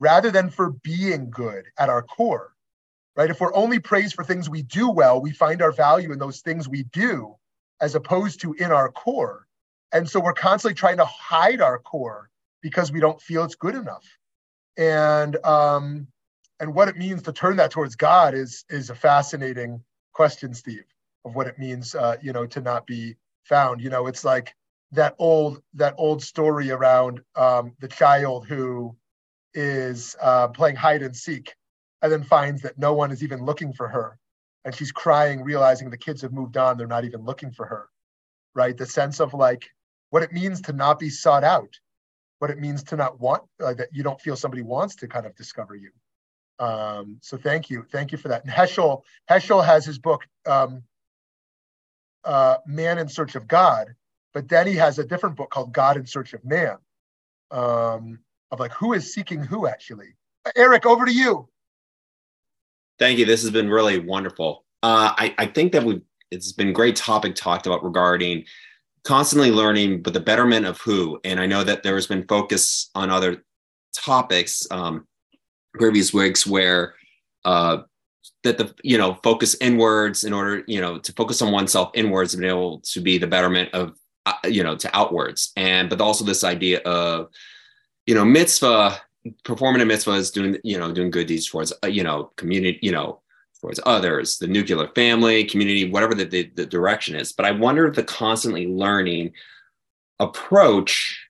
rather 0.00 0.30
than 0.30 0.50
for 0.50 0.70
being 0.70 1.30
good 1.30 1.64
at 1.78 1.88
our 1.88 2.02
core, 2.02 2.52
right? 3.14 3.30
If 3.30 3.40
we're 3.40 3.54
only 3.54 3.78
praised 3.78 4.14
for 4.14 4.24
things 4.24 4.50
we 4.50 4.62
do 4.62 4.90
well, 4.90 5.20
we 5.20 5.30
find 5.30 5.62
our 5.62 5.72
value 5.72 6.12
in 6.12 6.18
those 6.18 6.40
things 6.40 6.68
we 6.68 6.82
do 6.84 7.36
as 7.80 7.94
opposed 7.94 8.40
to 8.42 8.52
in 8.54 8.72
our 8.72 8.90
core. 8.90 9.46
And 9.92 10.08
so 10.08 10.20
we're 10.20 10.34
constantly 10.34 10.74
trying 10.74 10.98
to 10.98 11.06
hide 11.06 11.60
our 11.60 11.78
core 11.78 12.28
because 12.60 12.92
we 12.92 13.00
don't 13.00 13.22
feel 13.22 13.44
it's 13.44 13.54
good 13.54 13.74
enough. 13.74 14.04
And 14.76 15.36
um, 15.46 16.08
and 16.60 16.74
what 16.74 16.88
it 16.88 16.96
means 16.96 17.22
to 17.22 17.32
turn 17.32 17.56
that 17.56 17.70
towards 17.70 17.96
God 17.96 18.34
is 18.34 18.64
is 18.70 18.90
a 18.90 18.94
fascinating 18.94 19.82
question, 20.12 20.54
Steve, 20.54 20.84
of 21.24 21.34
what 21.34 21.46
it 21.46 21.58
means, 21.58 21.94
uh, 21.94 22.16
you 22.22 22.32
know, 22.32 22.46
to 22.46 22.60
not 22.60 22.86
be 22.86 23.16
found. 23.44 23.80
You 23.80 23.90
know, 23.90 24.06
it's 24.06 24.24
like 24.24 24.54
that 24.92 25.14
old 25.18 25.62
that 25.74 25.94
old 25.98 26.22
story 26.22 26.70
around 26.70 27.20
um, 27.34 27.74
the 27.80 27.88
child 27.88 28.46
who 28.46 28.96
is 29.54 30.16
uh, 30.20 30.48
playing 30.48 30.76
hide 30.76 31.02
and 31.02 31.16
seek, 31.16 31.54
and 32.02 32.10
then 32.10 32.22
finds 32.22 32.62
that 32.62 32.78
no 32.78 32.92
one 32.92 33.10
is 33.10 33.22
even 33.22 33.44
looking 33.44 33.72
for 33.72 33.88
her, 33.88 34.18
and 34.64 34.74
she's 34.74 34.92
crying, 34.92 35.42
realizing 35.42 35.90
the 35.90 35.98
kids 35.98 36.22
have 36.22 36.32
moved 36.32 36.56
on; 36.56 36.76
they're 36.78 36.86
not 36.86 37.04
even 37.04 37.24
looking 37.24 37.52
for 37.52 37.66
her. 37.66 37.88
Right? 38.54 38.76
The 38.76 38.86
sense 38.86 39.20
of 39.20 39.34
like 39.34 39.68
what 40.10 40.22
it 40.22 40.32
means 40.32 40.62
to 40.62 40.72
not 40.72 40.98
be 40.98 41.10
sought 41.10 41.44
out, 41.44 41.78
what 42.38 42.50
it 42.50 42.58
means 42.58 42.82
to 42.84 42.96
not 42.96 43.20
want 43.20 43.42
uh, 43.62 43.74
that 43.74 43.88
you 43.92 44.02
don't 44.02 44.20
feel 44.20 44.36
somebody 44.36 44.62
wants 44.62 44.96
to 44.96 45.08
kind 45.08 45.26
of 45.26 45.36
discover 45.36 45.74
you. 45.74 45.90
Um, 46.58 47.18
so 47.20 47.36
thank 47.36 47.68
you, 47.70 47.84
thank 47.90 48.12
you 48.12 48.18
for 48.18 48.28
that. 48.28 48.44
And 48.44 48.52
Heschel, 48.52 49.02
Heschel 49.30 49.64
has 49.64 49.84
his 49.84 49.98
book, 49.98 50.26
um, 50.46 50.82
uh, 52.24 52.56
Man 52.66 52.98
in 52.98 53.08
Search 53.08 53.34
of 53.34 53.46
God, 53.46 53.94
but 54.34 54.48
then 54.48 54.66
he 54.66 54.74
has 54.74 54.98
a 54.98 55.04
different 55.04 55.36
book 55.36 55.50
called 55.50 55.72
God 55.72 55.96
in 55.96 56.06
Search 56.06 56.32
of 56.32 56.44
Man, 56.44 56.76
um, 57.50 58.18
of 58.50 58.60
like 58.60 58.72
who 58.72 58.92
is 58.92 59.12
seeking 59.12 59.40
who 59.42 59.66
actually. 59.66 60.14
Eric, 60.54 60.86
over 60.86 61.04
to 61.04 61.12
you. 61.12 61.48
Thank 62.98 63.18
you. 63.18 63.26
This 63.26 63.42
has 63.42 63.50
been 63.50 63.68
really 63.68 63.98
wonderful. 63.98 64.64
Uh, 64.82 65.12
I, 65.16 65.34
I 65.38 65.46
think 65.46 65.72
that 65.72 65.82
we've 65.82 66.02
it's 66.30 66.52
been 66.52 66.72
great 66.72 66.96
topic 66.96 67.34
talked 67.34 67.66
about 67.66 67.84
regarding 67.84 68.44
constantly 69.04 69.52
learning, 69.52 70.02
but 70.02 70.12
the 70.12 70.20
betterment 70.20 70.66
of 70.66 70.80
who. 70.80 71.20
And 71.22 71.38
I 71.38 71.46
know 71.46 71.62
that 71.62 71.82
there 71.82 71.94
has 71.94 72.06
been 72.06 72.26
focus 72.26 72.90
on 72.94 73.10
other 73.10 73.44
topics. 73.94 74.66
Um, 74.70 75.06
previous 75.76 76.12
weeks 76.12 76.46
where 76.46 76.94
uh, 77.44 77.78
that 78.42 78.58
the 78.58 78.74
you 78.82 78.98
know 78.98 79.14
focus 79.22 79.56
inwards 79.60 80.24
in 80.24 80.32
order 80.32 80.62
you 80.66 80.80
know 80.80 80.98
to 80.98 81.12
focus 81.12 81.42
on 81.42 81.52
oneself 81.52 81.90
inwards 81.94 82.34
and 82.34 82.40
be 82.40 82.48
able 82.48 82.80
to 82.80 83.00
be 83.00 83.18
the 83.18 83.26
betterment 83.26 83.72
of 83.74 83.96
uh, 84.26 84.34
you 84.44 84.62
know 84.62 84.76
to 84.76 84.96
outwards. 84.96 85.52
And 85.56 85.88
but 85.88 86.00
also 86.00 86.24
this 86.24 86.44
idea 86.44 86.80
of 86.80 87.28
you 88.06 88.14
know 88.14 88.24
mitzvah 88.24 89.00
performing 89.44 89.82
a 89.82 89.84
mitzvah 89.84 90.12
is 90.12 90.30
doing 90.30 90.58
you 90.64 90.78
know 90.78 90.92
doing 90.92 91.10
good 91.10 91.26
deeds 91.26 91.48
towards 91.48 91.72
uh, 91.84 91.88
you 91.88 92.02
know 92.02 92.32
community 92.36 92.78
you 92.82 92.92
know 92.92 93.20
towards 93.60 93.80
others 93.86 94.38
the 94.38 94.46
nuclear 94.46 94.88
family 94.94 95.42
community 95.42 95.90
whatever 95.90 96.14
the, 96.14 96.24
the, 96.24 96.50
the 96.54 96.66
direction 96.66 97.16
is. 97.16 97.32
But 97.32 97.46
i 97.46 97.50
wonder 97.50 97.86
if 97.86 97.94
the 97.94 98.04
constantly 98.04 98.66
learning 98.66 99.32
approach 100.18 101.25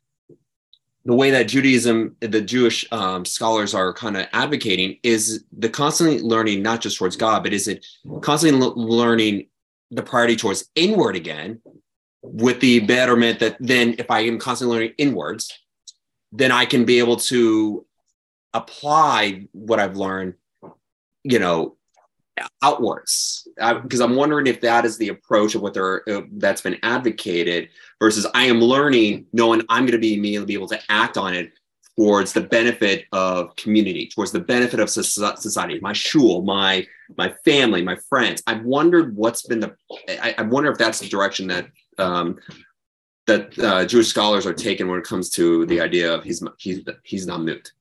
the 1.06 1.14
way 1.14 1.30
that 1.30 1.44
Judaism, 1.44 2.16
the 2.18 2.40
Jewish 2.40 2.84
um, 2.90 3.24
scholars 3.24 3.74
are 3.74 3.94
kind 3.94 4.16
of 4.16 4.26
advocating 4.32 4.98
is 5.04 5.44
the 5.56 5.68
constantly 5.68 6.18
learning, 6.18 6.62
not 6.62 6.80
just 6.80 6.98
towards 6.98 7.16
God, 7.16 7.44
but 7.44 7.52
is 7.52 7.68
it 7.68 7.86
constantly 8.22 8.66
learning 8.74 9.46
the 9.92 10.02
priority 10.02 10.34
towards 10.34 10.68
inward 10.74 11.14
again, 11.14 11.62
with 12.22 12.58
the 12.58 12.80
betterment 12.80 13.38
that 13.38 13.56
then 13.60 13.94
if 14.00 14.10
I 14.10 14.20
am 14.20 14.40
constantly 14.40 14.76
learning 14.76 14.94
inwards, 14.98 15.56
then 16.32 16.50
I 16.50 16.64
can 16.64 16.84
be 16.84 16.98
able 16.98 17.18
to 17.18 17.86
apply 18.52 19.46
what 19.52 19.78
I've 19.78 19.96
learned, 19.96 20.34
you 21.22 21.38
know, 21.38 21.75
outwards. 22.62 23.48
Because 23.82 24.00
i'm 24.00 24.16
wondering 24.16 24.46
if 24.46 24.60
that 24.60 24.84
is 24.84 24.98
the 24.98 25.08
approach 25.08 25.54
of 25.54 25.62
what 25.62 25.74
they're 25.74 26.08
uh, 26.08 26.22
that's 26.32 26.60
been 26.60 26.78
advocated 26.82 27.68
versus 28.00 28.26
i 28.34 28.44
am 28.44 28.60
learning 28.60 29.26
knowing 29.32 29.62
i'm 29.68 29.84
going 29.84 29.92
to 29.92 29.98
be 29.98 30.18
me 30.18 30.36
and 30.36 30.46
be 30.46 30.54
able 30.54 30.68
to 30.68 30.78
act 30.88 31.16
on 31.16 31.34
it 31.34 31.52
towards 31.96 32.32
the 32.32 32.40
benefit 32.40 33.06
of 33.12 33.54
community 33.56 34.06
towards 34.06 34.32
the 34.32 34.40
benefit 34.40 34.80
of 34.80 34.90
society 34.90 35.78
my 35.80 35.92
shul 35.92 36.42
my 36.42 36.86
my 37.16 37.32
family 37.44 37.82
my 37.82 37.96
friends. 38.08 38.42
I've 38.46 38.64
wondered 38.64 39.16
what's 39.16 39.46
been 39.46 39.60
the 39.60 39.76
i, 40.08 40.34
I 40.38 40.42
wonder 40.42 40.70
if 40.70 40.78
that's 40.78 41.00
the 41.00 41.08
direction 41.08 41.46
that 41.48 41.68
um, 41.98 42.38
that 43.26 43.58
uh, 43.58 43.86
jewish 43.86 44.08
scholars 44.08 44.46
are 44.46 44.52
taking 44.52 44.88
when 44.88 44.98
it 44.98 45.04
comes 45.04 45.30
to 45.30 45.66
the 45.66 45.80
idea 45.80 46.12
of 46.12 46.24
he's 46.24 46.42
he's 46.58 46.80
he's 47.02 47.26
not 47.26 47.40
moot. 47.42 47.72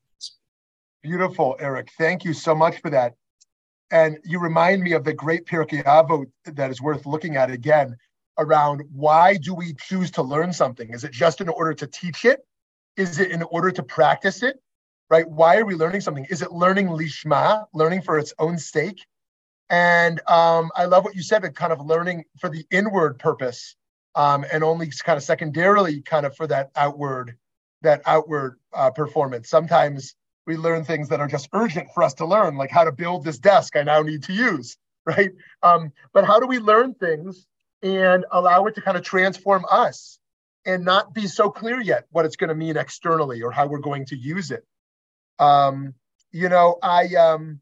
Beautiful 1.01 1.55
eric. 1.59 1.89
Thank 1.97 2.23
you 2.23 2.33
so 2.33 2.55
much 2.55 2.79
for 2.79 2.89
that 2.91 3.15
and 3.91 4.17
you 4.23 4.39
remind 4.39 4.81
me 4.81 4.93
of 4.93 5.03
the 5.03 5.13
great 5.13 5.45
Pirkei 5.45 5.83
Avot 5.83 6.25
that 6.45 6.71
is 6.71 6.81
worth 6.81 7.05
looking 7.05 7.35
at 7.35 7.51
again 7.51 7.95
around 8.37 8.83
why 8.91 9.37
do 9.37 9.53
we 9.53 9.73
choose 9.73 10.11
to 10.11 10.21
learn 10.23 10.51
something? 10.51 10.89
Is 10.89 11.03
it 11.03 11.11
just 11.11 11.41
in 11.41 11.49
order 11.49 11.73
to 11.73 11.87
teach 11.87 12.25
it? 12.25 12.45
Is 12.97 13.19
it 13.19 13.31
in 13.31 13.43
order 13.43 13.71
to 13.71 13.83
practice 13.83 14.43
it? 14.43 14.57
Right? 15.09 15.27
Why 15.29 15.57
are 15.57 15.65
we 15.65 15.75
learning 15.75 16.01
something? 16.01 16.25
Is 16.29 16.41
it 16.41 16.51
learning 16.51 16.87
lishma, 16.87 17.65
learning 17.73 18.01
for 18.01 18.17
its 18.17 18.33
own 18.39 18.57
sake? 18.57 19.05
And 19.69 20.19
um, 20.27 20.71
I 20.75 20.85
love 20.85 21.03
what 21.03 21.15
you 21.15 21.23
said, 21.23 21.43
that 21.43 21.55
kind 21.55 21.71
of 21.71 21.79
learning 21.79 22.25
for 22.39 22.49
the 22.49 22.65
inward 22.71 23.19
purpose, 23.19 23.75
um, 24.15 24.45
and 24.51 24.63
only 24.63 24.89
kind 25.03 25.17
of 25.17 25.23
secondarily, 25.23 26.01
kind 26.01 26.25
of 26.25 26.35
for 26.35 26.47
that 26.47 26.71
outward, 26.75 27.37
that 27.81 28.01
outward 28.05 28.59
uh, 28.73 28.91
performance. 28.91 29.49
Sometimes 29.49 30.15
we 30.45 30.57
learn 30.57 30.83
things 30.83 31.09
that 31.09 31.19
are 31.19 31.27
just 31.27 31.49
urgent 31.53 31.89
for 31.93 32.03
us 32.03 32.13
to 32.15 32.25
learn, 32.25 32.55
like 32.55 32.71
how 32.71 32.83
to 32.83 32.91
build 32.91 33.23
this 33.23 33.39
desk 33.39 33.75
I 33.75 33.83
now 33.83 34.01
need 34.01 34.23
to 34.23 34.33
use, 34.33 34.77
right? 35.05 35.31
Um, 35.63 35.91
but 36.13 36.25
how 36.25 36.39
do 36.39 36.47
we 36.47 36.59
learn 36.59 36.93
things 36.93 37.45
and 37.81 38.25
allow 38.31 38.65
it 38.65 38.75
to 38.75 38.81
kind 38.81 38.97
of 38.97 39.03
transform 39.03 39.65
us 39.69 40.19
and 40.65 40.83
not 40.83 41.13
be 41.13 41.27
so 41.27 41.49
clear 41.49 41.79
yet 41.79 42.05
what 42.11 42.25
it's 42.25 42.35
going 42.35 42.49
to 42.49 42.55
mean 42.55 42.77
externally 42.77 43.41
or 43.41 43.51
how 43.51 43.67
we're 43.67 43.79
going 43.79 44.05
to 44.07 44.15
use 44.15 44.51
it? 44.51 44.65
Um, 45.39 45.93
you 46.31 46.49
know, 46.49 46.77
I, 46.81 47.15
um, 47.15 47.59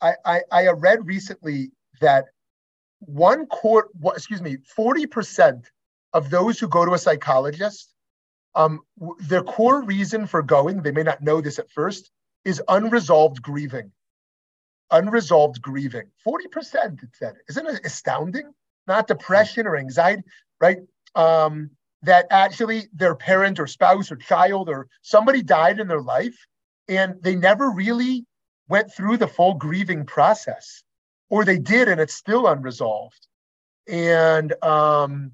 I, 0.00 0.14
I, 0.24 0.40
I 0.50 0.68
read 0.68 1.06
recently 1.06 1.72
that 2.00 2.26
one 3.00 3.46
quarter, 3.46 3.88
excuse 4.14 4.42
me, 4.42 4.58
40% 4.78 5.64
of 6.12 6.30
those 6.30 6.58
who 6.58 6.68
go 6.68 6.84
to 6.84 6.94
a 6.94 6.98
psychologist 6.98 7.89
um, 8.54 8.80
their 9.20 9.42
core 9.42 9.82
reason 9.82 10.26
for 10.26 10.42
going, 10.42 10.82
they 10.82 10.90
may 10.92 11.02
not 11.02 11.22
know 11.22 11.40
this 11.40 11.58
at 11.58 11.70
first, 11.70 12.10
is 12.44 12.62
unresolved 12.68 13.42
grieving. 13.42 13.92
Unresolved 14.90 15.62
grieving. 15.62 16.10
40% 16.26 17.02
it 17.02 17.10
said. 17.14 17.36
Isn't 17.48 17.66
it 17.66 17.80
astounding? 17.84 18.52
Not 18.86 19.06
depression 19.06 19.66
or 19.66 19.76
anxiety, 19.76 20.24
right? 20.60 20.78
Um, 21.14 21.70
that 22.02 22.26
actually 22.30 22.88
their 22.94 23.14
parent 23.14 23.60
or 23.60 23.66
spouse 23.66 24.10
or 24.10 24.16
child 24.16 24.68
or 24.68 24.88
somebody 25.02 25.42
died 25.42 25.80
in 25.80 25.88
their 25.88 26.00
life 26.00 26.46
and 26.88 27.22
they 27.22 27.36
never 27.36 27.70
really 27.70 28.24
went 28.68 28.92
through 28.92 29.16
the 29.16 29.28
full 29.28 29.54
grieving 29.54 30.06
process 30.06 30.82
or 31.28 31.44
they 31.44 31.58
did 31.58 31.88
and 31.88 32.00
it's 32.00 32.14
still 32.14 32.46
unresolved 32.46 33.26
and 33.86 34.52
um 34.64 35.32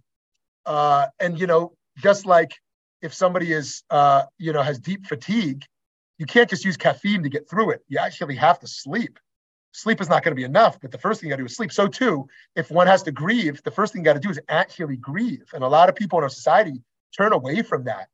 uh 0.64 1.06
and 1.20 1.38
you 1.38 1.46
know 1.46 1.72
just 1.98 2.26
like 2.26 2.52
if 3.02 3.14
somebody 3.14 3.52
is 3.52 3.82
uh, 3.90 4.24
you 4.38 4.52
know 4.52 4.62
has 4.62 4.78
deep 4.78 5.06
fatigue, 5.06 5.64
you 6.18 6.26
can't 6.26 6.48
just 6.48 6.64
use 6.64 6.76
caffeine 6.76 7.22
to 7.22 7.28
get 7.28 7.48
through 7.48 7.70
it. 7.70 7.82
You 7.88 7.98
actually 7.98 8.36
have 8.36 8.58
to 8.60 8.66
sleep. 8.66 9.18
Sleep 9.72 10.00
is 10.00 10.08
not 10.08 10.22
going 10.22 10.32
to 10.32 10.36
be 10.36 10.44
enough, 10.44 10.80
but 10.80 10.90
the 10.90 10.98
first 10.98 11.20
thing 11.20 11.28
you 11.28 11.32
got 11.32 11.36
to 11.36 11.42
do 11.42 11.46
is 11.46 11.56
sleep. 11.56 11.70
So 11.70 11.86
too, 11.86 12.26
if 12.54 12.70
one 12.70 12.86
has 12.86 13.02
to 13.02 13.12
grieve, 13.12 13.62
the 13.62 13.70
first 13.70 13.92
thing 13.92 14.00
you 14.00 14.06
got 14.06 14.14
to 14.14 14.20
do 14.20 14.30
is 14.30 14.40
actually 14.48 14.96
grieve. 14.96 15.50
And 15.52 15.62
a 15.62 15.68
lot 15.68 15.90
of 15.90 15.94
people 15.94 16.18
in 16.18 16.22
our 16.22 16.30
society 16.30 16.82
turn 17.14 17.32
away 17.32 17.62
from 17.62 17.84
that. 17.84 18.08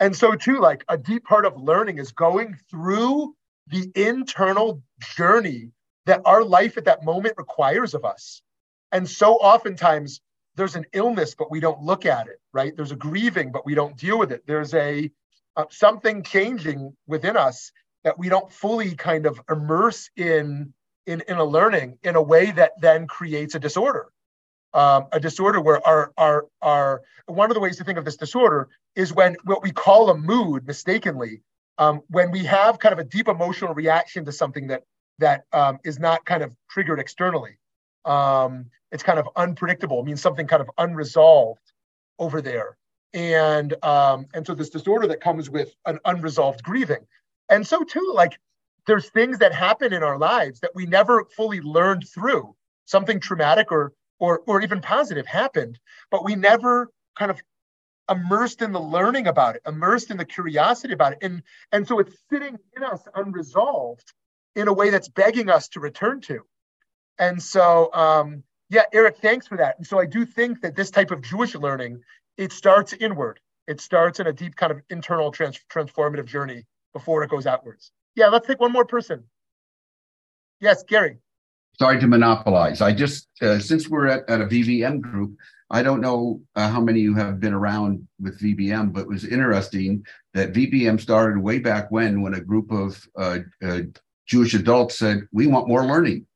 And 0.00 0.16
so 0.16 0.34
too, 0.34 0.58
like 0.58 0.84
a 0.88 0.96
deep 0.96 1.24
part 1.24 1.44
of 1.44 1.60
learning 1.60 1.98
is 1.98 2.12
going 2.12 2.56
through 2.70 3.34
the 3.66 3.92
internal 3.94 4.82
journey 5.14 5.70
that 6.06 6.22
our 6.24 6.42
life 6.42 6.78
at 6.78 6.86
that 6.86 7.04
moment 7.04 7.34
requires 7.36 7.92
of 7.94 8.04
us. 8.04 8.40
And 8.90 9.08
so 9.08 9.34
oftentimes 9.34 10.20
there's 10.56 10.76
an 10.76 10.84
illness, 10.92 11.34
but 11.34 11.50
we 11.50 11.60
don't 11.60 11.82
look 11.82 12.06
at 12.06 12.26
it, 12.26 12.40
right? 12.52 12.76
There's 12.76 12.92
a 12.92 12.96
grieving, 12.96 13.52
but 13.52 13.64
we 13.64 13.74
don't 13.74 13.96
deal 13.96 14.18
with 14.18 14.32
it. 14.32 14.42
There's 14.46 14.74
a 14.74 15.10
uh, 15.56 15.64
something 15.70 16.22
changing 16.22 16.96
within 17.06 17.36
us 17.36 17.72
that 18.04 18.18
we 18.18 18.28
don't 18.28 18.50
fully 18.50 18.94
kind 18.94 19.26
of 19.26 19.40
immerse 19.50 20.10
in 20.16 20.72
in 21.06 21.22
in 21.28 21.36
a 21.36 21.44
learning 21.44 21.98
in 22.02 22.16
a 22.16 22.22
way 22.22 22.50
that 22.52 22.72
then 22.80 23.06
creates 23.06 23.54
a 23.54 23.58
disorder. 23.58 24.12
Um, 24.74 25.08
a 25.12 25.20
disorder 25.20 25.60
where 25.60 25.86
our 25.86 26.12
our 26.16 26.46
our 26.62 27.02
one 27.26 27.50
of 27.50 27.54
the 27.54 27.60
ways 27.60 27.76
to 27.76 27.84
think 27.84 27.98
of 27.98 28.04
this 28.04 28.16
disorder 28.16 28.68
is 28.96 29.12
when 29.12 29.36
what 29.44 29.62
we 29.62 29.70
call 29.70 30.10
a 30.10 30.16
mood 30.16 30.66
mistakenly 30.66 31.42
um, 31.78 32.02
when 32.08 32.30
we 32.30 32.44
have 32.44 32.78
kind 32.78 32.92
of 32.92 32.98
a 32.98 33.04
deep 33.04 33.28
emotional 33.28 33.74
reaction 33.74 34.24
to 34.24 34.32
something 34.32 34.68
that 34.68 34.82
that 35.18 35.44
um, 35.52 35.78
is 35.84 35.98
not 35.98 36.24
kind 36.24 36.42
of 36.42 36.56
triggered 36.70 36.98
externally 36.98 37.58
Um, 38.04 38.66
it's 38.90 39.02
kind 39.02 39.18
of 39.18 39.28
unpredictable. 39.36 40.00
It 40.00 40.06
means 40.06 40.20
something 40.20 40.46
kind 40.46 40.60
of 40.60 40.70
unresolved 40.78 41.72
over 42.18 42.40
there. 42.40 42.76
And 43.14 43.74
um, 43.84 44.26
and 44.34 44.46
so 44.46 44.54
this 44.54 44.70
disorder 44.70 45.06
that 45.08 45.20
comes 45.20 45.50
with 45.50 45.74
an 45.86 45.98
unresolved 46.04 46.62
grieving. 46.62 47.06
And 47.48 47.66
so 47.66 47.84
too, 47.84 48.12
like 48.14 48.38
there's 48.86 49.10
things 49.10 49.38
that 49.38 49.52
happen 49.52 49.92
in 49.92 50.02
our 50.02 50.18
lives 50.18 50.60
that 50.60 50.74
we 50.74 50.86
never 50.86 51.24
fully 51.36 51.60
learned 51.60 52.08
through. 52.08 52.54
Something 52.84 53.20
traumatic 53.20 53.70
or 53.70 53.92
or 54.18 54.42
or 54.46 54.62
even 54.62 54.80
positive 54.80 55.26
happened, 55.26 55.78
but 56.10 56.24
we 56.24 56.34
never 56.34 56.90
kind 57.16 57.30
of 57.30 57.42
immersed 58.10 58.62
in 58.62 58.72
the 58.72 58.80
learning 58.80 59.26
about 59.26 59.56
it, 59.56 59.62
immersed 59.66 60.10
in 60.10 60.16
the 60.16 60.24
curiosity 60.24 60.92
about 60.92 61.12
it. 61.12 61.18
And, 61.22 61.42
and 61.70 61.86
so 61.86 61.98
it's 61.98 62.16
sitting 62.30 62.58
in 62.76 62.82
us 62.82 63.00
unresolved 63.14 64.12
in 64.54 64.68
a 64.68 64.72
way 64.72 64.90
that's 64.90 65.08
begging 65.08 65.48
us 65.48 65.68
to 65.68 65.80
return 65.80 66.20
to. 66.22 66.40
And 67.18 67.42
so, 67.42 67.92
um, 67.92 68.42
yeah, 68.70 68.84
Eric, 68.92 69.18
thanks 69.18 69.46
for 69.46 69.56
that. 69.58 69.76
And 69.78 69.86
so 69.86 69.98
I 69.98 70.06
do 70.06 70.24
think 70.24 70.60
that 70.62 70.74
this 70.74 70.90
type 70.90 71.10
of 71.10 71.22
Jewish 71.22 71.54
learning, 71.54 72.00
it 72.38 72.52
starts 72.52 72.92
inward. 72.94 73.38
It 73.68 73.80
starts 73.80 74.18
in 74.18 74.26
a 74.26 74.32
deep 74.32 74.56
kind 74.56 74.72
of 74.72 74.80
internal 74.90 75.30
trans- 75.30 75.60
transformative 75.70 76.24
journey 76.24 76.64
before 76.92 77.22
it 77.22 77.30
goes 77.30 77.46
outwards. 77.46 77.92
Yeah, 78.14 78.28
let's 78.28 78.46
take 78.46 78.60
one 78.60 78.72
more 78.72 78.84
person. 78.84 79.24
Yes, 80.60 80.82
Gary. 80.82 81.18
Sorry 81.78 81.98
to 82.00 82.06
monopolize. 82.06 82.80
I 82.80 82.92
just, 82.92 83.28
uh, 83.40 83.58
since 83.58 83.88
we're 83.88 84.06
at, 84.06 84.28
at 84.28 84.40
a 84.40 84.46
VBM 84.46 85.00
group, 85.00 85.36
I 85.70 85.82
don't 85.82 86.02
know 86.02 86.42
uh, 86.54 86.68
how 86.68 86.80
many 86.80 87.00
you 87.00 87.14
have 87.14 87.40
been 87.40 87.54
around 87.54 88.06
with 88.20 88.38
VBM, 88.40 88.92
but 88.92 89.00
it 89.00 89.08
was 89.08 89.24
interesting 89.24 90.04
that 90.34 90.52
VBM 90.52 91.00
started 91.00 91.38
way 91.38 91.58
back 91.58 91.90
when, 91.90 92.20
when 92.20 92.34
a 92.34 92.40
group 92.40 92.70
of 92.70 93.06
uh, 93.16 93.38
uh, 93.64 93.80
Jewish 94.26 94.52
adults 94.52 94.98
said, 94.98 95.26
We 95.32 95.46
want 95.46 95.68
more 95.68 95.86
learning. 95.86 96.26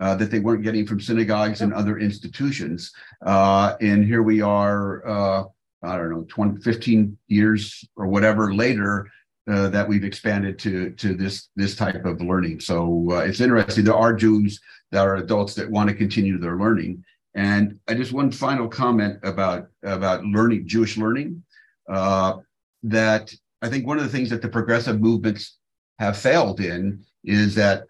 Uh, 0.00 0.14
that 0.14 0.30
they 0.30 0.38
weren't 0.38 0.62
getting 0.62 0.86
from 0.86 0.98
synagogues 0.98 1.60
and 1.60 1.74
other 1.74 1.98
institutions. 1.98 2.90
Uh, 3.24 3.74
and 3.82 4.02
here 4.02 4.22
we 4.22 4.40
are, 4.40 5.06
uh, 5.06 5.44
I 5.82 5.96
don't 5.98 6.10
know, 6.10 6.24
20, 6.26 6.62
15 6.62 7.18
years 7.28 7.84
or 7.96 8.06
whatever 8.06 8.54
later, 8.54 9.10
uh, 9.50 9.68
that 9.68 9.88
we've 9.88 10.04
expanded 10.04 10.58
to 10.60 10.90
to 10.92 11.14
this 11.14 11.48
this 11.56 11.74
type 11.74 12.04
of 12.04 12.20
learning. 12.20 12.60
So 12.60 13.08
uh, 13.10 13.18
it's 13.18 13.40
interesting. 13.40 13.84
There 13.84 13.94
are 13.94 14.14
Jews 14.14 14.60
that 14.90 15.06
are 15.06 15.16
adults 15.16 15.54
that 15.54 15.70
want 15.70 15.88
to 15.88 15.94
continue 15.94 16.38
their 16.38 16.56
learning, 16.56 17.04
and 17.34 17.78
I 17.88 17.94
just 17.94 18.12
one 18.12 18.30
final 18.30 18.68
comment 18.68 19.18
about 19.22 19.66
about 19.82 20.24
learning 20.24 20.68
Jewish 20.68 20.96
learning. 20.96 21.42
Uh, 21.88 22.38
that 22.84 23.34
I 23.62 23.68
think 23.68 23.86
one 23.86 23.98
of 23.98 24.04
the 24.04 24.10
things 24.10 24.30
that 24.30 24.42
the 24.42 24.48
progressive 24.48 25.00
movements 25.00 25.58
have 25.98 26.16
failed 26.16 26.60
in 26.60 27.04
is 27.24 27.54
that 27.56 27.84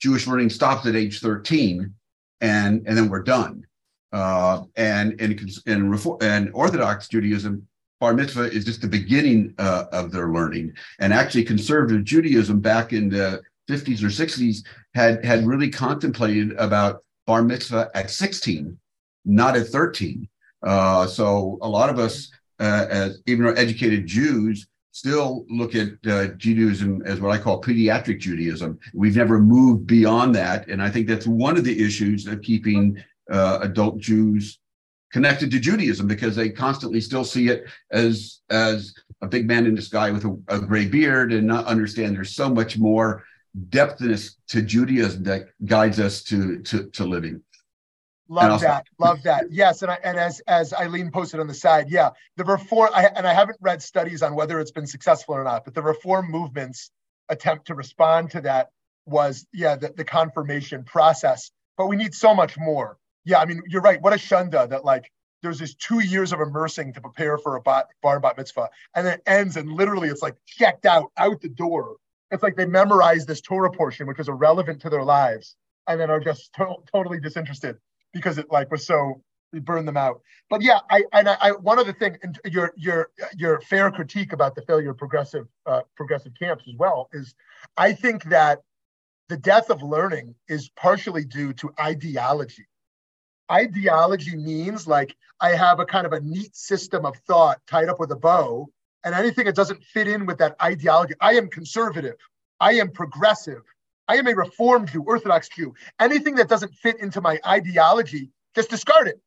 Jewish 0.00 0.26
learning 0.26 0.50
stops 0.50 0.86
at 0.86 0.96
age 0.96 1.20
13 1.20 1.92
and 2.40 2.86
and 2.86 2.96
then 2.96 3.08
we're 3.08 3.22
done. 3.22 3.66
Uh, 4.12 4.62
and 4.76 5.20
and 5.20 5.40
and, 5.66 6.06
and 6.22 6.50
Orthodox 6.52 7.08
Judaism, 7.08 7.66
bar 8.00 8.14
mitzvah 8.14 8.52
is 8.52 8.64
just 8.64 8.80
the 8.80 8.88
beginning 8.88 9.54
uh, 9.58 9.84
of 9.92 10.12
their 10.12 10.30
learning. 10.30 10.72
And 11.00 11.12
actually, 11.12 11.44
conservative 11.44 12.04
Judaism 12.04 12.60
back 12.60 12.92
in 12.92 13.08
the 13.08 13.42
50s 13.68 14.02
or 14.02 14.06
60s 14.06 14.64
had 14.94 15.24
had 15.24 15.46
really 15.46 15.70
contemplated 15.70 16.52
about 16.52 17.02
bar 17.26 17.42
mitzvah 17.42 17.90
at 17.94 18.10
16 18.10 18.78
not 19.26 19.56
at 19.56 19.66
13. 19.66 20.26
Uh, 20.62 21.06
so 21.06 21.58
a 21.60 21.68
lot 21.68 21.90
of 21.90 21.98
us, 21.98 22.30
uh, 22.60 22.86
as 22.88 23.20
even 23.26 23.44
our 23.44 23.56
educated 23.56 24.06
Jews, 24.06 24.66
still 24.96 25.44
look 25.50 25.74
at 25.74 25.88
uh, 26.08 26.28
Judaism 26.38 27.02
as 27.04 27.20
what 27.20 27.30
I 27.30 27.36
call 27.36 27.60
pediatric 27.60 28.18
Judaism. 28.18 28.78
We've 28.94 29.16
never 29.16 29.38
moved 29.38 29.86
beyond 29.86 30.34
that, 30.36 30.68
and 30.68 30.82
I 30.82 30.88
think 30.88 31.06
that's 31.06 31.26
one 31.26 31.58
of 31.58 31.64
the 31.64 31.84
issues 31.84 32.26
of 32.26 32.40
keeping 32.40 32.96
uh, 33.30 33.58
adult 33.60 33.98
Jews 33.98 34.58
connected 35.12 35.50
to 35.50 35.60
Judaism 35.60 36.06
because 36.06 36.34
they 36.34 36.48
constantly 36.48 37.02
still 37.02 37.24
see 37.24 37.48
it 37.48 37.64
as 37.90 38.40
as 38.48 38.94
a 39.20 39.26
big 39.26 39.46
man 39.46 39.66
in 39.66 39.74
the 39.74 39.82
sky 39.82 40.10
with 40.10 40.24
a, 40.24 40.38
a 40.48 40.60
gray 40.60 40.86
beard 40.86 41.30
and 41.30 41.46
not 41.46 41.66
understand 41.66 42.16
there's 42.16 42.34
so 42.34 42.48
much 42.48 42.78
more 42.78 43.22
depthness 43.68 44.36
to 44.48 44.62
Judaism 44.62 45.22
that 45.24 45.48
guides 45.66 46.00
us 46.00 46.22
to 46.24 46.62
to, 46.62 46.88
to 46.90 47.04
living. 47.04 47.42
Love 48.28 48.60
that. 48.60 48.86
Love 48.98 49.22
that. 49.22 49.52
Yes, 49.52 49.82
and 49.82 49.90
I, 49.90 49.98
and 50.02 50.18
as 50.18 50.40
as 50.48 50.72
Eileen 50.72 51.10
posted 51.10 51.38
on 51.38 51.46
the 51.46 51.54
side, 51.54 51.90
yeah, 51.90 52.10
the 52.36 52.44
reform. 52.44 52.90
I, 52.94 53.06
and 53.06 53.26
I 53.26 53.32
haven't 53.32 53.58
read 53.60 53.80
studies 53.82 54.22
on 54.22 54.34
whether 54.34 54.58
it's 54.58 54.72
been 54.72 54.86
successful 54.86 55.34
or 55.34 55.44
not, 55.44 55.64
but 55.64 55.74
the 55.74 55.82
reform 55.82 56.30
movement's 56.30 56.90
attempt 57.28 57.68
to 57.68 57.74
respond 57.74 58.30
to 58.32 58.40
that 58.42 58.70
was 59.06 59.46
yeah 59.52 59.76
the, 59.76 59.90
the 59.96 60.04
confirmation 60.04 60.82
process. 60.84 61.52
But 61.78 61.86
we 61.86 61.96
need 61.96 62.14
so 62.14 62.34
much 62.34 62.58
more. 62.58 62.98
Yeah, 63.24 63.38
I 63.38 63.44
mean 63.44 63.62
you're 63.68 63.82
right. 63.82 64.02
What 64.02 64.12
a 64.12 64.16
shunda 64.16 64.68
that 64.70 64.84
like 64.84 65.10
there's 65.42 65.60
this 65.60 65.74
two 65.74 66.00
years 66.00 66.32
of 66.32 66.40
immersing 66.40 66.92
to 66.94 67.00
prepare 67.00 67.38
for 67.38 67.54
a 67.54 67.60
bat, 67.60 67.86
bar 68.02 68.18
bat 68.18 68.36
mitzvah, 68.36 68.70
and 68.96 69.06
it 69.06 69.22
ends 69.26 69.56
and 69.56 69.70
literally 69.70 70.08
it's 70.08 70.22
like 70.22 70.34
checked 70.46 70.84
out 70.84 71.12
out 71.16 71.40
the 71.42 71.48
door. 71.48 71.96
It's 72.32 72.42
like 72.42 72.56
they 72.56 72.66
memorized 72.66 73.28
this 73.28 73.40
Torah 73.40 73.70
portion, 73.70 74.08
which 74.08 74.18
is 74.18 74.28
irrelevant 74.28 74.80
to 74.82 74.90
their 74.90 75.04
lives, 75.04 75.54
and 75.86 76.00
then 76.00 76.10
are 76.10 76.18
just 76.18 76.52
to- 76.54 76.82
totally 76.92 77.20
disinterested 77.20 77.76
because 78.16 78.38
it 78.38 78.50
like 78.50 78.70
was 78.70 78.86
so 78.86 79.22
we 79.52 79.60
burned 79.60 79.86
them 79.86 79.96
out. 79.96 80.20
But 80.50 80.62
yeah, 80.62 80.80
I 80.90 81.04
and 81.12 81.28
I, 81.28 81.36
I 81.40 81.50
one 81.52 81.78
other 81.78 81.92
thing, 81.92 82.16
and 82.22 82.38
your 82.44 82.72
your 82.76 83.10
your 83.36 83.60
fair 83.60 83.90
critique 83.90 84.32
about 84.32 84.54
the 84.54 84.62
failure 84.62 84.90
of 84.90 84.98
progressive 84.98 85.46
uh, 85.66 85.82
progressive 85.96 86.32
camps 86.38 86.64
as 86.68 86.74
well 86.76 87.08
is, 87.12 87.34
I 87.76 87.92
think 87.92 88.24
that 88.24 88.62
the 89.28 89.36
death 89.36 89.70
of 89.70 89.82
learning 89.82 90.34
is 90.48 90.68
partially 90.70 91.24
due 91.24 91.52
to 91.54 91.72
ideology. 91.80 92.66
Ideology 93.50 94.36
means 94.36 94.86
like 94.86 95.16
I 95.40 95.50
have 95.50 95.80
a 95.80 95.86
kind 95.86 96.06
of 96.06 96.12
a 96.12 96.20
neat 96.20 96.54
system 96.56 97.04
of 97.04 97.16
thought 97.26 97.58
tied 97.66 97.88
up 97.88 98.00
with 98.00 98.10
a 98.12 98.16
bow, 98.16 98.68
and 99.04 99.14
anything 99.14 99.46
that 99.46 99.56
doesn't 99.56 99.82
fit 99.84 100.08
in 100.08 100.26
with 100.26 100.38
that 100.38 100.56
ideology, 100.62 101.14
I 101.20 101.34
am 101.34 101.48
conservative, 101.48 102.16
I 102.60 102.74
am 102.74 102.90
progressive, 102.90 103.62
I 104.08 104.16
am 104.16 104.26
a 104.26 104.34
Reformed 104.34 104.88
Jew, 104.88 105.02
Orthodox 105.02 105.48
Jew. 105.48 105.74
Anything 106.00 106.36
that 106.36 106.48
doesn't 106.48 106.74
fit 106.74 107.00
into 107.00 107.20
my 107.20 107.40
ideology, 107.46 108.30
just 108.54 108.70
discard 108.70 109.08
it. 109.08 109.20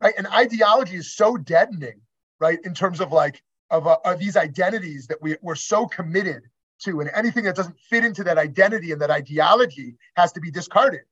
Right. 0.00 0.14
And 0.18 0.26
ideology 0.26 0.96
is 0.96 1.14
so 1.14 1.36
deadening, 1.36 2.00
right? 2.40 2.58
In 2.64 2.74
terms 2.74 3.00
of 3.00 3.12
like, 3.12 3.42
of, 3.70 3.86
uh, 3.86 3.98
of 4.04 4.18
these 4.18 4.36
identities 4.36 5.06
that 5.06 5.22
we, 5.22 5.36
we're 5.42 5.54
so 5.54 5.86
committed 5.86 6.42
to. 6.80 7.00
And 7.00 7.10
anything 7.14 7.44
that 7.44 7.54
doesn't 7.54 7.78
fit 7.78 8.04
into 8.04 8.24
that 8.24 8.38
identity 8.38 8.92
and 8.92 9.00
that 9.00 9.10
ideology 9.10 9.96
has 10.16 10.32
to 10.32 10.40
be 10.40 10.50
discarded. 10.50 11.02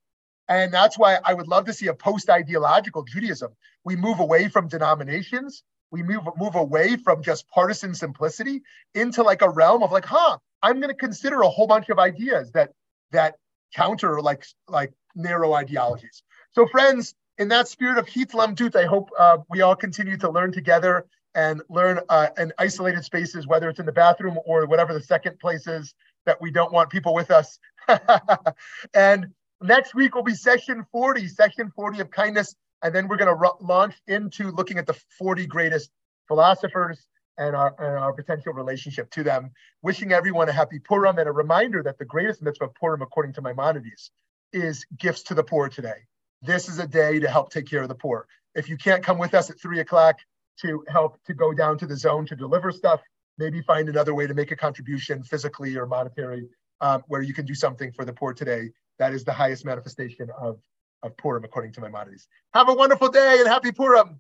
And 0.48 0.74
that's 0.74 0.98
why 0.98 1.18
I 1.24 1.34
would 1.34 1.46
love 1.46 1.66
to 1.66 1.72
see 1.72 1.86
a 1.86 1.94
post 1.94 2.28
ideological 2.28 3.04
Judaism. 3.04 3.52
We 3.84 3.94
move 3.94 4.18
away 4.18 4.48
from 4.48 4.66
denominations. 4.66 5.62
We 5.92 6.02
move, 6.02 6.22
move 6.36 6.56
away 6.56 6.96
from 6.96 7.22
just 7.22 7.48
partisan 7.48 7.94
simplicity 7.94 8.62
into 8.94 9.22
like 9.22 9.42
a 9.42 9.48
realm 9.48 9.84
of 9.84 9.92
like, 9.92 10.04
huh, 10.04 10.38
I'm 10.62 10.80
going 10.80 10.90
to 10.90 10.94
consider 10.94 11.42
a 11.42 11.48
whole 11.48 11.68
bunch 11.68 11.88
of 11.88 11.98
ideas 12.00 12.50
that 12.52 12.72
that 13.12 13.36
counter 13.74 14.20
like 14.20 14.44
like 14.68 14.92
narrow 15.14 15.52
ideologies. 15.54 16.22
So, 16.52 16.66
friends, 16.66 17.14
in 17.38 17.48
that 17.48 17.68
spirit 17.68 17.98
of 17.98 18.06
Hitlamdut, 18.06 18.76
I 18.76 18.84
hope 18.84 19.10
uh, 19.18 19.38
we 19.48 19.62
all 19.62 19.76
continue 19.76 20.16
to 20.18 20.30
learn 20.30 20.52
together 20.52 21.06
and 21.34 21.62
learn 21.68 22.00
uh, 22.08 22.28
in 22.38 22.52
isolated 22.58 23.04
spaces, 23.04 23.46
whether 23.46 23.68
it's 23.68 23.78
in 23.78 23.86
the 23.86 23.92
bathroom 23.92 24.38
or 24.44 24.66
whatever 24.66 24.92
the 24.92 25.02
second 25.02 25.38
place 25.38 25.66
is 25.66 25.94
that 26.26 26.40
we 26.40 26.50
don't 26.50 26.72
want 26.72 26.90
people 26.90 27.14
with 27.14 27.30
us. 27.30 27.58
and 28.94 29.28
next 29.62 29.94
week 29.94 30.14
will 30.14 30.22
be 30.22 30.34
session 30.34 30.84
40, 30.92 31.28
session 31.28 31.72
40 31.74 32.00
of 32.00 32.10
kindness. 32.10 32.54
And 32.82 32.94
then 32.94 33.08
we're 33.08 33.16
going 33.16 33.34
to 33.34 33.52
launch 33.60 33.94
into 34.06 34.50
looking 34.50 34.78
at 34.78 34.86
the 34.86 34.98
40 35.18 35.46
greatest 35.46 35.90
philosophers 36.26 37.06
and 37.40 37.56
our, 37.56 37.74
and 37.78 37.96
our 37.96 38.12
potential 38.12 38.52
relationship 38.52 39.10
to 39.10 39.24
them. 39.24 39.50
Wishing 39.82 40.12
everyone 40.12 40.48
a 40.48 40.52
happy 40.52 40.78
Purim 40.78 41.18
and 41.18 41.28
a 41.28 41.32
reminder 41.32 41.82
that 41.82 41.98
the 41.98 42.04
greatest 42.04 42.42
mitzvah 42.42 42.66
of 42.66 42.74
Purim, 42.74 43.00
according 43.02 43.32
to 43.32 43.42
Maimonides, 43.42 44.10
is 44.52 44.84
gifts 44.98 45.22
to 45.24 45.34
the 45.34 45.42
poor 45.42 45.68
today. 45.68 46.06
This 46.42 46.68
is 46.68 46.78
a 46.78 46.86
day 46.86 47.18
to 47.18 47.28
help 47.28 47.50
take 47.50 47.66
care 47.66 47.82
of 47.82 47.88
the 47.88 47.94
poor. 47.94 48.26
If 48.54 48.68
you 48.68 48.76
can't 48.76 49.02
come 49.02 49.18
with 49.18 49.34
us 49.34 49.48
at 49.48 49.58
three 49.60 49.80
o'clock 49.80 50.16
to 50.60 50.84
help 50.88 51.22
to 51.24 51.34
go 51.34 51.54
down 51.54 51.78
to 51.78 51.86
the 51.86 51.96
zone 51.96 52.26
to 52.26 52.36
deliver 52.36 52.70
stuff, 52.72 53.00
maybe 53.38 53.62
find 53.62 53.88
another 53.88 54.14
way 54.14 54.26
to 54.26 54.34
make 54.34 54.50
a 54.50 54.56
contribution 54.56 55.22
physically 55.22 55.76
or 55.76 55.86
monetary 55.86 56.46
um, 56.82 57.02
where 57.08 57.22
you 57.22 57.32
can 57.32 57.46
do 57.46 57.54
something 57.54 57.90
for 57.92 58.04
the 58.04 58.12
poor 58.12 58.34
today. 58.34 58.70
That 58.98 59.14
is 59.14 59.24
the 59.24 59.32
highest 59.32 59.64
manifestation 59.64 60.28
of, 60.38 60.58
of 61.02 61.16
Purim, 61.16 61.44
according 61.44 61.72
to 61.72 61.80
Maimonides. 61.80 62.28
Have 62.52 62.68
a 62.68 62.74
wonderful 62.74 63.08
day 63.08 63.38
and 63.38 63.48
happy 63.48 63.72
Purim. 63.72 64.18